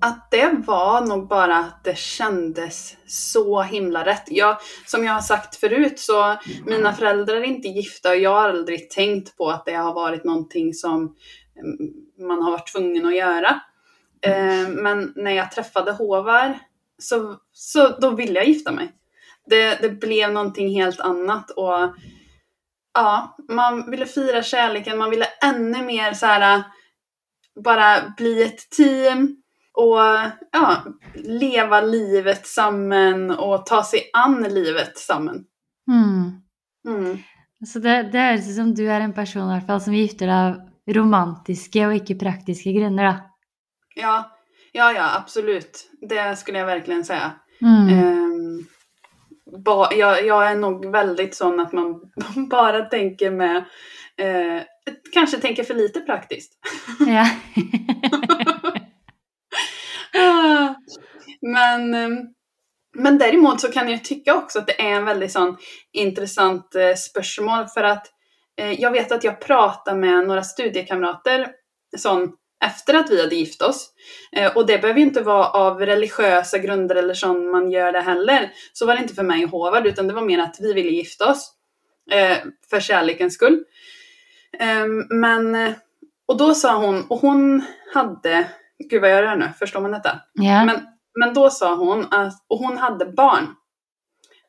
att 0.00 0.30
det 0.30 0.62
var 0.66 1.06
nog 1.06 1.28
bara 1.28 1.56
att 1.56 1.84
det 1.84 1.98
kändes 1.98 2.96
så 3.06 3.62
himla 3.62 4.04
rätt. 4.04 4.24
Jag, 4.26 4.56
som 4.86 5.04
jag 5.04 5.12
har 5.12 5.20
sagt 5.20 5.56
förut 5.56 5.98
så 5.98 6.36
mina 6.66 6.92
föräldrar 6.92 7.36
är 7.36 7.42
inte 7.42 7.68
gifta 7.68 8.10
och 8.10 8.16
jag 8.16 8.30
har 8.30 8.48
aldrig 8.48 8.90
tänkt 8.90 9.36
på 9.36 9.50
att 9.50 9.64
det 9.64 9.74
har 9.74 9.94
varit 9.94 10.24
någonting 10.24 10.74
som 10.74 11.16
mm, 11.56 11.92
man 12.28 12.42
har 12.42 12.50
varit 12.50 12.72
tvungen 12.72 13.06
att 13.06 13.16
göra. 13.16 13.60
Eh, 14.20 14.68
men 14.68 15.12
när 15.16 15.30
jag 15.30 15.50
träffade 15.50 15.92
Håvar 15.92 16.58
så, 16.98 17.36
så 17.52 17.88
då 17.88 18.10
ville 18.10 18.38
jag 18.38 18.48
gifta 18.48 18.72
mig. 18.72 18.92
Det, 19.46 19.78
det 19.82 19.88
blev 19.88 20.32
någonting 20.32 20.68
helt 20.68 21.00
annat 21.00 21.50
och 21.50 21.94
ja, 22.94 23.36
man 23.48 23.90
ville 23.90 24.06
fira 24.06 24.42
kärleken, 24.42 24.98
man 24.98 25.10
ville 25.10 25.26
ännu 25.42 25.82
mer 25.82 26.12
så 26.12 26.26
här 26.26 26.62
bara 27.64 28.14
bli 28.16 28.42
ett 28.42 28.70
team 28.70 29.41
och 29.74 29.98
ja, 30.52 30.84
leva 31.14 31.80
livet 31.80 32.46
sammen 32.46 33.30
och 33.30 33.66
ta 33.66 33.84
sig 33.84 34.10
an 34.12 34.42
livet 34.42 34.98
sammen. 34.98 35.44
Mm. 35.90 36.42
Mm. 36.88 37.18
Så 37.66 37.78
det, 37.78 38.02
det 38.12 38.18
høres 38.18 38.48
ut 38.48 38.56
som 38.56 38.74
du 38.74 38.84
er 38.84 39.00
en 39.00 39.14
person 39.14 39.46
i 39.46 39.54
hvert 39.54 39.66
fall, 39.66 39.80
som 39.80 39.94
gifter 39.94 40.26
deg 40.26 40.36
av 40.36 40.96
romantiske 40.96 41.84
og 41.86 41.94
ikke 42.00 42.18
praktiske 42.18 42.72
grunner, 42.74 43.06
da. 43.06 43.14
Ja, 43.94 44.16
ja, 44.72 44.92
ja, 44.92 45.08
absolut. 45.16 45.90
Det 46.08 46.38
skulle 46.38 46.58
jag 46.58 46.66
verkligen 46.66 47.04
säga. 47.04 47.32
Mm. 47.60 47.88
Ehm, 47.88 48.66
ba, 49.64 49.92
jag, 49.92 50.26
jag 50.26 50.50
är 50.50 50.56
nog 50.56 50.92
väldigt 50.92 51.34
sån 51.34 51.60
att 51.60 51.72
man 51.72 52.00
bara 52.50 52.84
tänker 52.84 53.30
med, 53.30 53.56
eh, 54.16 54.62
kanske 55.12 55.38
tänker 55.38 55.64
för 55.64 55.74
lite 55.74 56.00
praktiskt. 56.00 56.52
Ja. 56.98 57.26
Men, 61.42 61.94
ehm, 61.94 62.18
men 62.94 63.18
däremot 63.18 63.60
så 63.60 63.72
kan 63.72 63.90
jag 63.90 64.04
tycka 64.04 64.34
också 64.34 64.58
att 64.58 64.66
det 64.66 64.82
är 64.82 64.90
en 64.90 65.04
väldigt 65.04 65.32
sån 65.32 65.56
intressant 65.92 66.74
eh, 66.74 66.94
spörsmål 66.94 67.66
för 67.66 67.82
att 67.84 68.06
eh, 68.56 68.80
jag 68.80 68.90
vet 68.90 69.12
att 69.12 69.24
jag 69.24 69.40
pratade 69.40 69.98
med 69.98 70.26
några 70.26 70.42
studiekamrater 70.42 71.48
sån, 71.96 72.32
efter 72.64 72.94
att 72.94 73.10
vi 73.10 73.20
hade 73.20 73.36
gift 73.36 73.62
oss. 73.62 73.90
Eh, 74.32 74.56
och 74.56 74.66
det 74.66 74.78
behöver 74.78 75.00
inte 75.00 75.20
vara 75.20 75.46
av 75.46 75.80
religiösa 75.80 76.58
grunder 76.58 76.94
eller 76.94 77.14
sån 77.14 77.50
man 77.50 77.70
gör 77.70 77.92
det 77.92 78.00
heller. 78.00 78.52
Så 78.72 78.86
var 78.86 78.94
det 78.94 79.02
inte 79.02 79.14
för 79.14 79.22
mig 79.22 79.44
och 79.44 79.50
Håvard 79.50 79.86
utan 79.86 80.06
det 80.06 80.14
var 80.14 80.22
mer 80.22 80.38
att 80.38 80.56
vi 80.60 80.72
ville 80.72 80.90
gifta 80.90 81.30
oss. 81.30 81.52
For 82.10 82.52
för 82.70 82.80
kärlekens 82.80 83.34
skull. 83.34 83.64
Ehm, 84.58 85.06
men, 85.10 85.54
eh, 85.54 85.72
och 86.26 86.36
då 86.36 86.54
sa 86.54 86.76
hon, 86.76 87.06
och 87.08 87.18
hon 87.18 87.62
hade, 87.94 88.48
gud 88.90 89.00
vad 89.00 89.10
gör 89.10 89.22
jag 89.22 89.38
nu, 89.38 89.48
förstår 89.58 89.80
man 89.80 89.90
detta? 89.90 90.20
ja. 90.34 90.64
Men, 90.64 90.91
men 91.20 91.34
då 91.34 91.50
sa 91.50 91.74
hon, 91.74 92.06
att, 92.10 92.44
och 92.48 92.58
hon 92.58 92.78
hade 92.78 93.06
barn, 93.06 93.54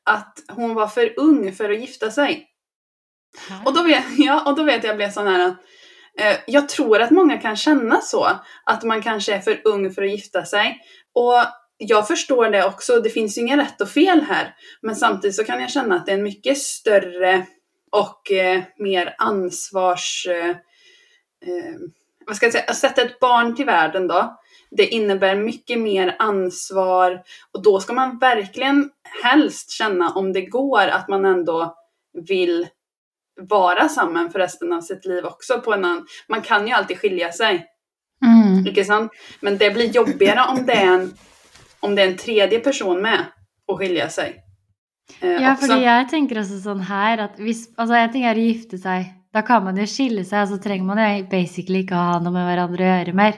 att 0.04 0.39
hon 0.52 0.73
var 0.73 0.88
för 0.88 1.13
ung 1.19 1.54
för 1.54 1.69
att 1.69 1.80
gifta 1.80 2.12
sig. 2.12 2.47
Och 3.65 3.73
då 3.73 3.84
vet, 3.84 4.04
ja, 4.17 4.49
och 4.49 4.56
då 4.56 4.63
vet 4.63 4.84
jag, 4.84 4.95
blev 4.95 5.12
sån 5.12 5.28
här, 5.28 5.56
eh, 6.19 6.38
jag 6.47 6.69
tror 6.69 7.02
att 7.02 7.12
många 7.12 7.38
kan 7.38 7.56
känna 7.56 8.02
så, 8.02 8.30
att 8.65 8.84
man 8.84 9.02
kanske 9.02 9.34
är 9.34 9.39
för 9.39 9.62
ung 9.63 9.91
för 9.91 10.02
att 10.04 10.12
gifta 10.12 10.45
sig. 10.45 10.80
Och 11.13 11.36
jag 11.78 12.08
förstår 12.08 12.49
det 12.49 12.65
också, 12.65 12.99
det 12.99 13.10
finns 13.10 13.38
ju 13.38 13.41
inget 13.41 13.60
rätt 13.60 13.82
och 13.82 13.89
fel 13.89 14.21
här. 14.21 14.56
Men 14.82 14.95
samtidigt 14.95 15.36
så 15.36 15.43
kan 15.43 15.62
jag 15.62 15.69
känna 15.69 15.95
att 15.95 16.06
det 16.06 16.12
är 16.12 16.17
en 16.17 16.23
mycket 16.23 16.58
större 16.58 17.45
och 17.91 18.32
eh, 18.32 18.63
mer 18.78 19.15
ansvars... 19.17 20.28
Eh, 20.30 20.49
eh, 20.49 21.76
vad 22.26 22.36
ska 22.36 22.45
jag 22.45 22.54
säga? 22.54 22.65
Att 22.67 22.78
sätta 22.78 23.02
ett 23.02 23.19
barn 23.19 23.56
till 23.56 23.65
världen 23.65 24.08
då, 24.08 24.41
det 24.78 24.88
innebär 24.88 25.36
mycket 25.36 25.80
mer 25.80 26.16
ansvar 26.20 27.22
och 27.54 27.64
då 27.64 27.80
ska 27.80 27.94
man 27.94 28.18
verkligen 28.18 28.90
helst 29.24 29.72
känna 29.72 30.10
om 30.10 30.34
det 30.34 30.42
går 30.42 30.88
att 30.88 31.08
man 31.10 31.26
ändå 31.26 31.76
vill 32.28 32.68
vara 33.42 33.90
samman 33.90 34.32
för 34.32 34.40
resten 34.40 34.74
av 34.74 34.82
sitt 34.82 35.06
liv 35.06 35.26
också. 35.26 35.62
På 35.62 35.74
en 35.74 35.86
annan. 35.86 36.06
Man 36.30 36.42
kan 36.42 36.68
ju 36.68 36.74
alltid 36.74 36.98
skilja 37.00 37.32
sig, 37.32 37.66
Mm. 38.26 38.68
inte 38.68 38.84
sant? 38.86 39.12
Men 39.42 39.58
det 39.58 39.72
blir 39.74 39.90
jobbigare 39.90 40.42
om 40.50 40.66
det 40.66 40.74
är 40.74 40.94
en, 40.94 41.14
om 41.80 41.96
det 41.96 42.02
är 42.02 42.08
en 42.08 42.18
tredje 42.18 42.60
person 42.60 43.02
med 43.02 43.26
och 43.68 43.78
skilja 43.80 44.10
sig. 44.10 44.40
Eh, 45.22 45.30
Ja, 45.32 45.54
också. 45.54 45.68
fordi 45.68 45.84
jeg 45.84 46.10
tenker 46.10 46.36
også 46.40 46.60
sånn 46.64 46.82
her 46.88 47.18
at 47.20 47.38
hvis 47.38 47.68
Altså, 47.78 47.94
en 47.96 48.12
ting 48.14 48.24
er 48.24 48.36
å 48.36 48.40
gifte 48.54 48.78
seg. 48.78 49.06
Da 49.34 49.42
kan 49.42 49.64
man 49.64 49.76
jo 49.78 49.84
skille 49.86 50.24
seg, 50.26 50.48
så 50.48 50.58
trenger 50.62 50.86
man 50.86 50.98
jo 50.98 51.26
basically 51.30 51.84
ikke 51.84 51.96
å 51.96 52.12
ha 52.14 52.20
noe 52.20 52.32
med 52.32 52.48
hverandre 52.48 52.80
å 52.86 52.92
gjøre 52.94 53.14
mer. 53.14 53.34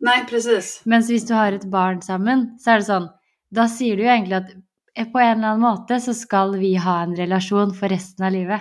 Nej, 0.00 0.24
precis. 0.28 0.80
Mens 0.88 1.10
hvis 1.10 1.26
du 1.28 1.34
har 1.36 1.52
et 1.52 1.66
barn 1.70 2.00
sammen, 2.02 2.46
så 2.60 2.72
er 2.74 2.80
det 2.80 2.86
sånn 2.88 3.08
Da 3.52 3.66
sier 3.68 3.96
du 3.98 4.04
jo 4.04 4.08
egentlig 4.08 4.36
at 4.38 4.50
eh, 4.96 5.06
på 5.10 5.18
en 5.20 5.38
eller 5.38 5.48
annen 5.52 5.60
måte 5.64 5.98
så 6.00 6.14
skal 6.14 6.54
vi 6.60 6.74
ha 6.80 7.00
en 7.02 7.16
relasjon 7.18 7.74
for 7.74 7.88
resten 7.90 8.24
av 8.24 8.32
livet. 8.32 8.60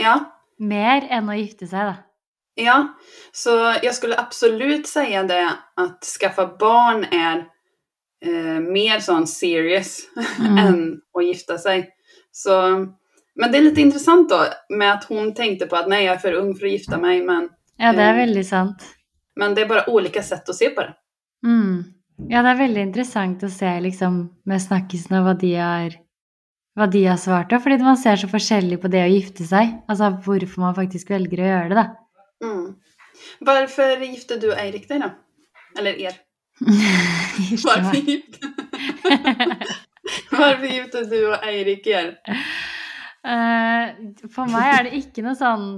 Ja, 0.00 0.14
mer 0.58 1.04
enn 1.12 1.28
å 1.28 1.36
gifte 1.36 1.66
seg, 1.68 1.90
da. 1.92 1.96
Ja, 2.56 2.76
så 3.34 3.54
jeg 3.82 3.92
skulle 3.96 4.16
absolutt 4.18 4.86
si 4.86 5.04
det 5.28 5.42
at 5.76 6.06
skaffa 6.06 6.46
barn 6.58 7.04
er 7.12 7.44
eh, 8.22 8.60
mer 8.62 8.98
sånn 9.04 9.26
serious 9.28 10.00
Mm. 10.40 10.58
enn 10.64 10.82
å 11.14 11.20
gifte 11.22 11.58
seg. 11.58 11.88
Så, 12.32 12.54
men 13.36 13.50
det 13.52 13.58
er 13.60 13.66
litt 13.68 13.78
interessant, 13.82 14.28
da, 14.30 14.48
med 14.70 14.88
at 14.88 15.04
hun 15.10 15.34
tenkte 15.34 15.66
på 15.70 15.76
at 15.78 15.88
nei, 15.90 16.04
jeg 16.06 16.14
er 16.16 16.22
for 16.22 16.38
ung 16.40 16.54
for 16.56 16.66
å 16.66 16.72
gifte 16.72 16.98
meg, 16.98 17.24
men, 17.26 17.50
Ja, 17.78 17.92
det 17.92 18.00
er 18.06 18.14
Mm. 18.14 18.20
veldig 18.28 18.44
sant. 18.46 18.93
Men 19.36 19.54
det 19.54 19.62
är 19.62 19.68
bara 19.68 19.90
olika 19.90 20.22
sätt 20.22 20.48
att 20.48 20.56
se 20.56 20.70
på 20.70 20.80
det. 20.80 20.94
Mm. 21.46 21.84
Ja, 22.30 22.42
det 22.42 22.50
er 22.54 22.58
veldig 22.58 22.82
interessant 22.82 23.42
å 23.42 23.50
se 23.50 23.70
liksom, 23.82 24.18
med 24.46 24.62
snakkisene 24.62 25.22
hva 25.24 25.34
de 25.38 25.54
har 25.58 25.96
hva 26.74 26.86
de 26.90 27.04
har 27.06 27.18
svart, 27.22 27.50
på. 27.50 27.60
fordi 27.62 27.78
man 27.86 27.98
ser 27.98 28.18
så 28.18 28.28
forskjellig 28.30 28.80
på 28.82 28.90
det 28.90 29.04
å 29.04 29.10
gifte 29.12 29.46
seg. 29.46 29.76
Altså 29.90 30.10
hvorfor 30.24 30.62
man 30.64 30.74
faktisk 30.74 31.10
velger 31.12 31.42
å 31.42 31.50
gjøre 31.50 31.68
det, 31.70 31.76
da. 31.78 31.84
Mm. 32.42 32.64
Hvorfor 33.46 34.02
gifte 34.02 34.38
du 34.42 34.48
Eirik 34.54 34.88
deg, 34.90 35.04
da? 35.04 35.12
Eller 35.78 36.00
er? 36.08 36.18
Hvorfor 36.58 37.94
gifter 37.94 38.10
gifte, 38.10 38.50
Varför 40.30 40.66
gifte 40.74 41.04
du 41.10 41.18
og 41.30 41.46
Eirik 41.46 41.86
er? 41.86 42.12
Uh, 43.24 43.94
For 44.34 44.50
meg 44.50 44.70
er 44.74 44.86
det 44.86 44.98
ikke 45.00 45.24
noe 45.24 45.38
sånn 45.38 45.68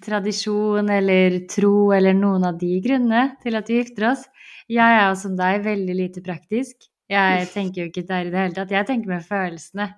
tradisjon 0.00 0.88
eller 0.90 1.42
tro 1.50 1.92
eller 1.92 2.16
noen 2.16 2.46
av 2.48 2.58
de 2.60 2.78
grunnene 2.84 3.36
til 3.42 3.58
at 3.58 3.68
vi 3.68 3.80
gifter 3.80 4.08
oss. 4.12 4.24
Jeg 4.72 4.98
er 4.98 5.08
jo 5.10 5.18
som 5.20 5.34
deg 5.36 5.64
veldig 5.66 5.96
lite 5.98 6.22
praktisk. 6.24 6.88
Jeg 7.12 7.48
tenker 7.52 7.82
jo 7.82 7.90
ikke 7.90 8.06
der 8.08 8.28
i 8.28 8.32
det 8.32 8.40
hele 8.40 8.56
tatt. 8.56 8.72
Jeg 8.72 8.88
tenker 8.88 9.12
med 9.12 9.26
følelsene. 9.26 9.90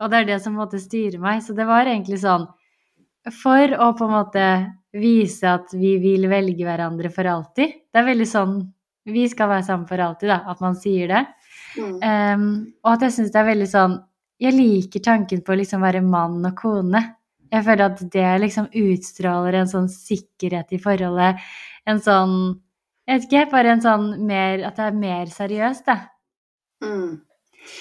Og 0.00 0.10
det 0.10 0.18
er 0.18 0.28
det 0.28 0.40
som 0.42 0.52
på 0.52 0.58
en 0.58 0.64
måte 0.64 0.80
styrer 0.80 1.20
meg. 1.22 1.40
Så 1.44 1.56
det 1.56 1.66
var 1.68 1.88
egentlig 1.88 2.20
sånn 2.20 2.46
for 3.36 3.74
å 3.76 3.90
på 3.96 4.08
en 4.08 4.14
måte 4.16 4.44
vise 4.96 5.48
at 5.48 5.72
vi 5.76 5.94
vil 6.02 6.26
velge 6.30 6.66
hverandre 6.66 7.12
for 7.12 7.28
alltid. 7.30 7.76
Det 7.92 8.00
er 8.00 8.08
veldig 8.08 8.28
sånn 8.28 8.60
vi 9.10 9.24
skal 9.32 9.50
være 9.50 9.66
sammen 9.66 9.88
for 9.88 10.02
alltid, 10.02 10.30
da. 10.32 10.40
At 10.52 10.60
man 10.64 10.76
sier 10.78 11.10
det. 11.10 11.24
Mm. 11.78 11.96
Um, 12.02 12.46
og 12.84 12.92
at 12.96 13.06
jeg 13.06 13.16
syns 13.16 13.32
det 13.32 13.38
er 13.38 13.46
veldig 13.46 13.66
sånn 13.70 13.92
Jeg 14.42 14.56
liker 14.56 15.02
tanken 15.04 15.42
på 15.46 15.52
å 15.52 15.56
liksom 15.60 15.84
være 15.84 16.00
mann 16.02 16.40
og 16.48 16.54
kone. 16.58 17.02
Jeg 17.50 17.64
føler 17.66 17.84
at 17.84 18.02
det 18.12 18.26
liksom 18.40 18.68
utstråler 18.78 19.54
en 19.60 19.70
sånn 19.70 19.88
sikkerhet 19.90 20.72
i 20.72 20.78
forholdet. 20.82 21.40
En 21.86 21.98
sånn 22.00 22.60
Jeg 23.08 23.20
vet 23.20 23.24
ikke, 23.32 23.50
bare 23.50 23.70
en 23.72 23.80
sånn 23.82 24.10
mer 24.26 24.60
At 24.68 24.76
det 24.76 24.84
er 24.84 24.92
mer 24.92 25.26
seriøst, 25.26 25.84
da. 25.86 25.96
Mm. 26.84 27.20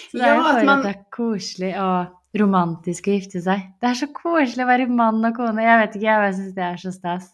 Så 0.10 0.18
det 0.18 0.22
er 0.22 0.36
jo 0.36 0.42
Ja, 0.42 0.58
at 0.58 0.66
man- 0.66 0.80
at 0.80 0.86
det 0.86 0.96
er 0.96 1.06
koselig 1.12 1.74
og 1.80 2.16
romantisk 2.36 3.08
å 3.08 3.14
gifte 3.20 3.42
seg. 3.42 3.62
Det 3.82 3.90
er 3.90 3.94
så 3.94 4.08
koselig 4.14 4.64
å 4.66 4.68
være 4.68 4.90
mann 4.90 5.24
og 5.26 5.36
kone. 5.36 5.62
Jeg 5.62 5.80
vet 5.80 5.96
ikke, 5.96 6.24
jeg 6.26 6.34
syns 6.36 6.56
det 6.56 6.64
er 6.64 6.76
så 6.78 6.92
stas. 6.94 7.30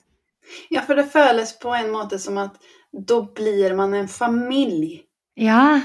Ja, 0.72 0.82
for 0.82 0.96
det 0.96 1.10
føles 1.12 1.54
på 1.60 1.74
en 1.76 1.92
måte 1.92 2.20
som 2.20 2.38
at 2.38 2.58
da 2.94 3.22
blir 3.22 3.76
man 3.76 3.94
en 3.94 4.08
familj. 4.08 5.04
Ja. 5.36 5.82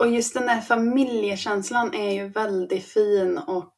Og 0.00 0.12
just 0.12 0.34
den 0.34 0.46
der 0.46 0.60
familjekänslan 0.60 1.94
er 1.94 2.10
jo 2.24 2.28
veldig 2.28 2.82
fin 2.82 3.38
och 3.38 3.72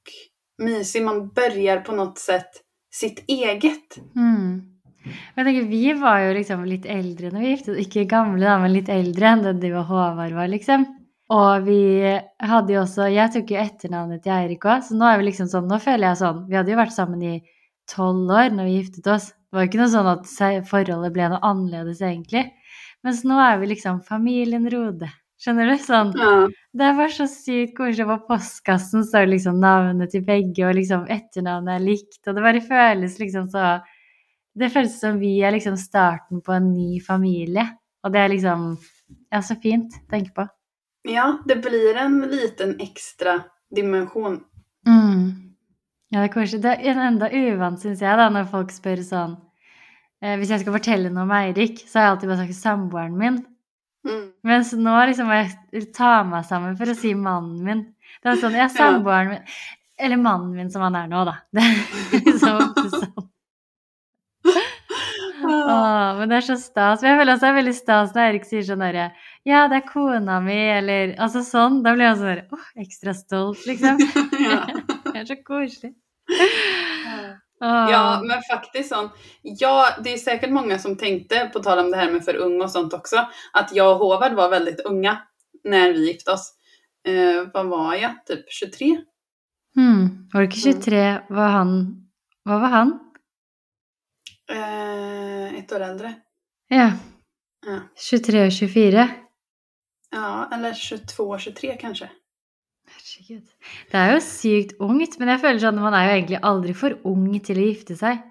mysig. 0.59 1.05
Man 1.05 1.29
börjar 1.29 1.81
på 1.81 1.93
något 1.93 2.19
sätt 2.19 2.51
sitt 2.93 3.25
eget. 3.29 3.99
Mm. 4.17 4.63
Jeg 5.37 5.45
tenker, 5.45 5.63
Vi 5.63 5.93
var 5.93 6.21
jo 6.21 6.35
liksom 6.35 6.65
litt 6.67 6.87
eldre 6.87 7.31
når 7.31 7.41
vi 7.41 7.51
giftet. 7.55 7.81
Ikke 7.83 8.07
gamle, 8.11 8.45
da, 8.45 8.59
men 8.63 8.75
litt 8.75 8.89
eldre 8.91 9.33
enn 9.33 9.45
det 9.45 9.59
du 9.63 9.69
og 9.75 9.87
Håvard 9.91 10.35
var, 10.35 10.49
liksom. 10.51 10.87
Og 11.35 11.67
vi 11.67 11.81
hadde 12.39 12.71
jo 12.71 12.85
også 12.85 13.09
Jeg 13.11 13.33
tok 13.35 13.51
jo 13.51 13.59
etternavnet 13.59 14.23
til 14.23 14.31
Eirik 14.31 14.67
òg, 14.67 14.85
så 14.87 14.95
nå 14.95 15.09
er 15.09 15.19
vi 15.19 15.25
liksom 15.27 15.49
sånn 15.51 15.67
Nå 15.67 15.81
føler 15.83 16.13
jeg 16.13 16.21
sånn 16.21 16.45
Vi 16.47 16.55
hadde 16.55 16.71
jo 16.71 16.79
vært 16.79 16.95
sammen 16.95 17.25
i 17.27 17.33
tolv 17.91 18.31
år 18.31 18.55
når 18.55 18.69
vi 18.69 18.77
giftet 18.77 19.11
oss. 19.11 19.27
Det 19.31 19.59
var 19.59 19.65
jo 19.67 19.71
ikke 19.71 19.81
noe 19.81 19.93
sånn 19.93 20.11
at 20.11 20.31
forholdet 20.71 21.15
ble 21.15 21.29
noe 21.31 21.43
annerledes, 21.47 22.03
egentlig. 22.03 22.45
Mens 23.07 23.23
nå 23.27 23.39
er 23.39 23.61
vi 23.61 23.71
liksom 23.71 24.01
familien 24.07 24.67
Rode. 24.71 25.11
Skjønner 25.37 25.69
du? 25.69 25.75
Sånn. 25.85 26.13
Ja. 26.17 26.47
Det 26.81 26.91
var 26.97 27.11
så 27.13 27.27
sykt 27.29 27.75
koselig. 27.77 28.07
På 28.09 28.17
postkassen 28.31 29.05
står 29.05 29.27
liksom 29.29 29.59
navnet 29.61 30.11
til 30.15 30.25
begge, 30.25 30.65
og 30.69 30.77
liksom 30.79 31.05
etternavnet 31.13 31.75
er 31.77 31.85
likt. 31.85 32.21
Og 32.25 32.35
det 32.39 32.45
bare 32.47 32.63
føles 32.65 33.19
liksom 33.21 33.51
så 33.53 33.77
Det 34.57 34.71
føles 34.73 34.95
som 35.01 35.19
vi 35.21 35.35
er 35.45 35.53
liksom 35.53 35.75
starten 35.77 36.41
på 36.41 36.55
en 36.57 36.71
ny 36.73 37.01
familie. 37.05 37.67
Og 38.05 38.13
det 38.15 38.21
er 38.23 38.29
liksom 38.33 38.71
Ja, 39.33 39.43
så 39.45 39.55
fint 39.61 39.93
å 39.93 40.07
tenke 40.11 40.33
på. 40.35 40.47
ja, 41.07 41.39
det 41.47 41.61
blir 41.63 41.95
en 41.97 42.21
liten 42.31 42.73
ekstra 42.81 43.45
dimensjon. 43.71 44.41
Mm. 44.89 45.53
Ja, 46.11 46.23
det 46.23 46.31
er 46.31 46.33
koselig. 46.33 46.63
Det 46.63 46.73
er 46.81 46.95
en 46.95 47.03
enda 47.15 47.29
uvant, 47.31 47.79
syns 47.83 48.01
jeg, 48.01 48.17
da, 48.17 48.29
når 48.31 48.49
folk 48.51 48.71
spør 48.73 49.03
sånn 49.05 49.37
eh, 50.23 50.37
Hvis 50.39 50.51
jeg 50.51 50.61
skal 50.65 50.73
fortelle 50.79 51.11
noe 51.11 51.23
om 51.27 51.31
Eirik, 51.37 51.85
så 51.87 51.99
har 51.99 52.05
jeg 52.07 52.15
alltid 52.15 52.29
bare 52.33 52.47
sagt 52.47 52.59
samboeren 52.63 53.19
min. 53.19 53.39
Mm. 54.07 54.27
Mens 54.47 54.73
nå 54.79 54.97
liksom 55.11 55.31
jeg 55.35 55.87
ta 55.97 56.21
meg 56.27 56.47
sammen 56.47 56.77
for 56.79 56.93
å 56.93 56.97
si 56.99 57.15
mannen 57.19 57.63
min. 57.67 57.85
Det 58.23 58.33
er 58.33 58.41
sånn, 58.41 58.55
ja, 58.59 58.69
samboeren 58.73 59.35
min 59.35 59.57
Eller 59.99 60.21
mannen 60.21 60.53
min 60.55 60.71
som 60.71 60.85
han 60.85 60.97
er 60.99 61.09
nå, 61.11 61.25
da. 61.27 61.39
Det 61.57 61.65
er 61.65 62.27
liksom 62.27 62.93
sånn. 62.93 63.31
Åh, 65.47 66.17
men 66.19 66.31
det 66.31 66.39
er 66.39 66.45
så 66.47 66.57
stas. 66.61 67.03
Men 67.03 67.11
jeg 67.13 67.21
føler 67.21 67.33
også 67.35 67.45
det 67.45 67.51
er 67.51 67.59
veldig 67.61 67.75
stas 67.77 68.15
når 68.15 68.29
Erik 68.29 68.47
sier 68.49 68.67
sånn 68.67 68.85
derre 68.85 69.07
Ja, 69.47 69.67
det 69.71 69.81
er 69.81 69.89
kona 69.89 70.39
mi, 70.45 70.59
eller 70.77 71.15
Altså 71.23 71.43
sånn. 71.47 71.83
Da 71.87 71.95
blir 71.97 72.09
jeg 72.09 72.21
sånn 72.21 72.31
derre 72.33 72.47
Åh, 72.57 72.69
ekstra 72.87 73.15
stolt, 73.17 73.67
liksom. 73.69 74.01
Det 75.13 75.23
er 75.23 75.29
så 75.29 75.39
koselig. 75.47 75.95
Åh. 77.61 77.89
ja, 77.91 78.23
men 78.25 78.43
faktiskt 78.51 78.89
sånt. 78.89 79.13
Ja, 79.43 79.89
det 80.05 80.13
är 80.13 80.17
säkert 80.17 80.51
många 80.51 80.79
som 80.79 80.97
tänkte, 80.97 81.51
på 81.53 81.63
tal 81.63 81.79
om 81.79 81.91
det 81.91 81.97
här 81.97 82.11
med 82.11 82.25
för 82.25 82.37
ung 82.37 82.61
och 82.63 82.71
sånt 82.71 82.93
också, 82.93 83.29
att 83.53 83.75
jag 83.75 83.93
och 83.93 83.99
Håvard 83.99 84.33
var 84.33 84.51
väldigt 84.51 84.81
unga 84.81 85.19
när 85.65 85.93
vi 85.93 86.07
gifte 86.07 86.33
oss. 86.33 86.53
Eh, 87.09 87.49
vad 87.55 87.67
var 87.67 87.95
jag? 87.95 88.27
Typ 88.27 88.45
23? 88.49 88.99
Mm. 89.77 90.29
Var 90.33 90.41
det 90.41 90.47
ikke 90.47 90.61
23? 90.61 91.19
Var 91.29 91.49
han 91.49 92.03
Hva 92.45 92.59
var 92.59 92.69
han? 92.69 92.99
Eh, 94.51 95.55
ett 95.59 95.73
år 95.73 95.81
äldre. 95.81 96.15
Ja. 96.69 96.93
Ja. 97.67 97.81
23 97.97 98.47
og 98.47 98.53
24? 98.53 99.09
Ja, 100.11 100.49
eller 100.53 100.75
22, 100.75 101.39
23 101.39 101.77
kanske. 101.81 102.11
Herregud. 103.07 103.47
Det 103.93 103.99
er 104.01 104.09
jo 104.15 104.21
sykt 104.25 104.73
ungt, 104.83 105.19
men 105.21 105.29
jeg 105.29 105.41
føler 105.45 105.61
sånn 105.63 105.79
man 105.81 105.95
er 105.95 106.09
jo 106.09 106.15
egentlig 106.17 106.41
aldri 106.43 106.75
for 106.75 106.97
ung 107.07 107.29
til 107.47 107.61
å 107.63 107.67
gifte 107.69 107.97
seg. 108.01 108.23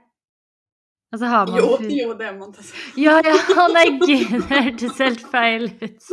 Altså 1.15 1.29
har 1.31 1.47
man 1.47 1.55
Jo, 1.61 1.77
jo, 1.79 2.13
det 2.19 2.25
er 2.27 2.33
man 2.35 2.49
inte. 2.49 2.65
Ja, 2.99 3.19
ja, 3.23 3.35
å 3.63 3.67
nei 3.71 3.85
gud, 4.01 4.33
det 4.35 4.41
hørtes 4.49 4.97
helt 4.99 5.21
feil 5.31 5.69
ut. 5.69 6.09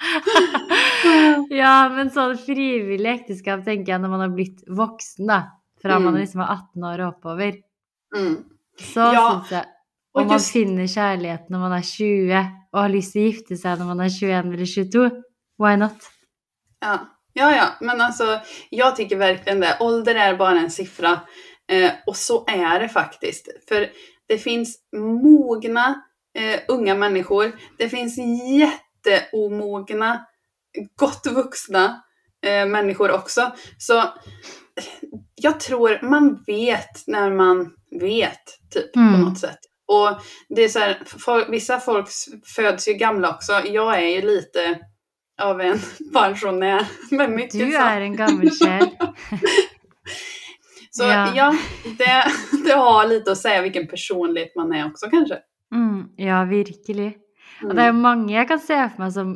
ja, 1.60 1.74
men 1.92 2.08
sånn 2.14 2.36
frivillig 2.40 3.10
ekteskap 3.18 3.64
tenker 3.66 3.94
jeg 3.94 4.02
når 4.04 4.12
man 4.14 4.24
har 4.24 4.32
blitt 4.34 4.62
voksen, 4.68 5.26
da. 5.28 5.40
Fra 5.80 5.98
man 5.98 6.12
Mm. 6.14 6.20
liksom 6.20 6.40
er 6.44 6.48
18 6.54 6.84
år 6.84 7.00
og 7.00 7.14
oppover. 7.14 7.52
Mm. 8.14 8.44
Så 8.80 9.12
Ja, 9.12 9.26
syns 9.40 9.50
jeg 9.50 9.66
og 10.14 10.26
man 10.26 10.38
just- 10.38 10.52
finner 10.52 10.84
kjærligheten 10.84 11.50
når 11.50 11.58
man 11.60 11.72
er 11.72 11.82
20 11.82 12.40
og 12.72 12.80
har 12.80 12.88
lyst 12.90 13.12
til 13.12 13.22
å 13.22 13.28
gifte 13.32 13.56
seg 13.58 13.78
når 13.78 13.86
man 13.86 14.00
er 14.00 14.08
21 14.08 14.52
eller 14.54 14.66
22, 14.66 15.22
why 15.58 15.76
not? 15.76 15.96
Ja. 16.80 17.18
ja, 17.32 17.56
ja, 17.56 17.68
men 17.80 18.00
alltså 18.00 18.40
jag 18.70 18.96
tycker 18.96 19.16
verkligen 19.16 19.60
det. 19.60 19.76
Ålder 19.80 20.14
är 20.14 20.36
bara 20.36 20.58
en 20.58 20.70
siffra. 20.70 21.20
Eh, 21.70 21.92
och 22.06 22.16
så 22.16 22.44
är 22.46 22.80
det 22.80 22.88
faktiskt. 22.88 23.48
För 23.68 23.90
det 24.28 24.38
finns 24.38 24.78
mogna 24.96 26.02
eh, 26.38 26.60
unga 26.68 26.94
människor. 26.94 27.52
Det 27.78 27.88
finns 27.88 28.18
jätteomogna, 28.60 30.26
gott 30.96 31.26
vuxna 31.26 32.02
eh, 32.46 32.66
människor 32.66 33.10
också. 33.10 33.52
Så 33.78 33.94
jeg 33.94 34.12
jag 35.34 35.60
tror 35.60 35.98
man 36.02 36.44
vet 36.46 37.06
när 37.06 37.30
man 37.30 37.70
vet, 38.00 38.44
typ 38.74 38.96
Mm. 38.96 39.12
på 39.12 39.18
något 39.18 39.38
sätt. 39.38 39.58
Och 39.88 40.20
det 40.48 40.62
är 40.62 40.68
så 40.68 40.78
här, 40.78 41.02
for, 41.06 41.50
vissa 41.50 41.80
folk 41.80 42.08
föds 42.56 42.88
ju 42.88 42.92
gamla 42.92 43.30
också. 43.30 43.52
Jag 43.52 44.02
är 44.02 44.08
ju 44.08 44.22
lite 44.22 44.78
av 45.40 45.60
en 45.60 45.78
pensionär 46.14 46.86
med 47.10 47.30
mycket 47.30 47.60
Du 47.60 47.76
er 47.76 48.00
en 48.06 48.16
gammel 48.16 48.50
sjel. 48.54 48.90
Så 50.90 51.04
Ja. 51.06 51.32
ja, 51.34 51.54
det, 51.98 52.14
det 52.64 52.74
har 52.74 53.06
litt 53.06 53.28
å 53.30 53.34
si 53.38 53.52
hvilken 53.62 53.86
personlighet 53.90 54.56
man 54.58 54.72
er 54.74 54.88
også, 54.88 55.06
kanskje. 55.12 55.38
Mm, 55.74 56.08
ja, 56.18 56.40
virkelig. 56.50 57.12
Og 57.62 57.70
Mm. 57.70 57.76
det 57.76 57.82
er 57.84 57.86
jo 57.92 57.98
mange 58.00 58.32
jeg 58.32 58.48
kan 58.48 58.58
se 58.58 58.76
for 58.88 59.02
meg 59.04 59.12
som 59.12 59.30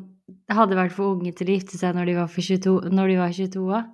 hadde 0.50 0.74
vært 0.78 0.92
for 0.96 1.12
unge 1.14 1.30
til 1.36 1.46
å 1.46 1.54
gifte 1.58 1.78
seg 1.78 1.94
når 1.94 2.06
de 2.08 2.14
var, 2.16 2.26
for 2.32 2.40
22, 2.42 2.90
når 2.90 3.08
de 3.12 3.16
var 3.20 3.30
22 3.36 3.64
òg. 3.68 3.84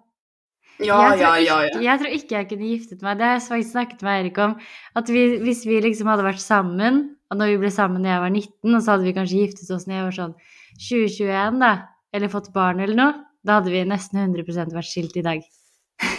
Ja, 0.80 1.00
jeg, 1.10 1.18
tror 1.18 1.20
ja, 1.20 1.32
ja, 1.44 1.56
ja. 1.68 1.80
jeg 1.84 2.00
tror 2.00 2.12
ikke 2.16 2.36
jeg 2.38 2.48
kunne 2.48 2.68
giftet 2.70 3.02
meg. 3.04 3.18
Det 3.18 3.26
har 3.26 3.34
jeg 3.36 3.42
faktisk 3.50 3.72
snakket 3.74 4.02
med 4.06 4.12
Eirik 4.16 4.38
om. 4.40 4.54
At 4.96 5.10
vi, 5.12 5.24
hvis 5.44 5.66
vi 5.68 5.80
liksom 5.84 6.08
hadde 6.08 6.24
vært 6.24 6.40
sammen, 6.40 7.02
og 7.28 7.36
når 7.36 7.50
vi 7.52 7.58
ble 7.66 7.70
sammen 7.74 8.02
da 8.06 8.14
jeg 8.14 8.22
var 8.22 8.30
19, 8.32 8.74
og 8.74 8.80
så 8.80 8.94
hadde 8.94 9.04
vi 9.04 9.12
kanskje 9.18 9.42
giftet 9.42 9.70
oss 9.76 9.84
når 9.86 9.98
jeg 9.98 10.06
var 10.06 10.16
sånn 10.16 10.32
2021, 10.80 11.60
da, 11.60 11.72
eller 12.12 12.32
fått 12.32 12.52
barn 12.54 12.80
eller 12.80 12.98
noe, 12.98 13.16
da 13.46 13.58
hadde 13.58 13.72
vi 13.72 13.82
nesten 13.88 14.20
100 14.20 14.74
vært 14.74 14.90
skilt 14.90 15.16
i 15.16 15.24
dag. 15.26 15.42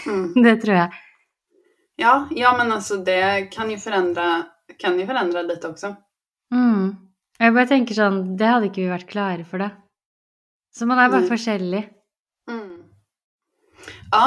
Mm. 0.07 0.33
Det 0.45 0.55
tror 0.63 0.77
jeg. 0.77 0.99
Ja, 2.01 2.15
ja 2.33 2.51
men 2.57 2.71
altså, 2.73 2.97
det 3.05 3.51
kan 3.53 3.69
jo 3.69 3.77
forandre, 3.77 4.27
kan 4.81 4.97
jo 4.97 5.05
forandre 5.05 5.43
litt 5.45 5.65
også. 5.67 5.93
Mm. 6.53 6.95
Jeg 7.41 7.53
bare 7.55 7.69
tenker 7.69 7.95
sånn 7.95 8.17
Det 8.37 8.47
hadde 8.49 8.67
ikke 8.67 8.83
vi 8.83 8.91
vært 8.91 9.09
klare 9.09 9.45
for, 9.47 9.61
da. 9.61 9.71
Så 10.75 10.87
man 10.87 10.99
er 11.01 11.11
bare 11.11 11.25
mm. 11.25 11.29
forskjellig. 11.29 11.83
Mm. 12.49 12.81
Ja, 14.11 14.25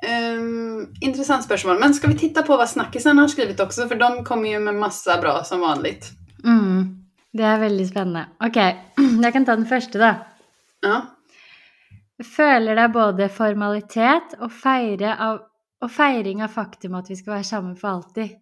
Um, 0.00 0.94
interessant 1.04 1.44
spørsmål. 1.44 1.76
Men 1.80 1.94
skal 1.94 2.14
vi 2.14 2.18
titta 2.22 2.40
på 2.46 2.56
hva 2.56 2.64
snakkisene 2.68 3.20
har 3.20 3.28
skrevet 3.28 3.58
også, 3.60 3.84
for 3.90 4.00
de 4.00 4.24
kommer 4.24 4.54
jo 4.54 4.62
med 4.64 4.78
masse 4.80 5.16
bra 5.20 5.34
som 5.44 5.60
vanligt. 5.60 6.08
Mm. 6.40 6.86
Det 7.36 7.44
er 7.44 7.60
veldig 7.60 7.84
spennende. 7.90 8.24
Ok, 8.40 8.56
jeg 9.24 9.34
kan 9.34 9.44
ta 9.44 9.58
den 9.58 9.68
første, 9.68 10.00
da. 10.00 10.14
Ja. 10.84 11.00
Føler 12.20 12.76
det 12.76 12.84
er 12.84 12.92
både 12.92 13.30
formalitet 13.32 14.36
og, 14.40 14.50
feire 14.52 15.14
av, 15.16 15.40
og 15.80 15.92
feiring 15.92 16.42
av 16.44 16.52
faktum 16.52 16.98
at 16.98 17.08
vi 17.08 17.16
skal 17.18 17.38
være 17.38 17.48
sammen 17.48 17.76
for 17.80 17.94
alltid. 17.94 18.36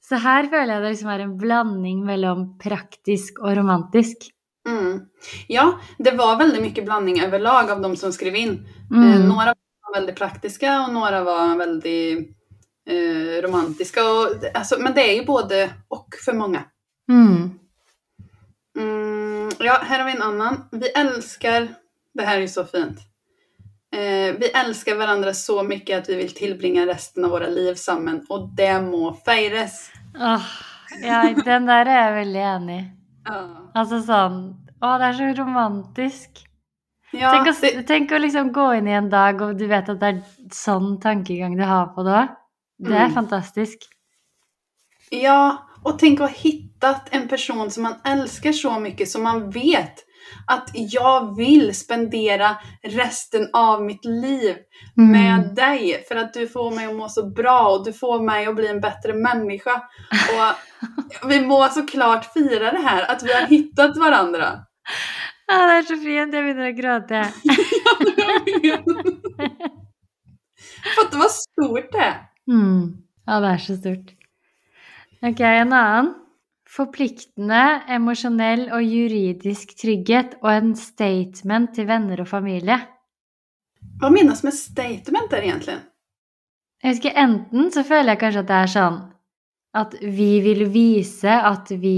Så 0.00 0.18
her 0.22 0.48
føler 0.48 0.74
jeg 0.74 0.82
det 0.82 0.92
liksom 0.94 1.10
er 1.12 1.24
en 1.26 1.38
blanding 1.38 2.04
mellom 2.06 2.46
praktisk 2.60 3.42
og 3.44 3.52
romantisk. 3.58 4.30
Mm. 4.68 5.06
Ja, 5.52 5.66
det 5.98 6.16
var 6.18 6.38
veldig 6.40 6.62
mye 6.64 6.84
blanding 6.84 7.20
overlag 7.24 7.70
av 7.70 7.82
de 7.84 7.90
som 8.00 8.12
skrev 8.12 8.36
in. 8.40 8.56
Eh, 8.90 8.96
noen 8.96 9.28
några 9.28 9.54
var 9.54 9.96
veldig 10.00 10.16
praktiske, 10.16 10.72
og 10.84 10.92
noen 10.94 11.24
var 11.26 11.54
veldig 11.60 12.02
eh, 12.16 13.36
romantiske. 13.44 14.04
Og, 14.04 14.50
altså, 14.54 14.80
men 14.80 14.96
det 14.96 15.06
er 15.06 15.16
jo 15.18 15.28
både 15.28 15.62
og 15.92 16.20
for 16.24 16.38
mange. 16.38 16.64
Mm. 17.10 17.50
Ja, 19.60 19.78
här 19.82 19.98
har 19.98 20.06
vi 20.06 20.12
en 20.12 20.22
annan. 20.22 20.68
Vi 20.72 20.88
älskar, 20.88 21.68
det 22.14 22.22
här 22.22 22.40
är 22.40 22.46
så 22.46 22.64
fint. 22.64 22.98
Eh, 23.92 24.34
vi 24.40 24.50
älskar 24.54 24.94
varandra 24.94 25.34
så 25.34 25.62
mycket 25.62 25.98
att 25.98 26.08
vi 26.08 26.14
vill 26.16 26.34
tillbringa 26.34 26.86
resten 26.86 27.24
av 27.24 27.30
våra 27.30 27.46
liv 27.46 27.74
sammen, 27.74 28.26
och 28.28 28.48
det 28.56 28.80
må 28.82 29.14
feires. 29.14 29.90
Åh, 30.20 30.42
ja, 31.02 31.34
den 31.44 31.66
der 31.66 31.86
er 31.86 31.98
jeg 32.04 32.14
veldig 32.14 32.40
enig 32.54 32.78
i. 32.80 32.86
Ja, 33.30 33.40
Altså 33.74 34.00
sånn 34.02 34.38
Å, 34.80 34.94
det 34.98 35.06
er 35.10 35.12
så 35.18 35.26
romantisk. 35.42 36.40
ja 37.12 37.30
tenk, 37.34 37.50
å, 37.50 37.52
det, 37.60 37.82
tenk 37.86 38.12
å 38.12 38.18
liksom 38.18 38.48
gå 38.52 38.64
inn 38.78 38.88
i 38.88 38.94
en 38.96 39.10
dag, 39.12 39.42
og 39.44 39.58
du 39.58 39.66
vet 39.68 39.88
at 39.92 40.00
det 40.00 40.08
er 40.08 40.22
sånn 40.56 40.94
tankegang 41.02 41.56
du 41.58 41.62
har 41.68 41.90
på 41.94 42.02
det 42.06 42.14
òg. 42.22 42.28
Det 42.80 42.96
er 42.96 43.08
Mm. 43.10 43.14
fantastisk. 43.14 43.78
ja, 45.10 45.58
och 45.84 45.98
tänk 45.98 46.20
att 46.20 46.30
ha 46.30 46.36
hittat 46.36 47.08
en 47.10 47.28
person 47.28 47.70
som 47.70 47.82
man 47.82 47.94
älskar 48.04 48.52
så 48.52 48.78
mycket 48.80 49.08
som 49.08 49.22
man 49.22 49.50
vet 49.50 49.94
att 50.46 50.70
jag 50.74 51.36
vill 51.36 51.74
spendera 51.74 52.56
resten 52.82 53.48
av 53.52 53.82
mitt 53.82 54.04
liv 54.04 54.56
Mm. 54.96 55.10
med 55.12 55.54
dig 55.54 56.04
för 56.08 56.16
att 56.16 56.34
du 56.34 56.48
får 56.48 56.70
mig 56.70 56.86
att 56.86 56.94
må 56.96 57.08
så 57.08 57.30
bra 57.30 57.68
och 57.68 57.84
du 57.84 57.92
får 57.92 58.22
mig 58.22 58.46
att 58.46 58.56
bli 58.56 58.68
en 58.68 58.80
bättre 58.80 59.12
människa. 59.14 59.74
Och 60.10 61.28
vi 61.30 61.40
må 61.40 61.68
såklart 61.68 62.32
fira 62.32 62.72
det 62.72 62.78
här, 62.78 63.02
att 63.10 63.22
vi 63.22 63.32
har 63.32 63.46
hittat 63.46 63.96
varandra. 63.96 64.64
Ja, 65.46 65.66
det 65.66 65.78
er 65.78 65.82
så 65.82 65.96
fint. 65.96 66.34
Jeg 66.34 66.42
begynner 66.44 66.68
å 66.70 66.76
gråte. 66.78 67.24
For 70.94 71.02
att 71.04 71.10
det 71.12 71.18
var 71.18 71.28
stort 71.28 71.92
det. 71.92 72.14
Mm. 72.52 72.96
Ja, 73.26 73.40
det 73.40 73.48
er 73.54 73.58
så 73.58 73.76
stort. 73.76 74.10
Ok, 75.26 75.40
en 75.40 75.72
annen. 75.72 76.14
Forpliktende, 76.70 77.80
emosjonell 77.90 78.68
og 78.70 78.84
juridisk 78.86 79.72
trygghet 79.80 80.36
og 80.38 80.50
en 80.52 80.74
statement 80.78 81.72
til 81.74 81.88
venner 81.88 82.22
og 82.22 82.28
familie. 82.30 82.76
Hva 84.00 84.10
minnes 84.14 84.44
med 84.46 84.54
statement 84.54 85.32
der, 85.32 85.48
egentlig? 85.48 85.78
Jeg 86.80 86.94
husker 86.94 87.18
enten 87.20 87.72
så 87.74 87.82
føler 87.84 88.14
jeg 88.14 88.20
kanskje 88.22 88.44
at 88.44 88.48
det 88.52 88.60
er 88.62 88.70
sånn 88.72 89.00
at 89.80 89.96
vi 90.00 90.30
vil 90.46 90.64
vise 90.72 91.30
at 91.30 91.68
vi 91.82 91.96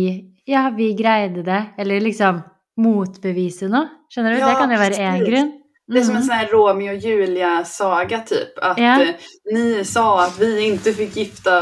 Ja, 0.49 0.65
vi 0.75 0.89
greide 0.99 1.45
det. 1.47 1.61
Eller 1.79 2.01
liksom 2.03 2.41
motbevise 2.83 3.69
noe. 3.71 3.87
Skjønner 4.11 4.35
du? 4.35 4.41
Ja, 4.41 4.49
det 4.49 4.57
kan 4.59 4.73
jo 4.75 4.79
være 4.81 4.99
én 4.99 5.23
grunn. 5.23 5.53
Det 5.87 6.01
er 6.01 6.07
som 6.09 6.17
en 6.19 6.25
sånn 6.27 6.49
Romeo 6.51 6.97
og 6.97 7.05
Julia-saga 7.07 8.25
typ. 8.27 8.59
At 8.59 8.79
Ja. 8.79 8.97
eh, 9.01 9.15
ni 9.53 9.85
sa 9.85 10.25
at 10.27 10.35
vi 10.41 10.49
ikke 10.73 10.95
fikk 10.99 11.15
gifte 11.15 11.55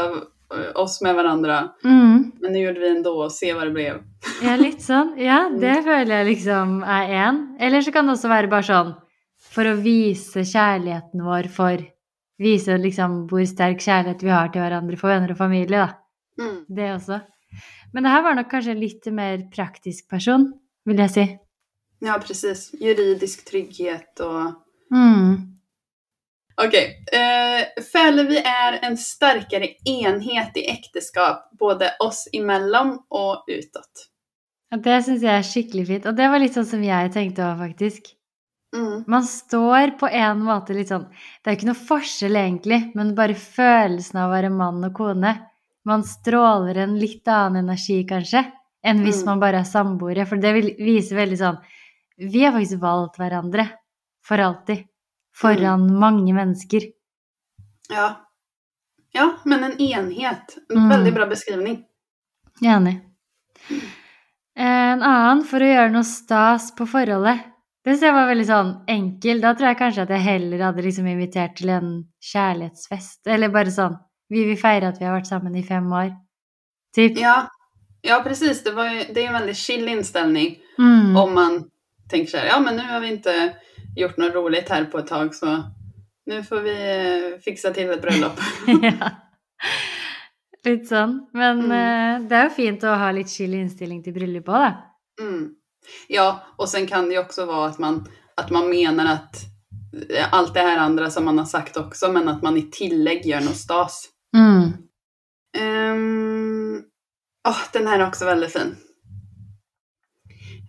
oss 0.75 0.99
med 1.01 1.15
hverandre. 1.15 1.59
Mm. 1.85 2.31
Men 2.41 2.53
det 2.53 2.63
gjorde 2.63 2.79
vi 2.83 2.89
ändå 2.89 3.13
og 3.25 3.31
se 3.33 3.53
hva 3.55 3.65
det 3.67 3.75
ble. 3.75 3.87
Ja, 4.43 4.55
litt 4.59 4.83
sånn. 4.83 5.13
Ja, 5.21 5.45
det 5.63 5.77
føler 5.85 6.21
jeg 6.21 6.29
liksom 6.33 6.81
er 6.83 7.15
én. 7.21 7.41
Eller 7.59 7.85
så 7.85 7.93
kan 7.95 8.07
det 8.07 8.17
også 8.17 8.31
være 8.31 8.51
bare 8.51 8.67
sånn 8.67 8.93
for 9.51 9.67
å 9.67 9.75
vise 9.81 10.43
kjærligheten 10.45 11.25
vår 11.25 11.49
for 11.51 11.87
Vise 12.41 12.73
liksom 12.81 13.27
hvor 13.29 13.43
sterk 13.45 13.83
kjærlighet 13.85 14.23
vi 14.25 14.31
har 14.33 14.47
til 14.49 14.63
hverandre 14.63 14.97
for 14.97 15.11
venner 15.11 15.29
og 15.29 15.37
familie, 15.37 15.83
da. 15.83 16.41
Mm. 16.41 16.55
Det 16.73 16.87
også. 16.95 17.19
Men 17.93 18.07
det 18.07 18.13
her 18.15 18.23
var 18.25 18.33
nok 18.33 18.47
kanskje 18.49 18.73
en 18.73 18.81
litt 18.81 19.09
mer 19.13 19.43
praktisk 19.53 20.07
person, 20.09 20.47
vil 20.89 21.03
jeg 21.03 21.13
si. 21.13 21.25
Ja, 22.01 22.15
precis. 22.17 22.71
Juridisk 22.81 23.45
trygghet 23.45 24.23
og 24.25 24.57
Mm. 24.91 25.50
Okej. 26.57 27.03
Føler 27.93 28.23
vi 28.23 28.37
är 28.37 28.79
en 28.81 28.97
sterkere 28.97 29.67
enhet 29.85 30.57
i 30.57 30.65
ekteskap, 30.69 31.49
både 31.59 31.91
oss 31.99 32.27
imellom 32.31 32.99
og 33.09 33.43
utåt. 33.47 34.07
Ja, 34.71 34.77
det 34.77 35.01
syns 35.03 35.23
jeg 35.23 35.35
er 35.35 35.43
skikkelig 35.47 35.85
fint. 35.87 36.05
Og 36.07 36.15
det 36.15 36.29
var 36.31 36.39
litt 36.39 36.55
sånn 36.55 36.67
som 36.67 36.83
jeg 36.83 37.11
tenkte 37.11 37.43
òg, 37.43 37.57
faktisk. 37.59 38.13
Mm. 38.75 39.03
Man 39.07 39.25
står 39.27 39.97
på 39.99 40.07
en 40.07 40.45
måte 40.47 40.71
litt 40.71 40.87
sånn 40.87 41.09
Det 41.43 41.49
er 41.51 41.57
ikke 41.57 41.67
noe 41.67 41.75
forskjell, 41.89 42.37
egentlig, 42.39 42.77
men 42.95 43.09
bare 43.17 43.35
følelsen 43.35 44.21
av 44.21 44.29
å 44.29 44.35
være 44.37 44.51
mann 44.55 44.79
og 44.87 44.93
kone. 44.95 45.33
Man 45.83 46.03
stråler 46.07 46.77
en 46.85 46.95
litt 47.01 47.27
annen 47.27 47.65
energi, 47.65 48.05
kanskje, 48.07 48.45
enn 48.85 49.03
hvis 49.03 49.23
Mm. 49.23 49.25
man 49.25 49.39
bare 49.39 49.59
er 49.59 49.67
samboere. 49.67 50.25
For 50.27 50.37
det 50.37 50.53
vil 50.53 50.75
vise 50.79 51.15
veldig 51.15 51.37
sånn 51.37 51.57
Vi 52.17 52.43
har 52.45 52.53
faktisk 52.53 52.79
valgt 52.79 53.17
hverandre 53.17 53.67
for 54.23 54.37
alltid. 54.37 54.85
Foran 55.35 55.87
mange 55.99 56.33
mennesker. 56.35 56.89
Ja. 57.89 58.27
Ja, 59.11 59.37
men 59.45 59.63
en 59.63 59.81
enhet. 59.81 60.57
En 60.69 60.77
Mm. 60.77 60.89
Veldig 60.89 61.13
bra 61.13 61.25
beskrivning. 61.27 61.83
Enig. 62.61 63.01
En 64.55 65.03
annen 65.03 65.43
for 65.43 65.63
å 65.63 65.71
gjøre 65.71 65.91
noe 65.91 66.07
stas 66.07 66.71
på 66.75 66.87
forholdet. 66.87 67.51
Det 67.81 67.95
synes 67.95 68.05
jeg 68.05 68.13
var 68.13 68.27
veldig 68.29 68.45
sånn 68.45 68.71
enkel. 68.87 69.41
Da 69.41 69.53
tror 69.55 69.71
jeg 69.71 69.79
kanskje 69.79 70.03
at 70.05 70.13
jeg 70.13 70.25
heller 70.25 70.63
hadde 70.67 70.83
liksom 70.85 71.07
invitert 71.09 71.55
til 71.57 71.71
en 71.73 71.89
kjærlighetsfest. 72.21 73.25
Eller 73.27 73.49
bare 73.49 73.73
sånn 73.73 73.97
Vi 74.31 74.45
vil 74.47 74.55
feire 74.55 74.87
at 74.87 74.99
vi 74.99 75.03
har 75.03 75.17
vært 75.17 75.27
sammen 75.27 75.55
i 75.59 75.63
fem 75.63 75.89
år. 75.91 76.13
Typ. 76.95 77.17
Ja, 77.19 77.49
ja 78.01 78.21
precis. 78.23 78.61
Det, 78.63 78.71
var 78.71 78.87
det 78.87 79.17
er 79.17 79.27
en 79.27 79.35
veldig 79.41 79.55
chill 79.59 79.89
inställning. 79.91 80.55
Mm. 80.79 81.17
Om 81.17 81.33
man 81.35 81.57
tenker 82.07 82.31
sånn 82.31 82.47
ja 82.47 82.59
men 82.63 82.79
nå 82.79 82.85
har 82.87 83.03
vi 83.03 83.11
inte 83.11 83.33
gjort 83.95 84.17
noe 84.21 84.31
roligt 84.35 84.69
her 84.69 84.85
på 84.91 84.99
ett 85.01 85.07
tag 85.07 85.35
så 85.35 85.57
nu 86.29 86.43
får 86.43 86.61
vi 86.61 86.75
fiksa 87.43 87.73
fixa 87.73 87.91
et 87.91 88.01
bryllup. 88.01 88.39
ja. 88.85 89.09
Litt 90.65 90.85
sånn. 90.87 91.15
Men 91.33 91.63
Mm. 91.65 91.71
eh, 91.71 92.27
det 92.29 92.37
er 92.37 92.43
jo 92.49 92.55
fint 92.55 92.83
å 92.85 92.93
ha 92.97 93.09
litt 93.11 93.29
chill 93.29 93.53
innstilling 93.57 94.03
til 94.05 94.13
bryllup 94.13 94.47
òg, 94.49 94.61
da. 94.67 95.23
Mm. 95.23 95.55
Ja, 96.13 96.27
og 96.57 96.69
sen 96.69 96.85
kan 96.87 97.07
det 97.09 97.15
jo 97.17 97.23
også 97.23 97.47
være 97.49 97.71
at 97.71 97.79
man, 97.81 98.03
at 98.37 98.51
man 98.53 98.69
mener 98.69 99.09
at 99.15 99.41
alt 100.31 100.53
det 100.53 100.61
her 100.63 100.77
andre 100.79 101.09
som 101.11 101.25
man 101.25 101.41
har 101.41 101.49
sagt 101.49 101.77
også, 101.81 102.11
men 102.13 102.29
at 102.29 102.43
man 102.45 102.57
i 102.57 102.67
tillegg 102.71 103.25
gjør 103.27 103.43
noe 103.47 103.57
stas. 103.57 104.03
Mm. 104.37 104.69
Um, 105.57 106.85
åh, 107.47 107.61
den 107.73 107.87
her 107.89 107.99
er 107.99 108.05
også 108.07 108.29
veldig 108.29 108.49
fin. 108.53 108.71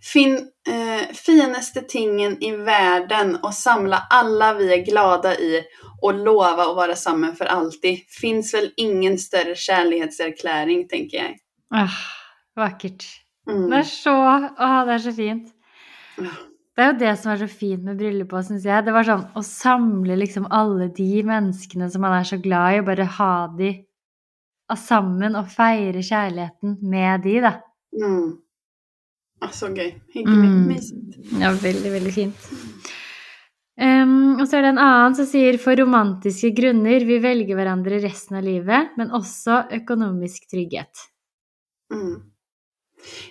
Finn 0.03 0.33
eh, 0.67 1.13
finaste 1.13 1.81
tingen 1.81 2.43
i 2.43 2.55
världen 2.55 3.35
och 3.35 3.53
samla 3.53 4.07
alla 4.09 4.53
vi 4.53 4.73
är 4.73 4.85
glada 4.85 5.35
i 5.35 5.63
och 6.01 6.13
lova 6.13 6.63
att 6.63 6.75
vara 6.75 6.95
samman 6.95 7.35
för 7.35 7.45
alltid. 7.45 7.99
Finns 8.21 8.53
väl 8.53 8.71
ingen 8.77 9.17
större 9.17 9.55
kärlekserkläring, 9.55 10.87
tänker 10.87 11.17
jag. 11.17 11.37
Ah, 11.69 11.89
vakkert. 12.55 13.03
Det 13.45 13.75
är 13.75 13.83
så 13.83 14.13
Å, 14.13 14.85
det 14.85 14.93
er 14.93 14.99
så 15.03 15.13
fint. 15.13 15.49
Det 16.73 16.81
er 16.81 16.87
jo 16.89 16.99
det 16.99 17.15
som 17.21 17.31
er 17.33 17.41
så 17.43 17.47
fint 17.47 17.83
med 17.85 17.99
bryllupet, 17.99 18.47
syns 18.47 18.63
jeg. 18.65 18.85
Det 18.85 18.93
var 18.95 19.05
sånn 19.05 19.25
å 19.37 19.43
samle 19.45 20.15
liksom 20.17 20.47
alle 20.49 20.87
de 20.95 21.23
menneskene 21.27 21.89
som 21.91 22.01
man 22.01 22.15
er 22.17 22.25
så 22.25 22.39
glad 22.41 22.77
i, 22.77 22.79
og 22.81 22.87
bare 22.87 23.09
ha 23.19 23.33
de 23.57 23.73
sammen 24.79 25.35
og 25.37 25.51
feire 25.53 26.01
kjærligheten 26.01 26.79
med 26.89 27.27
de, 27.27 27.35
da. 27.45 27.51
Mm. 27.93 28.42
Ah, 29.43 29.51
så 29.51 29.67
gøy. 29.73 29.91
Mm. 29.91 30.01
Hyggelig. 30.15 30.51
Mysigt. 30.69 31.17
Ja, 31.41 31.51
veldig, 31.59 31.91
veldig 31.97 32.13
fint. 32.15 32.49
Um, 33.73 34.37
og 34.37 34.45
så 34.45 34.59
er 34.59 34.67
det 34.67 34.75
en 34.75 34.83
annen 34.83 35.15
som 35.17 35.25
sier 35.25 35.57
for 35.59 35.75
romantiske 35.79 36.51
grunner 36.55 37.03
vi 37.09 37.17
velger 37.23 37.57
hverandre 37.57 37.97
resten 38.03 38.37
av 38.37 38.45
livet, 38.45 38.93
men 38.99 39.11
også 39.17 39.63
økonomisk 39.81 40.45
trygghet. 40.51 41.07
Mm. 41.93 42.21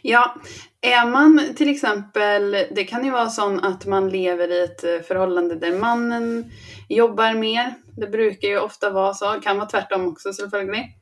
Ja, 0.03 0.37
är 0.81 1.07
man 1.07 1.55
till 1.57 1.69
exempel, 1.69 2.51
det 2.71 2.85
kan 2.85 3.05
ju 3.05 3.11
vara 3.11 3.31
sånn 3.31 3.61
at 3.65 3.87
man 3.87 4.09
lever 4.11 4.51
i 4.53 4.65
ett 4.65 4.85
eh, 4.85 5.01
förhållande 5.01 5.55
där 5.55 5.73
mannen 5.73 6.51
jobber 6.89 7.35
mer. 7.35 7.75
Det 7.97 8.07
brukar 8.07 8.49
ju 8.49 8.59
ofta 8.59 8.91
vara 8.91 9.15
så, 9.15 9.41
kan 9.41 9.57
vara 9.57 9.69
tvärtom 9.69 10.09
också 10.09 10.33
selvfølgelig. 10.33 10.99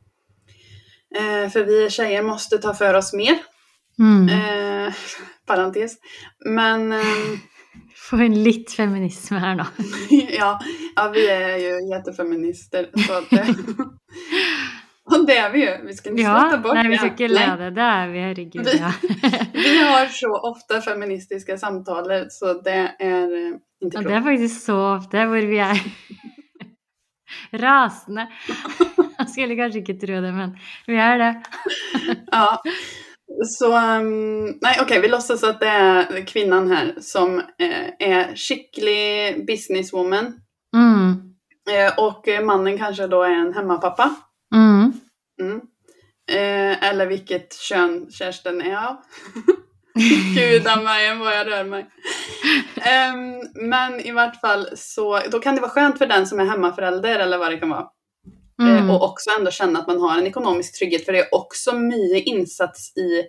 Eh, 1.14 1.50
for 1.50 1.64
vi 1.64 1.90
tjejer 1.90 2.22
måste 2.22 2.58
ta 2.58 2.74
for 2.74 2.94
oss 2.94 3.12
mer. 3.12 3.38
Mm. 4.00 4.28
Eh, 4.28 4.92
parentes. 5.46 5.96
Men 6.46 6.92
eh, 6.92 7.38
Får 8.10 8.20
en 8.24 8.34
litt 8.42 8.72
feminisme 8.74 9.38
her 9.38 9.54
nå. 9.60 9.64
ja, 10.40 10.54
ja, 10.96 11.08
vi 11.14 11.26
er 11.30 11.56
jo 11.62 11.74
jättefeminister. 11.92 12.88
Så 13.06 13.12
att, 13.18 13.30
det- 13.30 13.86
og 15.10 15.26
det 15.26 15.36
er 15.38 15.50
vi 15.52 15.60
jo. 15.66 15.72
Vi 15.86 15.94
skal 15.96 16.12
ikke 16.14 16.22
Ja, 16.22 16.32
sluta 16.40 16.58
bort 16.62 16.74
nei, 16.78 16.84
vi 16.88 16.96
skal 16.98 17.10
ikke 17.12 17.28
le 17.30 17.44
det. 17.60 17.68
Det 17.76 17.86
er 17.86 18.10
vi, 18.12 18.20
herregud. 18.24 18.68
Ja. 18.78 18.90
Vi 19.54 19.72
har 19.82 20.06
så 20.14 20.30
ofte 20.50 20.80
feministiske 20.84 21.56
samtaler, 21.58 22.28
så 22.30 22.54
det 22.64 22.76
er 23.00 23.32
ikke 23.34 23.86
Og 23.86 23.90
klokt. 23.90 24.06
det 24.06 24.16
er 24.20 24.22
faktisk 24.28 24.60
så 24.64 24.76
ofte 24.96 25.24
hvor 25.30 25.48
vi 25.50 25.58
er 25.66 25.80
rasende. 27.62 28.26
Jeg 29.18 29.28
skulle 29.34 29.56
kanskje 29.58 29.82
ikke 29.82 29.98
tro 30.02 30.20
det, 30.24 30.32
men 30.34 30.54
vi 30.88 30.98
er 31.00 31.18
det. 31.20 31.32
Ja. 32.32 32.46
Så, 33.46 33.76
um, 33.76 34.58
nej 34.60 34.78
okej, 34.82 35.00
vi 35.00 35.08
låtsas 35.08 35.44
at 35.44 35.60
det 35.60 35.68
er 35.68 36.24
kvinnen 36.26 36.68
her 36.68 36.94
som 37.00 37.38
eh, 37.38 37.88
är 37.98 38.36
skicklig 38.36 39.46
businesswoman. 39.46 40.34
Mm. 40.76 41.30
Eh, 41.70 41.98
och 41.98 42.28
eh, 42.28 42.44
mannen 42.44 42.78
kanskje 42.78 43.06
da 43.06 43.24
er 43.26 43.38
en 43.38 43.54
hemmapappa. 43.54 44.14
Mm. 44.54 44.92
Mm. 45.40 45.60
Eh, 46.30 46.84
eller 46.90 47.06
vilket 47.06 47.54
kön 47.54 48.10
kjæresten 48.10 48.60
er 48.62 48.76
av. 48.76 48.96
Gudamajen 50.34 51.18
vad 51.18 51.34
jeg 51.34 51.46
rör 51.46 51.64
meg. 51.64 51.86
Um, 52.76 53.40
men 53.68 54.00
i 54.00 54.12
hvert 54.12 54.36
fall 54.40 54.68
så 54.76 55.20
Da 55.32 55.38
kan 55.38 55.56
det 55.56 55.64
være 55.64 55.74
skjønt 55.74 55.98
for 55.98 56.08
den 56.08 56.26
som 56.26 56.40
er 56.40 56.48
hjemmeforelder, 56.48 57.24
eller 57.24 57.40
hva 57.40 57.50
det 57.50 57.58
kan 57.60 57.72
vara. 57.74 57.88
Mm. 58.60 58.76
Eh, 58.76 58.94
och 58.94 59.02
också 59.02 59.30
ändå 59.38 59.50
känna 59.50 59.78
att 59.78 59.86
man 59.86 60.00
har 60.00 60.18
en 60.18 60.26
ekonomisk 60.26 60.78
trygghet 60.78 61.04
för 61.04 61.12
det 61.12 61.18
är 61.18 61.34
också 61.34 61.76
mycket 61.76 62.26
insats 62.26 62.96
i 62.96 63.20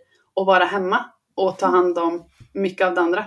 att 0.42 0.48
vara 0.48 0.66
hemma 0.66 1.06
och 1.36 1.58
ta 1.58 1.68
hand 1.68 1.98
om 1.98 2.24
mycket 2.54 2.88
av 2.88 2.96
det 2.96 3.02
andra. 3.02 3.26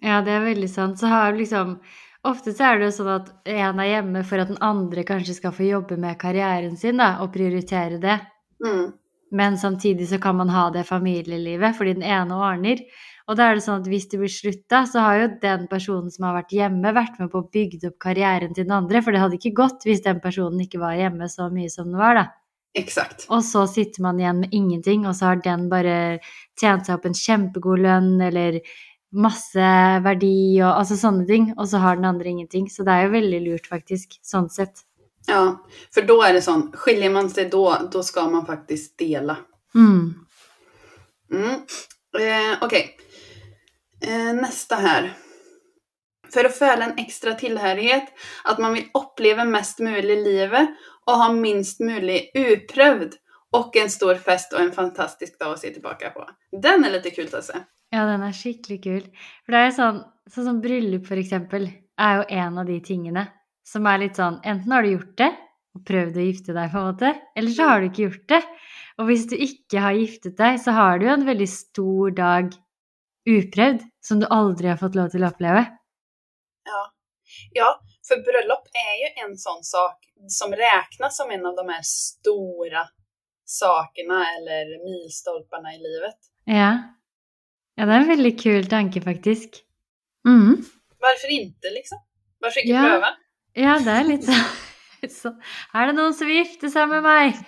Ja, 0.00 0.20
det 0.22 0.30
er 0.30 0.40
veldig 0.40 0.70
sant. 0.70 0.98
Så 0.98 1.06
har 1.06 1.32
liksom 1.32 1.78
Ofte 2.26 2.52
så 2.52 2.64
er 2.66 2.80
det 2.80 2.88
jo 2.88 2.94
sånn 2.96 3.10
at 3.12 3.28
en 3.46 3.80
er 3.80 3.88
hjemme 3.92 4.24
for 4.26 4.42
at 4.42 4.48
den 4.50 4.58
andre 4.64 5.04
kanskje 5.06 5.36
skal 5.36 5.52
få 5.54 5.68
jobbe 5.68 5.96
med 6.02 6.18
karrieren 6.18 6.74
sin 6.76 6.98
da, 6.98 7.12
og 7.22 7.30
prioritere 7.32 8.00
det. 8.02 8.16
Mm. 8.64 8.88
Men 9.30 9.58
samtidig 9.58 10.08
så 10.10 10.18
kan 10.18 10.36
man 10.36 10.50
ha 10.50 10.64
det 10.74 10.82
familielivet 10.88 11.76
fordi 11.78 11.94
den 11.94 12.02
ene 12.02 12.34
ordner. 12.34 12.82
Og 13.28 13.36
da 13.36 13.50
er 13.50 13.58
det 13.58 13.64
sånn 13.66 13.82
at 13.82 13.88
hvis 13.92 14.08
det 14.08 14.20
blir 14.22 14.32
slutt 14.32 14.62
da, 14.72 14.82
så 14.88 15.04
har 15.04 15.18
jo 15.20 15.30
den 15.42 15.66
personen 15.68 16.08
som 16.12 16.24
har 16.28 16.38
vært 16.38 16.54
hjemme, 16.56 16.94
vært 16.96 17.18
med 17.20 17.28
på 17.32 17.42
å 17.42 17.48
bygge 17.52 17.90
opp 17.90 17.98
karrieren 18.00 18.54
til 18.56 18.64
den 18.64 18.76
andre. 18.78 19.02
For 19.04 19.12
det 19.12 19.20
hadde 19.20 19.36
ikke 19.36 19.56
gått 19.58 19.84
hvis 19.84 20.04
den 20.06 20.22
personen 20.24 20.64
ikke 20.64 20.80
var 20.80 20.96
hjemme 20.96 21.28
så 21.28 21.50
mye 21.52 21.68
som 21.72 21.90
den 21.90 22.00
var, 22.00 22.16
da. 22.16 22.26
Exakt. 22.78 23.26
Og 23.32 23.42
så 23.44 23.66
sitter 23.68 24.04
man 24.04 24.20
igjen 24.20 24.42
med 24.44 24.54
ingenting, 24.56 25.04
og 25.08 25.16
så 25.16 25.32
har 25.32 25.42
den 25.44 25.66
bare 25.68 25.96
tjent 26.60 26.88
seg 26.88 26.96
opp 26.96 27.08
en 27.08 27.16
kjempegod 27.16 27.82
lønn 27.84 28.14
eller 28.24 28.60
masse 29.08 29.68
verdi 30.04 30.60
og 30.60 30.70
altså 30.70 30.98
sånne 31.00 31.24
ting, 31.28 31.50
og 31.56 31.68
så 31.68 31.80
har 31.84 31.96
den 32.00 32.08
andre 32.08 32.32
ingenting. 32.32 32.68
Så 32.72 32.84
det 32.86 32.94
er 32.94 33.06
jo 33.06 33.16
veldig 33.16 33.42
lurt, 33.44 33.68
faktisk, 33.68 34.16
sånn 34.24 34.48
sett. 34.52 34.84
Ja, 35.28 35.42
for 35.92 36.08
da 36.08 36.16
er 36.24 36.38
det 36.38 36.44
sånn 36.46 36.70
skiljer 36.72 37.12
man 37.12 37.28
seg 37.32 37.50
da, 37.52 37.82
da 37.92 38.04
skal 38.04 38.30
man 38.32 38.46
faktisk 38.48 38.94
dele. 39.00 39.36
Mm. 39.76 40.14
Mm. 41.32 41.58
Eh, 42.16 42.54
Okej. 42.64 42.86
Eh, 44.00 44.34
nästa 44.34 44.76
här. 44.76 45.12
For 46.34 46.44
å 46.44 46.52
føle 46.52 46.84
en 46.84 46.98
ekstra 47.00 47.32
tilhørighet, 47.40 48.10
at 48.44 48.60
man 48.60 48.76
vil 48.76 48.90
oppleve 48.94 49.46
mest 49.48 49.80
mulig 49.80 50.18
livet 50.26 50.74
og 51.08 51.22
ha 51.22 51.30
minst 51.32 51.80
mulig 51.80 52.28
uprøvd, 52.36 53.16
og 53.56 53.78
en 53.80 53.90
stor 53.90 54.20
fest 54.20 54.52
og 54.52 54.60
en 54.60 54.74
fantastisk 54.76 55.38
dag 55.40 55.54
å 55.54 55.58
se 55.58 55.72
tilbake 55.72 56.12
på. 56.12 56.26
Den 56.52 56.84
er 56.84 56.92
litt 56.92 57.08
kul 57.16 57.30
Tasse. 57.32 57.56
se. 57.56 57.64
Ja, 57.94 58.04
den 58.04 58.22
er 58.22 58.36
skikkelig 58.36 58.78
kul. 58.84 59.04
For 59.46 59.54
det 59.54 59.58
er 59.58 59.66
jo 59.70 59.76
sånn, 59.78 60.00
sånn 60.28 60.48
som 60.50 60.60
bryllup, 60.60 61.06
for 61.08 61.16
eksempel, 61.16 61.70
er 61.98 62.20
jo 62.20 62.28
en 62.28 62.58
av 62.60 62.68
de 62.68 62.78
tingene 62.84 63.24
som 63.64 63.86
er 63.86 64.04
litt 64.04 64.20
sånn 64.20 64.38
Enten 64.44 64.72
har 64.72 64.84
du 64.84 64.92
gjort 64.92 65.16
det 65.16 65.32
og 65.76 65.84
prøvd 65.88 66.16
å 66.16 66.26
gifte 66.28 66.52
deg, 66.52 66.70
på 66.70 66.78
en 66.78 66.88
måte, 66.92 67.14
eller 67.36 67.50
så 67.56 67.68
har 67.70 67.80
du 67.80 67.88
ikke 67.88 68.04
gjort 68.04 68.28
det. 68.28 68.42
Og 68.98 69.08
hvis 69.08 69.26
du 69.30 69.36
ikke 69.36 69.80
har 69.80 69.96
giftet 69.96 70.36
deg, 70.36 70.60
så 70.60 70.74
har 70.76 70.98
du 70.98 71.06
jo 71.06 71.14
en 71.14 71.26
veldig 71.26 71.48
stor 71.48 72.14
dag 72.16 72.52
uprøvd 73.28 73.84
som 74.04 74.22
du 74.22 74.26
aldri 74.32 74.70
har 74.72 74.80
fått 74.80 74.96
lov 74.98 75.12
til 75.12 75.24
å 75.24 75.30
oppleve. 75.32 75.64
Ja, 76.68 76.82
ja 77.56 77.70
for 78.08 78.22
bryllup 78.24 78.68
er 78.72 78.94
jo 79.02 79.08
en 79.26 79.34
sånn 79.38 79.64
sak 79.66 80.06
som 80.32 80.54
regnes 80.56 81.16
som 81.16 81.30
en 81.30 81.44
av 81.50 81.56
de 81.58 81.66
her 81.68 81.84
store 81.84 82.86
sakene 83.48 84.20
eller 84.36 84.74
milstolpene 84.84 85.74
i 85.76 85.80
livet. 85.82 86.16
Ja. 86.48 86.70
Ja, 87.78 87.86
det 87.86 87.94
er 87.94 88.02
en 88.02 88.10
veldig 88.10 88.34
kul 88.40 88.66
tanke, 88.68 89.00
faktisk. 89.04 89.60
Mm. 90.26 90.64
Hvorfor 90.98 91.32
ikke, 91.32 91.72
liksom? 91.76 92.00
Hvorfor 92.42 92.64
ikke 92.64 92.74
Ja. 92.74 92.86
prøve? 92.88 93.12
Ja, 93.58 93.78
det 93.84 93.94
er 93.94 94.08
litt 94.08 94.26
sånn 94.26 94.48
så, 95.20 95.32
Er 95.74 95.86
det 95.88 95.94
noen 95.96 96.14
som 96.14 96.26
vil 96.28 96.40
gifte 96.42 96.70
seg 96.72 96.88
med 96.90 97.04
meg? 97.06 97.38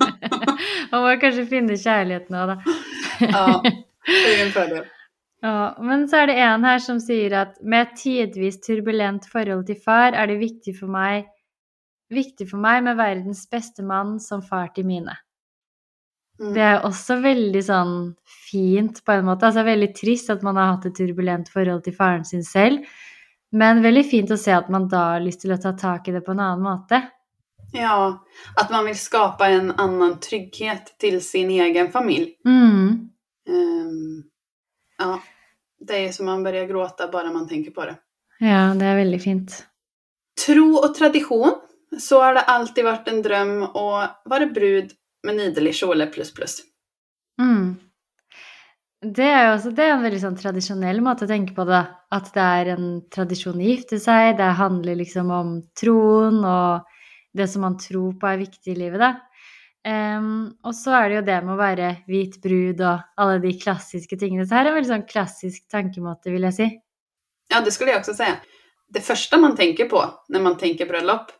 Man 0.90 1.02
må 1.04 1.14
kanskje 1.20 1.46
finne 1.50 1.76
kjærligheten 1.76 2.38
òg, 2.40 2.54
da. 2.54 2.76
Ja, 3.20 3.46
det 3.62 4.32
er 4.32 4.44
en 4.46 4.54
fördel. 4.54 4.84
Ja, 5.46 5.76
men 5.78 6.08
så 6.10 6.24
er 6.24 6.30
det 6.30 6.36
en 6.42 6.66
her 6.66 6.80
som 6.82 6.98
sier 7.02 7.34
at 7.38 7.56
med 7.62 7.86
et 7.86 7.96
tidvis 8.00 8.58
turbulent 8.64 9.28
forhold 9.30 9.66
til 9.68 9.78
far 9.78 10.16
er 10.16 10.30
det 10.30 10.40
viktig 10.42 10.74
for 10.78 10.90
meg 10.90 11.28
viktig 12.12 12.48
for 12.50 12.62
meg 12.62 12.84
med 12.86 12.98
verdens 12.98 13.44
beste 13.50 13.84
mann 13.86 14.16
som 14.22 14.42
far 14.44 14.70
til 14.74 14.86
mine. 14.86 15.16
Mm. 16.40 16.52
Det 16.52 16.62
er 16.62 16.84
også 16.84 17.18
veldig 17.24 17.62
sånn 17.64 17.96
fint 18.50 19.00
på 19.04 19.14
en 19.14 19.26
måte. 19.26 19.48
Altså 19.48 19.64
veldig 19.66 19.90
trist 19.96 20.30
at 20.32 20.44
man 20.46 20.58
har 20.60 20.74
hatt 20.74 20.88
et 20.90 20.96
turbulent 20.98 21.50
forhold 21.52 21.84
til 21.86 21.96
faren 21.96 22.26
sin 22.28 22.44
selv, 22.46 22.84
men 23.56 23.82
veldig 23.84 24.04
fint 24.06 24.32
å 24.32 24.40
se 24.40 24.52
at 24.52 24.68
man 24.72 24.88
da 24.92 25.12
har 25.14 25.24
lyst 25.24 25.44
til 25.44 25.54
å 25.54 25.60
ta 25.60 25.72
tak 25.78 26.08
i 26.08 26.16
det 26.16 26.22
på 26.26 26.34
en 26.36 26.42
annen 26.44 26.66
måte. 26.66 27.00
Ja, 27.74 27.96
at 28.60 28.70
man 28.70 28.86
vil 28.86 28.98
skape 28.98 29.48
en 29.50 29.72
annen 29.80 30.18
trygghet 30.22 30.92
til 31.02 31.18
sin 31.24 31.50
egen 31.50 31.90
familie. 31.92 32.36
Mm. 32.46 33.08
Um, 33.48 34.22
ja, 35.00 35.16
det 35.86 36.06
är 36.06 36.12
som 36.12 36.26
man 36.26 36.42
börjar 36.42 36.66
gråta 36.66 37.08
bara 37.08 37.32
man 37.32 37.48
tänker 37.48 37.70
på 37.70 37.84
det. 37.84 37.96
Ja, 38.38 38.74
det 38.74 38.84
er 38.84 38.96
veldig 38.96 39.22
fint. 39.22 39.56
Tro 40.46 40.68
og 40.82 40.94
tradisjon. 40.94 41.54
så 41.98 42.20
har 42.20 42.34
det 42.34 42.42
alltid 42.50 42.84
vært 42.84 43.08
en 43.08 43.22
drøm 43.24 43.52
å 43.78 43.88
være 44.28 44.48
brud 44.52 44.90
med 45.24 45.38
nydelig 45.38 45.76
kjole 45.80 46.08
pluss, 46.12 46.32
pluss. 46.34 46.56
Mm. 47.40 47.76
Det 49.06 49.26
er 49.28 49.46
jo 49.46 49.54
også 49.54 49.70
det 49.76 49.84
er 49.84 49.94
en 49.94 50.04
veldig 50.04 50.20
sånn 50.22 50.38
tradisjonell 50.40 51.00
måte 51.04 51.26
å 51.26 51.30
tenke 51.30 51.54
på 51.56 51.64
det. 51.68 51.82
At 52.12 52.32
det 52.34 52.44
er 52.60 52.72
en 52.74 52.88
tradisjon 53.12 53.60
å 53.60 53.70
gifte 53.70 54.00
seg, 54.02 54.34
det 54.40 54.50
handler 54.58 54.98
liksom 54.98 55.30
om 55.34 55.56
troen 55.78 56.42
og 56.42 56.92
det 57.36 57.48
som 57.52 57.64
man 57.66 57.76
tror 57.80 58.16
på 58.18 58.28
er 58.30 58.40
viktig 58.40 58.72
i 58.72 58.78
livet, 58.80 59.02
da. 59.02 59.12
Em, 59.86 60.28
og 60.66 60.74
så 60.74 60.96
er 60.98 61.08
det 61.08 61.16
jo 61.20 61.24
det 61.28 61.36
med 61.46 61.54
å 61.54 61.60
være 61.60 61.90
hvit 62.10 62.40
brud 62.42 62.80
og 62.82 63.04
alle 63.22 63.38
de 63.44 63.52
klassiske 63.60 64.18
tingene. 64.18 64.46
Så 64.46 64.56
her 64.58 64.66
er 64.66 64.72
en 64.72 64.78
veldig 64.80 64.90
sånn 64.90 65.06
klassisk 65.06 65.66
tankemåte, 65.70 66.32
vil 66.34 66.46
jeg 66.48 66.56
si. 66.56 66.66
Ja, 67.52 67.60
det 67.62 67.70
skulle 67.76 67.92
jeg 67.94 68.00
også 68.02 68.16
si. 68.18 68.26
Det 68.90 69.02
første 69.06 69.38
man 69.38 69.54
tenker 69.58 69.86
på 69.90 70.00
når 70.34 70.42
man 70.42 70.56
tenker 70.58 70.88
bryllup, 70.90 71.30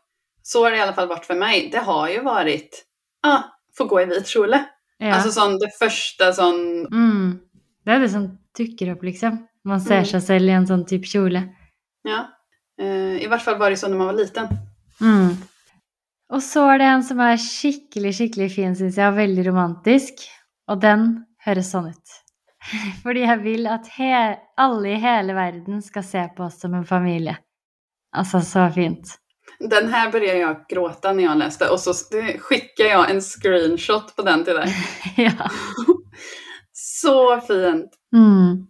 så 0.47 0.63
har 0.63 0.71
det 0.71 0.79
i 0.79 0.83
alle 0.85 0.95
fall 0.95 1.09
vært 1.11 1.27
for 1.27 1.39
meg, 1.39 1.67
det 1.73 1.83
har 1.83 2.05
jo 2.13 2.21
vært 2.23 2.81
ah, 3.27 3.49
få 3.75 3.87
gå 3.91 3.99
i 4.05 4.07
hvit 4.13 4.31
kjole. 4.31 4.61
Ja. 5.03 5.17
Altså 5.17 5.33
sånn, 5.35 5.57
det 5.61 5.73
første 5.75 6.31
sånn, 6.33 6.63
mm. 6.87 7.27
Det 7.87 7.93
er 7.95 8.01
det 8.03 8.09
som 8.11 8.23
dukker 8.57 8.89
opp, 8.95 9.03
liksom. 9.07 9.37
Man 9.67 9.79
ser 9.83 10.01
Mm. 10.01 10.07
seg 10.09 10.21
selv 10.23 10.49
i 10.49 10.55
en 10.55 10.65
sånn 10.67 10.87
type 10.87 11.07
kjole. 11.07 11.43
ja. 12.07 12.25
Uh, 12.79 13.17
I 13.17 13.25
hvert 13.27 13.41
fall 13.41 13.55
var 13.57 13.71
det 13.73 13.79
sånn 13.81 13.91
da 13.91 13.97
man 13.97 14.11
var 14.11 14.17
liten. 14.19 14.47
Mm. 15.01 15.31
Og 16.33 16.43
så 16.43 16.65
er 16.73 16.81
det 16.81 16.87
en 16.91 17.03
som 17.07 17.21
er 17.23 17.37
skikkelig, 17.39 18.13
skikkelig 18.17 18.47
fin, 18.51 18.75
syns 18.75 18.97
jeg, 18.99 19.11
og 19.11 19.19
veldig 19.19 19.45
romantisk. 19.47 20.25
Og 20.67 20.81
den 20.83 21.05
høres 21.45 21.71
sånn 21.71 21.91
ut. 21.93 22.17
Fordi 23.03 23.23
jeg 23.23 23.43
vil 23.45 23.69
at 23.71 23.87
alle 24.59 24.91
i 24.91 24.99
hele 24.99 25.37
verden 25.37 25.79
skal 25.85 26.03
se 26.03 26.25
på 26.35 26.47
oss 26.49 26.59
som 26.63 26.75
en 26.75 26.87
familie. 26.87 27.37
Altså, 28.17 28.41
så 28.43 28.67
fint. 28.75 29.15
Den 29.57 29.87
her 29.89 30.11
begynte 30.11 30.35
jeg 30.35 30.45
å 30.45 30.55
gråta 30.69 31.13
når 31.15 31.23
jeg 31.23 31.39
leste, 31.39 31.69
og 31.73 31.79
så 31.81 31.93
skickade 31.95 32.89
jeg 32.91 33.13
en 33.13 33.21
screenshot 33.23 34.11
på 34.13 34.25
den 34.27 34.43
til 34.45 34.59
deg. 34.59 34.81
ja. 35.27 35.47
Så 36.77 37.39
fint! 37.41 37.95
Mm. 38.13 38.67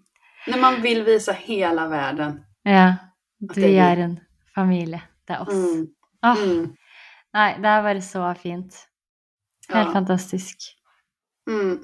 Når 0.47 0.59
man 0.61 0.77
vil 0.81 1.01
vise 1.05 1.33
hele 1.43 1.83
verden. 1.91 2.37
Ja. 2.63 2.87
Vi. 3.55 3.73
er 3.77 3.99
en 4.05 4.15
familie. 4.55 5.01
Det 5.27 5.35
er 5.35 5.43
oss. 5.43 5.53
Mm. 5.53 5.83
Oh. 6.23 6.39
Mm. 6.39 6.76
Nei, 7.37 7.51
det 7.61 7.69
er 7.69 7.83
bare 7.85 8.01
så 8.01 8.33
fint. 8.41 8.73
Helt 9.69 9.87
Ja. 9.87 9.93
fantastisk. 9.93 10.57
Mm. 11.49 11.77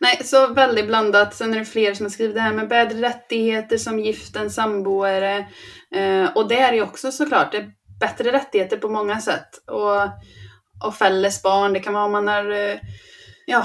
Nei, 0.00 0.16
så 0.24 0.46
veldig 0.54 0.86
blandat. 0.86 1.34
Sen 1.34 1.54
är 1.54 1.58
det 1.58 1.64
flere 1.64 1.94
som 1.94 2.04
har 2.04 2.10
skrivit 2.10 2.34
det 2.34 2.40
här 2.40 2.52
med 2.52 2.68
bättre 2.68 3.00
rättigheter 3.00 3.78
som 3.78 3.98
giften, 3.98 4.50
samboere. 4.50 5.46
Eh, 5.94 6.28
og 6.34 6.48
det 6.48 6.68
jo 6.70 6.74
ju 6.76 6.82
också 6.82 7.12
såklart 7.12 7.52
det 7.52 7.58
är 7.58 7.70
bättre 8.00 8.32
rättigheter 8.32 8.76
på 8.76 8.88
mange 8.88 9.20
sätt. 9.20 9.62
Og, 9.66 10.10
og 10.84 10.94
felles 10.94 11.42
barn, 11.42 11.72
det 11.72 11.80
kan 11.80 11.94
være 11.94 12.04
om 12.04 12.12
man 12.12 12.28
är 12.28 12.50
eh, 12.50 12.78
ja, 13.46 13.64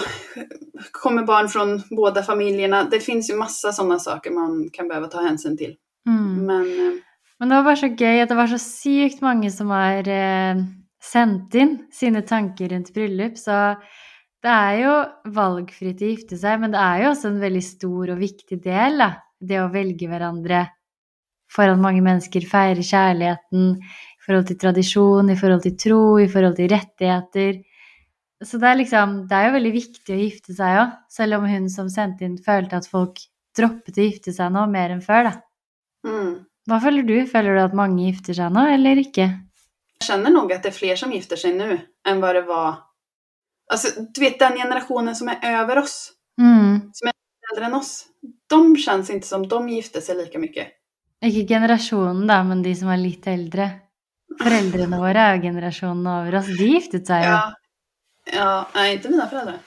kommer 0.92 1.24
barn 1.24 1.50
fra 1.50 1.66
båda 1.90 2.24
familjerna. 2.24 2.84
Det 2.84 3.00
finns 3.00 3.30
ju 3.30 3.36
massa 3.36 3.72
sådana 3.72 4.00
saker 4.00 4.32
man 4.32 4.70
kan 4.74 4.88
behöva 4.88 5.08
ta 5.08 5.22
hensyn 5.22 5.58
til. 5.58 5.76
Mm. 6.08 6.46
Men 6.46 6.62
eh, 6.62 6.98
Men 7.40 7.50
det 7.50 7.56
var 7.56 7.64
bare 7.64 7.78
så 7.78 7.88
gøy 7.88 8.20
at 8.22 8.30
det 8.30 8.36
var 8.36 8.48
så 8.48 8.58
sykt 8.60 9.22
mange 9.22 9.52
som 9.52 9.70
har 9.70 10.08
eh, 10.08 10.56
sendt 11.00 11.56
inn 11.56 11.78
sine 11.96 12.22
tanker 12.28 12.74
rundt 12.74 12.92
bryllup. 12.96 13.38
Så 13.40 13.56
det 14.44 14.52
er 14.52 14.76
jo 14.84 14.96
valgfritt 15.36 16.04
å 16.04 16.12
gifte 16.14 16.40
seg, 16.40 16.60
men 16.62 16.76
det 16.76 16.82
er 16.82 17.04
jo 17.04 17.14
også 17.14 17.32
en 17.32 17.42
veldig 17.44 17.64
stor 17.66 18.14
og 18.14 18.22
viktig 18.22 18.60
del, 18.64 19.02
da. 19.02 19.10
Det 19.40 19.62
å 19.62 19.72
velge 19.72 20.08
hverandre 20.12 20.66
foran 21.50 21.82
mange 21.82 22.04
mennesker, 22.06 22.46
feire 22.48 22.84
kjærligheten 22.86 23.72
i 23.80 24.24
forhold 24.26 24.48
til 24.50 24.60
tradisjon, 24.62 25.32
i 25.32 25.38
forhold 25.40 25.66
til 25.66 25.76
tro, 25.80 26.04
i 26.22 26.30
forhold 26.30 26.58
til 26.60 26.70
rettigheter. 26.74 27.60
Så 28.44 28.60
det 28.62 28.70
er 28.70 28.78
liksom 28.80 29.16
Det 29.28 29.36
er 29.36 29.48
jo 29.48 29.56
veldig 29.58 29.72
viktig 29.74 30.16
å 30.16 30.20
gifte 30.20 30.56
seg 30.56 30.78
òg, 30.84 30.94
selv 31.12 31.40
om 31.40 31.48
hun 31.50 31.68
som 31.72 31.90
sendte 31.92 32.28
inn, 32.28 32.38
følte 32.38 32.80
at 32.80 32.88
folk 32.88 33.20
droppet 33.58 33.98
å 33.98 34.06
gifte 34.06 34.36
seg 34.36 34.54
nå 34.54 34.68
mer 34.72 34.94
enn 34.94 35.04
før, 35.04 35.32
da. 35.32 35.34
mm. 36.08 36.32
Hva 36.70 36.78
føler 36.84 37.04
du? 37.08 37.16
Føler 37.26 37.56
du 37.58 37.64
at 37.64 37.76
mange 37.76 38.06
gifter 38.06 38.38
seg 38.38 38.54
nå, 38.54 38.68
eller 38.76 39.02
ikke? 39.02 39.26
Jag 40.00 40.08
känner 40.08 40.30
nog 40.30 40.54
att 40.54 40.64
det 40.64 40.70
är 40.70 40.74
fler 40.74 40.96
som 40.96 41.12
gifter 41.12 41.36
sig 41.36 41.54
nu 41.54 41.80
än 42.08 42.22
vad 42.22 42.36
det 42.36 42.42
var. 42.42 42.76
Alltså, 43.72 44.02
du 44.14 44.22
vet 44.22 44.40
den 44.40 44.56
generationen 44.58 45.16
som 45.16 45.28
är 45.28 45.40
över 45.44 45.78
oss, 45.78 46.12
Mm. 46.42 46.82
äldre 47.52 47.66
än 47.66 47.74
oss. 47.74 48.06
De 48.50 48.78
känns 48.78 49.10
inte 49.10 49.28
som 49.28 49.48
de 49.48 49.70
gifte 49.70 50.02
sig 50.02 50.16
lika 50.16 50.40
mycket. 50.40 50.68
Ikke 51.26 51.48
generasjonen, 51.48 52.28
da, 52.28 52.44
men 52.44 52.62
de 52.64 52.76
som 52.76 52.88
er 52.90 52.98
litt 52.98 53.28
eldre. 53.28 53.70
Foreldrene 54.42 54.98
våre 55.04 55.20
er 55.20 55.36
jo 55.36 55.42
generasjonen 55.42 56.08
over 56.08 56.36
oss. 56.40 56.46
De 56.48 56.68
giftet 56.70 57.08
seg 57.08 57.26
jo. 57.26 57.32
Ja. 57.32 57.54
Ja, 58.34 58.68
nej 58.76 58.94
inte 58.96 59.10
mina 59.10 59.28
föräldrar. 59.30 59.58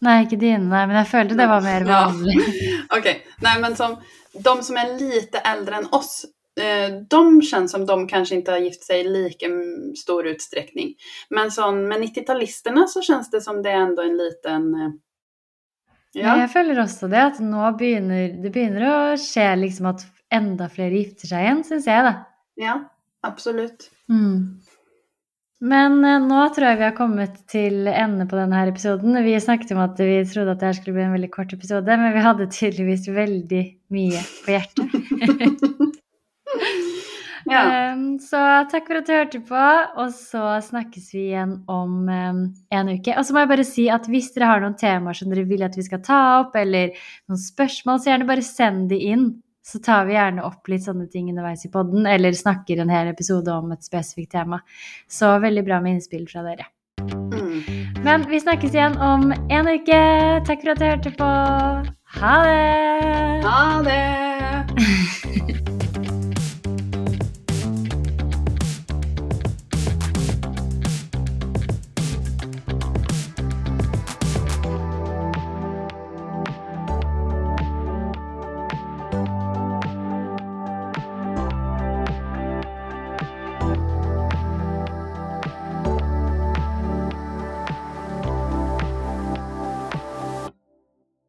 Nei, 0.00 0.16
ikke 0.24 0.36
dine, 0.40 0.64
nei, 0.66 0.86
men 0.86 0.96
jeg 0.96 1.06
følte 1.12 1.36
det 1.38 1.46
var 1.46 1.60
mer 1.62 1.86
Ja. 1.86 2.02
Ok. 2.98 3.06
Nei, 3.44 3.58
men 3.60 3.76
som 3.76 3.96
de 4.34 4.62
som 4.62 4.76
er 4.76 4.96
lite 4.98 5.38
eldre 5.38 5.76
enn 5.78 5.86
oss, 5.94 6.24
de 7.10 7.42
känns 7.42 7.72
som 7.72 7.86
de 7.86 8.08
kanske 8.08 8.34
inte 8.34 8.50
har 8.50 8.58
gift 8.58 8.84
sig 8.84 9.00
i 9.00 9.08
lika 9.08 9.46
stor 9.96 10.26
utsträckning. 10.26 10.94
Men 11.30 11.50
sån, 11.50 11.88
med 11.88 12.00
90-talisterna 12.00 12.86
så 12.86 13.02
känns 13.02 13.30
det 13.30 13.40
som 13.40 13.62
det 13.62 13.70
är 13.70 13.80
ändå 13.80 14.02
en 14.02 14.16
liten... 14.16 14.74
eh, 14.74 14.90
Ja. 16.12 16.34
Jeg 16.40 16.50
føler 16.50 16.80
også 16.82 17.06
det, 17.06 17.20
at 17.22 17.36
nå 17.38 17.68
begynner 17.78 18.32
det 18.42 18.50
begynner 18.50 18.86
å 18.88 18.94
skje 19.20 19.44
liksom 19.60 19.92
at 19.92 20.02
enda 20.34 20.66
flere 20.72 20.98
gifter 20.98 21.30
seg 21.30 21.44
igjen, 21.44 21.60
syns 21.68 21.86
jeg, 21.86 22.02
da. 22.06 22.14
ja, 22.58 22.74
absolut. 23.26 23.86
Mm. 24.10 24.58
Men 25.60 25.98
eh, 26.08 26.18
nå 26.24 26.40
tror 26.56 26.66
jeg 26.66 26.80
vi 26.80 26.86
har 26.88 26.96
kommet 26.96 27.38
til 27.52 27.86
ende 27.92 28.26
på 28.26 28.38
denne 28.38 28.58
her 28.58 28.72
episoden. 28.72 29.20
Vi 29.22 29.36
snakket 29.44 29.74
om 29.76 29.84
at 29.84 30.02
vi 30.02 30.18
trodde 30.26 30.56
at 30.56 30.64
det 30.64 30.74
skulle 30.80 30.96
bli 30.98 31.06
en 31.06 31.14
veldig 31.14 31.30
kort 31.34 31.54
episode, 31.54 32.00
men 32.02 32.14
vi 32.16 32.26
hadde 32.26 32.50
tydeligvis 32.50 33.06
veldig 33.12 33.64
mye 33.94 34.26
på 34.42 34.56
hjertet. 34.56 34.98
Ja. 37.48 37.92
um, 37.92 38.18
så 38.20 38.38
takk 38.70 38.88
for 38.88 39.00
at 39.00 39.08
du 39.08 39.14
hørte 39.14 39.40
på, 39.48 39.66
og 40.00 40.12
så 40.14 40.58
snakkes 40.64 41.10
vi 41.14 41.26
igjen 41.30 41.56
om 41.70 42.08
um, 42.08 42.42
en 42.70 42.90
uke. 42.92 43.14
Og 43.16 43.24
så 43.26 43.34
må 43.34 43.44
jeg 43.44 43.52
bare 43.52 43.66
si 43.66 43.86
at 43.92 44.08
hvis 44.10 44.32
dere 44.34 44.50
har 44.50 44.64
noen 44.64 44.76
temaer 44.80 45.16
som 45.16 45.32
dere 45.32 45.46
vil 45.48 45.64
at 45.66 45.78
vi 45.78 45.86
skal 45.86 46.02
ta 46.04 46.20
opp, 46.42 46.56
eller 46.60 46.92
noen 47.30 47.40
spørsmål, 47.40 48.00
så 48.00 48.12
gjerne 48.12 48.28
bare 48.28 48.44
send 48.46 48.90
de 48.92 49.00
inn. 49.12 49.30
Så 49.66 49.80
tar 49.84 50.06
vi 50.08 50.16
gjerne 50.16 50.44
opp 50.46 50.68
litt 50.72 50.86
sånne 50.86 51.06
ting 51.12 51.28
underveis 51.30 51.66
i 51.68 51.72
podden, 51.72 52.06
eller 52.08 52.36
snakker 52.36 52.80
en 52.80 52.92
hel 52.92 53.10
episode 53.12 53.52
om 53.52 53.72
et 53.74 53.86
spesifikt 53.86 54.32
tema. 54.38 54.62
Så 55.08 55.36
veldig 55.42 55.64
bra 55.66 55.80
med 55.84 55.98
innspill 55.98 56.26
fra 56.30 56.44
dere. 56.46 56.68
Mm. 57.00 58.00
Men 58.04 58.24
vi 58.28 58.40
snakkes 58.40 58.74
igjen 58.74 58.96
om 59.04 59.30
en 59.32 59.68
uke. 59.68 60.02
Takk 60.48 60.64
for 60.64 60.74
at 60.74 60.80
du 60.80 60.88
hørte 60.88 61.14
på. 61.20 61.32
Ha 62.20 62.36
det! 62.48 63.42
Ha 63.46 63.60
det! 63.86 65.66